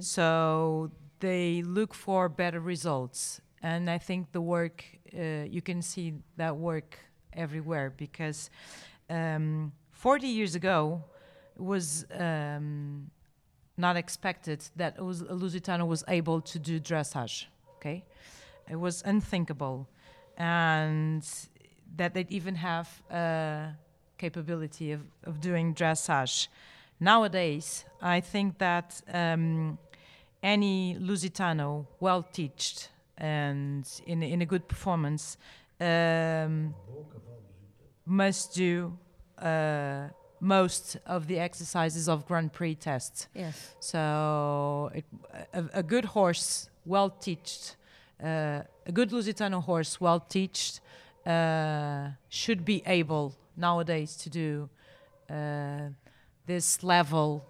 so 0.00 0.90
they 1.20 1.62
look 1.62 1.94
for 1.94 2.28
better 2.28 2.60
results. 2.60 3.40
And 3.62 3.88
I 3.88 3.98
think 3.98 4.30
the 4.32 4.42
work 4.42 4.84
uh, 5.18 5.46
you 5.50 5.62
can 5.62 5.80
see 5.82 6.14
that 6.36 6.56
work 6.56 6.98
everywhere 7.36 7.92
because 7.96 8.50
um, 9.10 9.72
40 9.92 10.26
years 10.26 10.54
ago 10.54 11.02
it 11.56 11.62
was 11.62 12.06
um, 12.18 13.10
not 13.76 13.96
expected 13.96 14.64
that 14.76 14.98
a 14.98 15.02
Lusitano 15.02 15.86
was 15.86 16.04
able 16.08 16.40
to 16.40 16.58
do 16.58 16.80
dressage. 16.80 17.46
Okay, 17.76 18.04
it 18.70 18.76
was 18.76 19.02
unthinkable, 19.04 19.88
and 20.36 21.26
that 21.96 22.14
they'd 22.14 22.30
even 22.30 22.54
have 22.54 23.02
a 23.10 23.72
capability 24.18 24.92
of, 24.92 25.02
of 25.24 25.40
doing 25.40 25.74
dressage. 25.74 26.48
Nowadays, 27.00 27.84
I 28.00 28.20
think 28.20 28.58
that 28.58 29.00
um, 29.12 29.78
any 30.42 30.96
Lusitano, 31.00 31.86
well 32.00 32.22
teached 32.22 32.90
and 33.18 33.88
in, 34.06 34.22
in 34.22 34.42
a 34.42 34.46
good 34.46 34.66
performance, 34.68 35.36
um, 35.84 36.74
must 38.06 38.54
do 38.54 38.96
uh, 39.38 40.08
most 40.40 40.96
of 41.06 41.26
the 41.26 41.38
exercises 41.38 42.08
of 42.08 42.26
Grand 42.26 42.52
Prix 42.52 42.74
tests. 42.74 43.28
Yes. 43.34 43.74
So 43.80 44.90
it, 44.94 45.04
a, 45.52 45.64
a 45.74 45.82
good 45.82 46.04
horse, 46.04 46.68
well 46.84 47.10
teached, 47.10 47.76
uh, 48.22 48.62
a 48.86 48.92
good 48.92 49.10
Lusitano 49.10 49.62
horse, 49.62 50.00
well 50.00 50.20
teached, 50.20 50.80
uh, 51.26 52.10
should 52.28 52.64
be 52.64 52.82
able 52.86 53.34
nowadays 53.56 54.16
to 54.16 54.30
do 54.30 54.68
uh, 55.30 55.88
this 56.46 56.82
level 56.82 57.44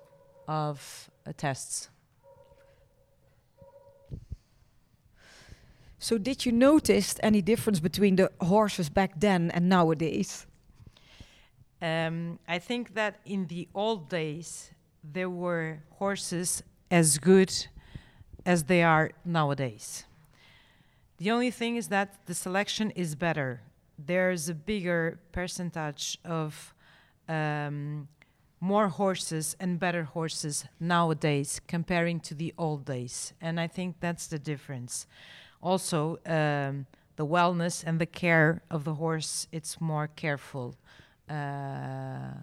of 0.47 1.11
uh, 1.27 1.33
tests. 1.37 1.89
So 6.05 6.19
did 6.19 6.45
you 6.45 6.53
notice 6.53 7.17
any 7.23 7.41
difference 7.41 7.81
between 7.81 8.17
the 8.17 8.31
horses 8.39 8.91
back 8.91 9.19
then 9.21 9.51
and 9.53 9.71
nowadays? 9.71 10.47
Um, 11.81 12.39
I 12.47 12.59
think 12.59 12.93
that 12.93 13.21
in 13.25 13.47
the 13.47 13.69
old 13.75 14.11
days 14.11 14.71
there 15.03 15.31
were 15.31 15.79
horses 15.93 16.63
as 16.91 17.17
good 17.17 17.51
as 18.45 18.65
they 18.65 18.83
are 18.83 19.13
nowadays. 19.25 20.05
The 21.17 21.31
only 21.31 21.51
thing 21.51 21.77
is 21.77 21.89
that 21.89 22.27
the 22.27 22.35
selection 22.35 22.91
is 22.91 23.15
better. 23.15 23.63
There's 23.99 24.51
a 24.51 24.55
bigger 24.55 25.19
percentage 25.33 26.19
of 26.23 26.75
um, 27.31 28.09
more 28.61 28.89
horses 28.89 29.57
and 29.59 29.81
better 29.81 30.05
horses 30.05 30.67
nowadays 30.79 31.63
comparing 31.67 32.21
to 32.21 32.35
the 32.35 32.53
old 32.59 32.85
days, 32.85 33.33
and 33.41 33.59
I 33.59 33.69
think 33.69 34.01
that's 34.01 34.27
the 34.27 34.39
difference. 34.39 35.07
Also, 35.65 36.19
um, 36.27 36.87
the 37.17 37.27
wellness 37.27 37.83
and 37.87 37.99
the 37.99 38.07
care 38.07 38.63
of 38.71 38.85
the 38.85 38.95
horse 38.95 39.49
it's 39.51 39.81
more 39.81 40.09
careful 40.09 40.75
uh, 41.31 42.35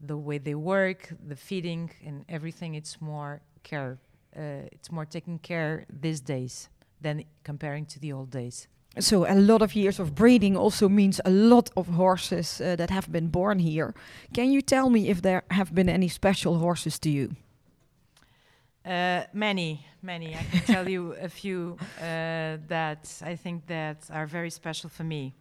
the 0.00 0.16
way 0.16 0.38
they 0.38 0.54
work, 0.54 1.12
the 1.28 1.36
feeding, 1.36 1.90
and 2.04 2.24
everything. 2.28 2.74
It's 2.74 3.00
more 3.00 3.40
care. 3.62 3.98
Uh, 4.36 4.68
it's 4.72 4.90
more 4.90 5.06
taken 5.06 5.38
care 5.38 5.86
these 5.88 6.20
days 6.20 6.68
than 7.00 7.24
comparing 7.44 7.86
to 7.86 8.00
the 8.00 8.12
old 8.12 8.30
days. 8.30 8.68
So 8.98 9.26
a 9.26 9.34
lot 9.34 9.62
of 9.62 9.74
years 9.74 10.00
of 10.00 10.14
breeding 10.14 10.56
also 10.56 10.88
means 10.88 11.20
a 11.24 11.30
lot 11.30 11.70
of 11.76 11.86
horses 11.86 12.60
uh, 12.60 12.76
that 12.76 12.90
have 12.90 13.12
been 13.12 13.28
born 13.28 13.58
here. 13.58 13.94
Can 14.34 14.50
you 14.50 14.62
tell 14.62 14.90
me 14.90 15.08
if 15.08 15.22
there 15.22 15.42
have 15.50 15.74
been 15.74 15.88
any 15.88 16.08
special 16.08 16.58
horses 16.58 16.98
to 17.00 17.10
you? 17.10 17.36
Uh, 18.86 19.24
many, 19.32 19.84
many. 20.00 20.36
I 20.36 20.44
can 20.44 20.60
tell 20.60 20.88
you 20.88 21.12
a 21.20 21.28
few 21.28 21.76
uh, 21.98 22.56
that 22.68 23.20
I 23.20 23.34
think 23.34 23.66
that 23.66 24.08
are 24.12 24.26
very 24.26 24.50
special 24.50 24.88
for 24.88 25.02
me. 25.02 25.34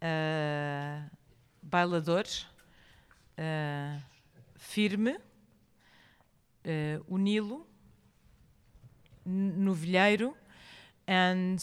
Uh, 0.00 1.00
Bailador, 1.68 2.24
uh, 3.38 3.98
Firme, 4.56 5.18
uh, 6.66 6.70
o 7.10 7.18
Nilo, 7.18 7.66
Novilheiro, 9.28 10.32
and 11.06 11.62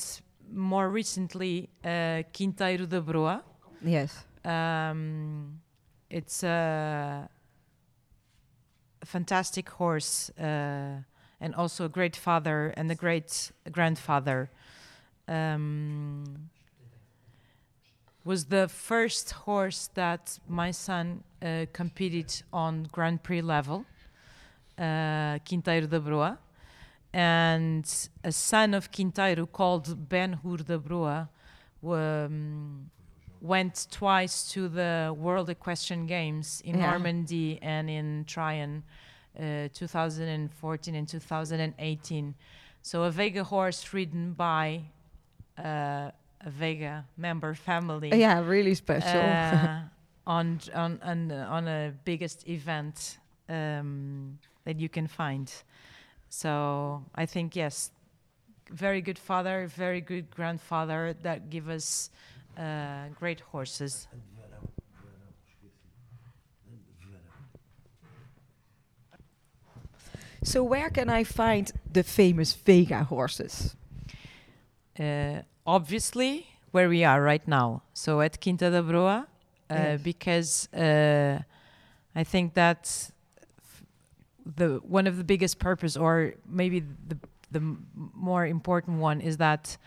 more 0.54 0.90
recently 0.90 1.68
uh, 1.84 2.22
Quinteiro 2.32 2.86
da 2.86 3.02
Broa. 3.02 3.44
Yes. 3.84 4.24
Um, 4.46 5.60
it's 6.12 6.44
a 6.44 7.28
fantastic 9.06 9.70
horse 9.70 10.30
uh, 10.40 11.02
and 11.40 11.56
also 11.56 11.86
a 11.86 11.90
great 11.90 12.16
father 12.16 12.74
and 12.78 12.92
a 12.92 12.96
great 12.96 13.52
grandfather. 13.72 14.50
Um, 15.28 16.50
was 18.24 18.46
the 18.46 18.68
first 18.68 19.32
horse 19.32 19.90
that 19.94 20.38
my 20.50 20.72
son 20.72 21.24
uh, 21.42 21.66
competed 21.72 22.44
on 22.52 22.88
Grand 22.92 23.24
Prix 23.24 23.42
level, 23.42 23.86
uh, 24.78 25.40
Quinteiro 25.46 25.90
da 25.90 26.00
Broa. 26.00 26.38
And 27.14 28.10
a 28.24 28.32
son 28.32 28.74
of 28.74 28.92
Quinteiro 28.92 29.50
called 29.50 30.10
Ben 30.10 30.34
Hur 30.44 30.58
da 30.58 30.78
Broa 30.78 31.30
um, 31.84 32.90
went 33.42 33.88
twice 33.92 34.50
to 34.52 34.68
the 34.68 35.14
World 35.18 35.50
Equestrian 35.50 36.08
Games 36.08 36.62
in 36.66 36.78
Yeah. 36.78 36.90
Normandy 36.92 37.60
and 37.62 37.90
in 37.90 38.26
Tryon, 38.26 38.84
uh, 39.40 39.68
2014 39.74 40.96
and 40.96 41.08
2018. 41.08 42.36
So 42.82 43.04
a 43.04 43.12
Veiga 43.12 43.44
horse 43.44 43.94
ridden 43.94 44.34
by 44.34 44.82
uh, 45.58 46.12
a 46.42 46.50
Veiga 46.50 47.04
member 47.18 47.54
family 47.54 48.12
Yeah, 48.14 48.40
really 48.42 48.76
special. 48.76 49.22
uh, 49.22 49.82
on 50.28 50.60
on 50.74 51.00
on 51.04 51.32
on 51.32 51.68
a 51.68 51.94
biggest 52.06 52.48
event 52.48 53.18
um, 53.50 54.38
that 54.66 54.80
you 54.80 54.90
can 54.90 55.08
find. 55.08 55.52
So 56.30 57.04
I 57.16 57.26
think 57.26 57.56
yes, 57.56 57.92
very 58.72 59.02
good 59.02 59.18
father, 59.20 59.68
very 59.68 60.02
good 60.02 60.30
grandfather 60.32 61.16
that 61.24 61.50
give 61.50 61.70
us 61.70 62.10
uh, 62.58 63.10
great 63.20 63.40
horses. 63.42 64.08
so 70.44 70.64
where 70.64 70.90
can 70.90 71.10
I 71.10 71.24
find 71.24 71.72
the 71.92 72.04
famous 72.04 72.56
Veiga 72.56 73.06
horses? 73.06 73.76
Uh, 75.00 75.42
obviously, 75.66 76.48
where 76.72 76.90
we 76.90 77.04
are 77.04 77.22
right 77.22 77.46
now, 77.48 77.84
so 77.94 78.22
at 78.22 78.42
Quinta 78.42 78.70
da 78.72 78.82
Broa, 78.82 79.20
uh, 79.20 79.26
Yes. 79.70 80.02
because 80.02 80.74
uh, 80.74 81.40
I 82.16 82.24
think 82.24 82.54
that 82.54 83.12
the 84.56 84.80
one 84.84 85.08
of 85.08 85.18
the 85.18 85.24
biggest 85.24 85.60
purpose, 85.60 85.98
or 85.98 86.34
maybe 86.48 86.80
the 86.80 87.18
the 87.52 87.62
more 88.14 88.46
important 88.46 89.00
one, 89.00 89.22
is 89.22 89.38
that 89.38 89.78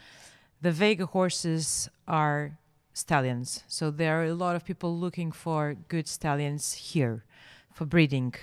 the 0.62 0.70
Veiga 0.70 1.06
horses 1.08 1.88
are 2.06 2.58
stallions. 3.04 3.64
So 3.68 3.90
there 3.90 4.14
are 4.20 4.24
a 4.24 4.34
lot 4.44 4.54
of 4.56 4.62
people 4.64 4.90
looking 5.04 5.32
for 5.32 5.74
good 5.94 6.06
stallions 6.08 6.64
here 6.92 7.16
for 7.76 7.84
breeding. 7.86 8.34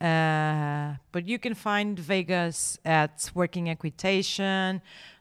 Uh, 0.00 0.96
but 1.12 1.22
you 1.30 1.38
can 1.38 1.54
find 1.54 1.96
Veigas 2.10 2.78
at 2.84 3.30
working 3.34 3.68
equitation, 3.68 4.80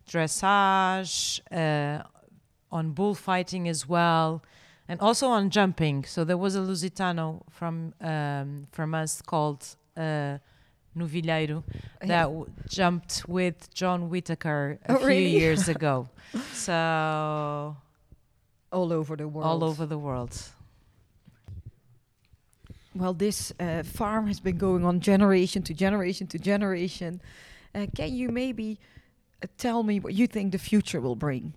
dressage, 0.10 1.40
uh, 1.52 2.04
on 2.72 2.92
bullfighting 2.94 3.68
as 3.68 3.88
well, 3.88 4.42
and 4.88 5.00
also 5.00 5.28
on 5.28 5.50
jumping. 5.50 6.06
So 6.06 6.24
there 6.24 6.38
was 6.46 6.56
a 6.56 6.60
Lusitano 6.60 7.42
from 7.50 7.94
um, 8.02 8.68
from 8.72 8.96
us 8.96 9.22
called 9.22 9.62
uh, 9.98 10.38
Novilheiro 10.98 11.64
that 12.02 12.24
w- 12.24 12.48
jumped 12.70 13.24
with 13.28 13.58
John 13.74 14.10
Whitaker 14.10 14.80
a 14.86 14.94
Oh, 14.94 14.98
few 14.98 15.08
really? 15.08 15.28
years 15.42 15.68
ago. 15.76 16.08
so 16.54 17.76
All 18.72 18.94
over 18.94 19.16
the 19.16 19.28
world. 19.28 19.46
all 19.46 19.64
over 19.64 19.86
the 19.86 19.98
world. 19.98 20.38
Well, 22.94 23.14
this 23.14 23.54
uh, 23.60 23.84
farm 23.84 24.28
has 24.28 24.40
been 24.40 24.58
going 24.58 24.86
on 24.86 25.00
generation 25.00 25.64
to 25.64 25.74
generation 25.74 26.28
to 26.28 26.40
generation. 26.40 27.22
Uh, 27.74 27.88
can 27.96 28.14
you 28.14 28.30
maybe 28.30 28.80
uh, 29.42 29.48
tell 29.58 29.84
me 29.84 30.00
what 30.00 30.14
you 30.14 30.28
think 30.28 30.52
the 30.52 30.58
future 30.58 31.02
will 31.02 31.16
bring. 31.16 31.54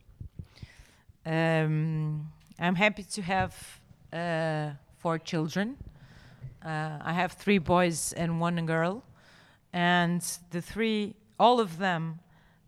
Um, 1.27 2.31
I'm 2.59 2.75
happy 2.75 3.03
to 3.03 3.23
have 3.23 3.81
uh, 4.13 4.71
four 4.99 5.19
children. 5.19 5.77
Uh, 6.65 6.99
I 7.03 7.13
have 7.13 7.33
three 7.33 7.59
boys 7.59 8.13
and 8.15 8.41
one 8.41 8.65
girl, 8.65 9.03
and 9.73 10.23
the 10.51 10.63
three, 10.63 11.15
all 11.39 11.61
of 11.61 11.79
them, 11.79 12.21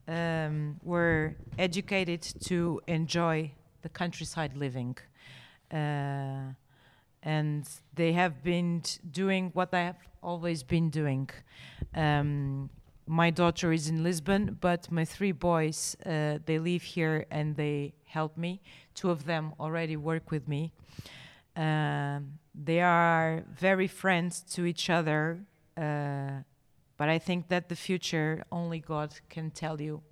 um, 0.09 0.79
were 0.83 1.35
educated 1.59 2.23
to 2.45 2.81
enjoy 2.87 3.51
the 3.87 3.99
countryside 4.05 4.53
living, 4.57 4.97
uh, 5.73 6.47
and 7.23 7.63
they 7.95 8.13
have 8.13 8.35
been 8.43 8.83
doing 9.23 9.45
what 9.59 9.73
I 9.73 9.83
have 9.91 10.03
always 10.31 10.61
been 10.65 10.89
doing. 10.91 11.31
Um, 11.95 12.69
my 13.07 13.31
daughter 13.31 13.69
is 13.79 13.85
in 13.89 14.03
Lisbon, 14.03 14.43
but 14.61 14.91
my 14.91 15.05
three 15.05 15.35
boys 15.51 15.79
uh, 16.05 16.39
they 16.49 16.59
live 16.59 16.83
here 16.97 17.27
and 17.31 17.47
they 17.63 17.95
help 18.17 18.37
me. 18.37 18.61
Two 18.99 19.11
of 19.11 19.21
them 19.25 19.45
already 19.61 19.97
work 19.97 20.27
with 20.35 20.49
me. 20.49 20.73
Um, 21.55 22.39
they 22.69 22.81
are 22.81 23.45
very 23.67 23.87
friends 23.87 24.33
to 24.55 24.61
each 24.65 24.91
other, 24.91 25.23
uh, 25.77 26.43
but 26.99 27.09
I 27.17 27.19
think 27.21 27.49
that 27.53 27.69
the 27.69 27.77
future 27.77 28.45
only 28.51 28.81
God 28.81 29.11
can 29.29 29.51
tell 29.51 29.81
you 29.81 30.03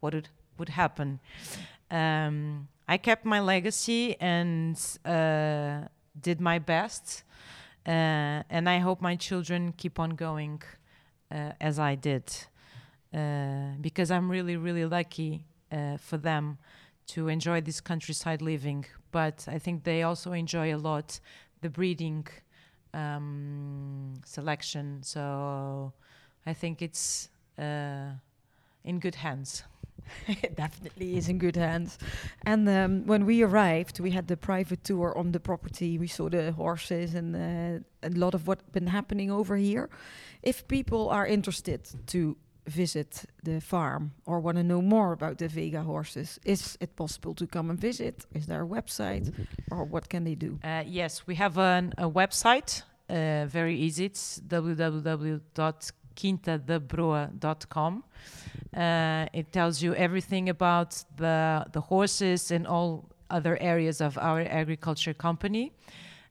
what 0.00 0.14
would 0.58 0.68
happen. 0.68 1.18
Um, 1.90 2.68
I 2.86 2.98
kept 2.98 3.24
my 3.24 3.40
legacy 3.40 4.16
and 4.20 4.78
uh, 5.04 5.88
did 6.20 6.40
my 6.40 6.58
best, 6.58 7.24
uh, 7.86 8.42
and 8.50 8.68
I 8.68 8.78
hope 8.78 9.00
my 9.00 9.16
children 9.16 9.72
keep 9.76 9.98
on 9.98 10.10
going 10.10 10.62
uh, 11.30 11.52
as 11.60 11.78
I 11.78 11.94
did, 11.94 12.30
uh, 13.14 13.76
because 13.80 14.10
I'm 14.10 14.30
really, 14.30 14.56
really 14.56 14.84
lucky 14.84 15.46
uh, 15.72 15.96
for 15.96 16.18
them 16.18 16.58
to 17.06 17.28
enjoy 17.28 17.60
this 17.60 17.80
countryside 17.80 18.42
living. 18.42 18.84
But 19.10 19.46
I 19.48 19.58
think 19.58 19.84
they 19.84 20.02
also 20.02 20.32
enjoy 20.32 20.74
a 20.74 20.78
lot 20.78 21.20
the 21.60 21.70
breeding 21.70 22.26
um, 22.92 24.14
selection. 24.24 25.02
So 25.02 25.92
I 26.46 26.52
think 26.52 26.82
it's 26.82 27.30
uh, 27.58 28.10
in 28.84 28.98
good 28.98 29.14
hands. 29.14 29.64
it 30.28 30.56
definitely 30.56 31.16
is 31.16 31.28
in 31.28 31.38
good 31.38 31.56
hands. 31.56 31.98
And 32.44 32.68
um, 32.68 33.06
when 33.06 33.26
we 33.26 33.42
arrived, 33.42 34.00
we 34.00 34.10
had 34.10 34.28
the 34.28 34.36
private 34.36 34.84
tour 34.84 35.16
on 35.16 35.32
the 35.32 35.40
property. 35.40 35.98
We 35.98 36.08
saw 36.08 36.28
the 36.28 36.52
horses 36.52 37.14
and 37.14 37.34
uh, 37.36 37.84
a 38.02 38.10
lot 38.10 38.34
of 38.34 38.46
what's 38.46 38.62
been 38.72 38.86
happening 38.86 39.30
over 39.30 39.56
here. 39.56 39.88
If 40.42 40.66
people 40.68 41.08
are 41.08 41.26
interested 41.26 41.88
to 42.08 42.36
visit 42.66 43.24
the 43.42 43.60
farm 43.60 44.12
or 44.26 44.40
want 44.40 44.56
to 44.56 44.62
know 44.62 44.80
more 44.80 45.12
about 45.12 45.38
the 45.38 45.48
Veiga 45.48 45.84
horses, 45.84 46.38
is 46.44 46.76
it 46.80 46.96
possible 46.96 47.34
to 47.34 47.46
come 47.46 47.70
and 47.70 47.78
visit? 47.78 48.26
Is 48.34 48.46
there 48.46 48.62
a 48.62 48.66
website, 48.66 49.32
or 49.70 49.84
what 49.84 50.08
can 50.08 50.24
they 50.24 50.34
do? 50.34 50.58
Uh, 50.64 50.82
yes, 50.86 51.26
we 51.26 51.34
have 51.34 51.58
an, 51.58 51.92
a 51.98 52.08
website, 52.08 52.82
uh, 53.08 53.46
very 53.46 53.76
easy. 53.76 54.06
It's 54.06 54.40
www.quintadabroa.com. 56.14 58.04
Uh, 58.76 59.26
it 59.32 59.52
tells 59.52 59.82
you 59.82 59.94
everything 59.94 60.48
about 60.48 61.04
the, 61.16 61.64
the 61.72 61.80
horses 61.80 62.50
and 62.50 62.66
all 62.66 63.04
other 63.30 63.56
areas 63.60 64.00
of 64.00 64.18
our 64.18 64.40
agriculture 64.40 65.14
company. 65.14 65.72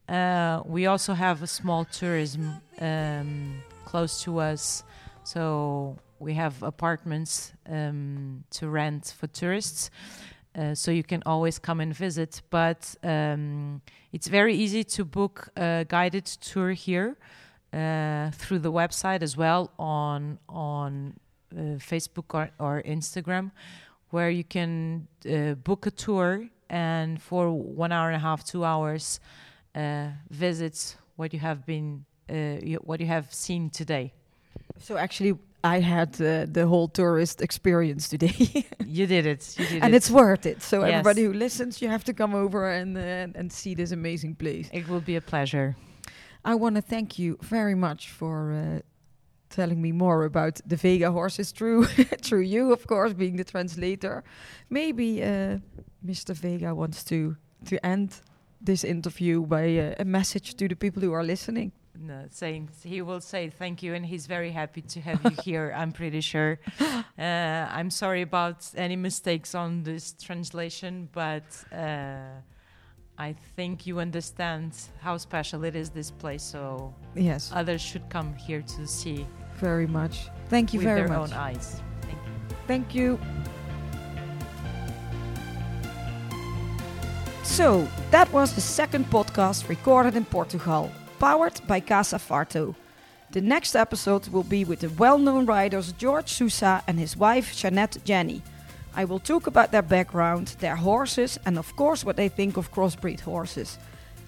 Uh, 0.08 0.62
we 0.66 0.86
also 0.86 1.14
have 1.14 1.42
a 1.42 1.46
small 1.46 1.84
tourism 1.86 2.60
um, 2.80 3.62
close 3.84 4.22
to 4.22 4.38
us, 4.38 4.84
so 5.22 5.96
we 6.18 6.34
have 6.34 6.62
apartments 6.62 7.52
um, 7.68 8.44
to 8.50 8.68
rent 8.68 9.14
for 9.18 9.26
tourists. 9.28 9.90
Uh, 10.56 10.72
so 10.72 10.92
you 10.92 11.02
can 11.02 11.20
always 11.26 11.58
come 11.58 11.80
and 11.80 11.92
visit. 11.96 12.40
But 12.50 12.94
um, 13.02 13.82
it's 14.12 14.28
very 14.28 14.54
easy 14.54 14.84
to 14.84 15.04
book 15.04 15.48
a 15.56 15.84
guided 15.88 16.26
tour 16.26 16.70
here 16.72 17.16
uh, 17.74 18.30
through 18.32 18.60
the 18.60 18.72
website 18.72 19.22
as 19.22 19.36
well 19.36 19.70
on 19.78 20.38
on 20.48 21.14
uh, 21.52 21.78
Facebook 21.78 22.34
or, 22.34 22.50
or 22.58 22.82
Instagram, 22.86 23.50
where 24.10 24.30
you 24.30 24.44
can 24.44 25.06
uh, 25.28 25.54
book 25.54 25.86
a 25.86 25.90
tour 25.90 26.48
and 26.70 27.20
for 27.20 27.50
one 27.50 27.92
hour 27.92 28.08
and 28.08 28.16
a 28.16 28.20
half, 28.28 28.44
two 28.44 28.64
hours, 28.64 29.20
uh, 29.74 30.08
visit 30.30 30.96
what 31.16 31.32
you 31.32 31.40
have 31.40 31.64
been 31.66 32.04
uh, 32.30 32.34
you, 32.62 32.78
what 32.84 33.00
you 33.00 33.06
have 33.06 33.26
seen 33.32 33.70
today. 33.70 34.12
So 34.78 34.96
actually, 34.96 35.34
I 35.62 35.80
had 35.80 36.20
uh, 36.20 36.46
the 36.52 36.66
whole 36.66 36.88
tourist 36.88 37.40
experience 37.40 38.08
today. 38.08 38.64
You 38.86 39.06
did 39.06 39.26
it. 39.26 39.56
You 39.58 39.66
did 39.66 39.82
and 39.82 39.94
it. 39.94 39.96
it's 39.96 40.10
worth 40.10 40.46
it. 40.46 40.62
So 40.62 40.80
Yes. 40.84 40.90
everybody 40.92 41.24
who 41.24 41.32
listens, 41.32 41.82
you 41.82 41.88
have 41.88 42.04
to 42.04 42.12
come 42.14 42.34
over 42.34 42.70
and 42.70 42.96
uh, 42.96 43.38
and 43.38 43.50
see 43.52 43.74
this 43.74 43.92
amazing 43.92 44.36
place. 44.36 44.68
It 44.72 44.88
will 44.88 45.00
be 45.00 45.16
a 45.16 45.20
pleasure. 45.20 45.74
I 46.44 46.54
want 46.54 46.76
to 46.76 46.82
thank 46.82 47.18
you 47.18 47.38
very 47.40 47.74
much 47.74 48.10
for 48.10 48.52
uh, 48.52 48.80
telling 49.48 49.80
me 49.80 49.92
more 49.92 50.24
about 50.24 50.60
the 50.66 50.76
Veiga 50.76 51.10
horses 51.12 51.52
through 51.52 51.84
through 52.22 52.42
you, 52.42 52.72
of 52.72 52.86
course, 52.86 53.12
being 53.14 53.36
the 53.36 53.44
translator. 53.44 54.22
Maybe 54.68 55.22
uh, 55.22 55.58
Mr. 56.04 56.34
Veiga 56.34 56.74
wants 56.74 57.04
to 57.04 57.36
to 57.66 57.86
end 57.86 58.20
this 58.60 58.84
interview 58.84 59.46
by 59.46 59.78
uh, 59.78 59.94
a 59.98 60.04
message 60.04 60.54
to 60.56 60.68
the 60.68 60.76
people 60.76 61.02
who 61.02 61.12
are 61.12 61.24
listening. 61.24 61.72
No, 61.96 62.24
saying 62.30 62.70
he 62.82 63.02
will 63.02 63.20
say 63.20 63.50
thank 63.50 63.82
you, 63.82 63.94
and 63.94 64.04
he's 64.04 64.26
very 64.26 64.50
happy 64.50 64.82
to 64.82 65.00
have 65.00 65.20
you 65.24 65.36
here. 65.44 65.72
I'm 65.76 65.92
pretty 65.92 66.20
sure. 66.20 66.58
Uh, 67.16 67.68
I'm 67.70 67.90
sorry 67.90 68.22
about 68.22 68.68
any 68.76 68.96
mistakes 68.96 69.54
on 69.54 69.84
this 69.84 70.14
translation, 70.14 71.08
but 71.12 71.44
uh, 71.72 72.40
I 73.18 73.34
think 73.54 73.86
you 73.86 74.00
understand 74.00 74.72
how 75.00 75.16
special 75.18 75.64
it 75.64 75.76
is 75.76 75.90
this 75.90 76.10
place. 76.10 76.42
So 76.42 76.92
Yes, 77.14 77.50
others 77.54 77.80
should 77.80 78.08
come 78.10 78.34
here 78.34 78.62
to 78.62 78.86
see 78.86 79.26
very 79.56 79.86
much. 79.86 80.28
Thank 80.48 80.72
you 80.74 80.78
with 80.80 80.86
very 80.86 81.00
their 81.02 81.08
much. 81.08 81.30
own 81.30 81.36
eyes. 81.36 81.80
Thank 82.02 82.14
you. 82.14 82.56
Thank 82.66 82.94
you. 82.94 83.18
So, 87.42 87.86
that 88.10 88.32
was 88.32 88.54
the 88.54 88.60
second 88.60 89.10
podcast 89.10 89.68
recorded 89.68 90.16
in 90.16 90.24
Portugal, 90.24 90.90
powered 91.18 91.60
by 91.68 91.78
Casa 91.80 92.16
Farto. 92.16 92.74
The 93.30 93.40
next 93.40 93.76
episode 93.76 94.28
will 94.28 94.42
be 94.44 94.64
with 94.64 94.80
the 94.80 94.88
well 94.90 95.18
known 95.18 95.46
riders 95.46 95.92
George 95.92 96.32
Sousa 96.32 96.82
and 96.88 96.98
his 96.98 97.16
wife 97.16 97.54
Jeanette 97.56 97.98
Jenny. 98.04 98.42
I 98.96 99.04
will 99.04 99.18
talk 99.18 99.46
about 99.46 99.72
their 99.72 99.82
background, 99.82 100.56
their 100.60 100.76
horses, 100.76 101.38
and 101.46 101.58
of 101.58 101.74
course 101.76 102.04
what 102.04 102.16
they 102.16 102.28
think 102.28 102.56
of 102.56 102.72
crossbreed 102.72 103.20
horses. 103.20 103.78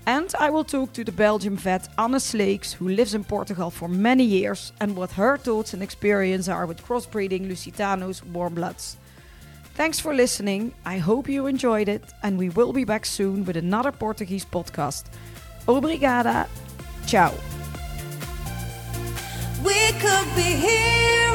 And 0.07 0.33
I 0.39 0.51
will 0.51 0.65
talk 0.65 0.93
to 0.93 1.05
the 1.05 1.13
Belgian 1.13 1.57
vet 1.57 1.89
Anne 1.99 2.13
Sleeks, 2.21 2.73
who 2.73 2.89
lives 2.89 3.15
in 3.15 3.25
Portugal 3.25 3.71
for 3.71 3.89
many 3.89 4.25
years, 4.25 4.73
and 4.81 4.95
what 4.95 5.13
her 5.13 5.37
thoughts 5.37 5.75
and 5.75 5.83
experience 5.83 6.49
are 6.49 6.67
with 6.67 6.85
crossbreeding 6.85 7.49
Lusitanos 7.49 8.25
warm 8.25 8.55
bloods. 8.55 8.97
Thanks 9.75 10.01
for 10.01 10.15
listening. 10.15 10.73
I 10.85 10.99
hope 10.99 11.29
you 11.29 11.47
enjoyed 11.47 11.89
it, 11.89 12.03
and 12.23 12.39
we 12.39 12.49
will 12.51 12.73
be 12.73 12.85
back 12.85 13.05
soon 13.05 13.45
with 13.45 13.57
another 13.57 13.93
Portuguese 13.93 14.45
podcast. 14.45 15.05
Obrigada. 15.67 16.49
Ciao. 17.07 17.35
We 19.65 19.93
could 20.01 20.35
be 20.37 20.43
heroes. 20.43 21.26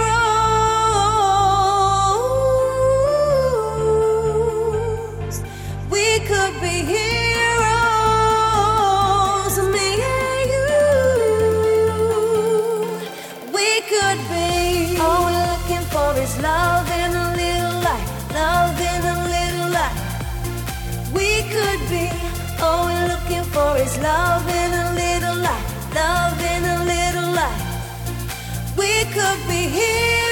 We 5.92 6.20
could 6.20 6.54
be 6.62 6.76
heroes. 6.94 7.56
Me 9.74 9.88
and 10.00 10.50
you. 10.54 10.72
We 13.52 13.70
could 13.92 14.20
be. 14.32 14.98
All 15.02 15.26
we're 15.26 15.48
looking 15.52 15.86
for 15.92 16.10
is 16.18 16.34
love 16.42 16.90
and 17.02 17.14
a 17.14 17.28
little 17.42 17.78
light. 17.88 18.08
Love 18.34 18.80
and 18.80 19.06
a 19.14 19.18
little 19.36 19.70
light. 19.78 20.00
We 21.14 21.30
could 21.54 21.82
be. 21.92 22.06
All 22.64 22.86
we're 22.86 23.08
looking 23.14 23.44
for 23.52 23.76
is 23.78 23.98
love 24.00 24.48
and 24.48 24.74
a 24.74 24.94
little 25.02 25.36
light. 25.44 25.66
Love 25.94 26.40
and 26.54 26.66
a 26.66 26.80
little 26.94 27.32
light. 27.36 27.62
We 28.78 29.04
could 29.12 29.40
be 29.50 29.68
here. 29.68 30.31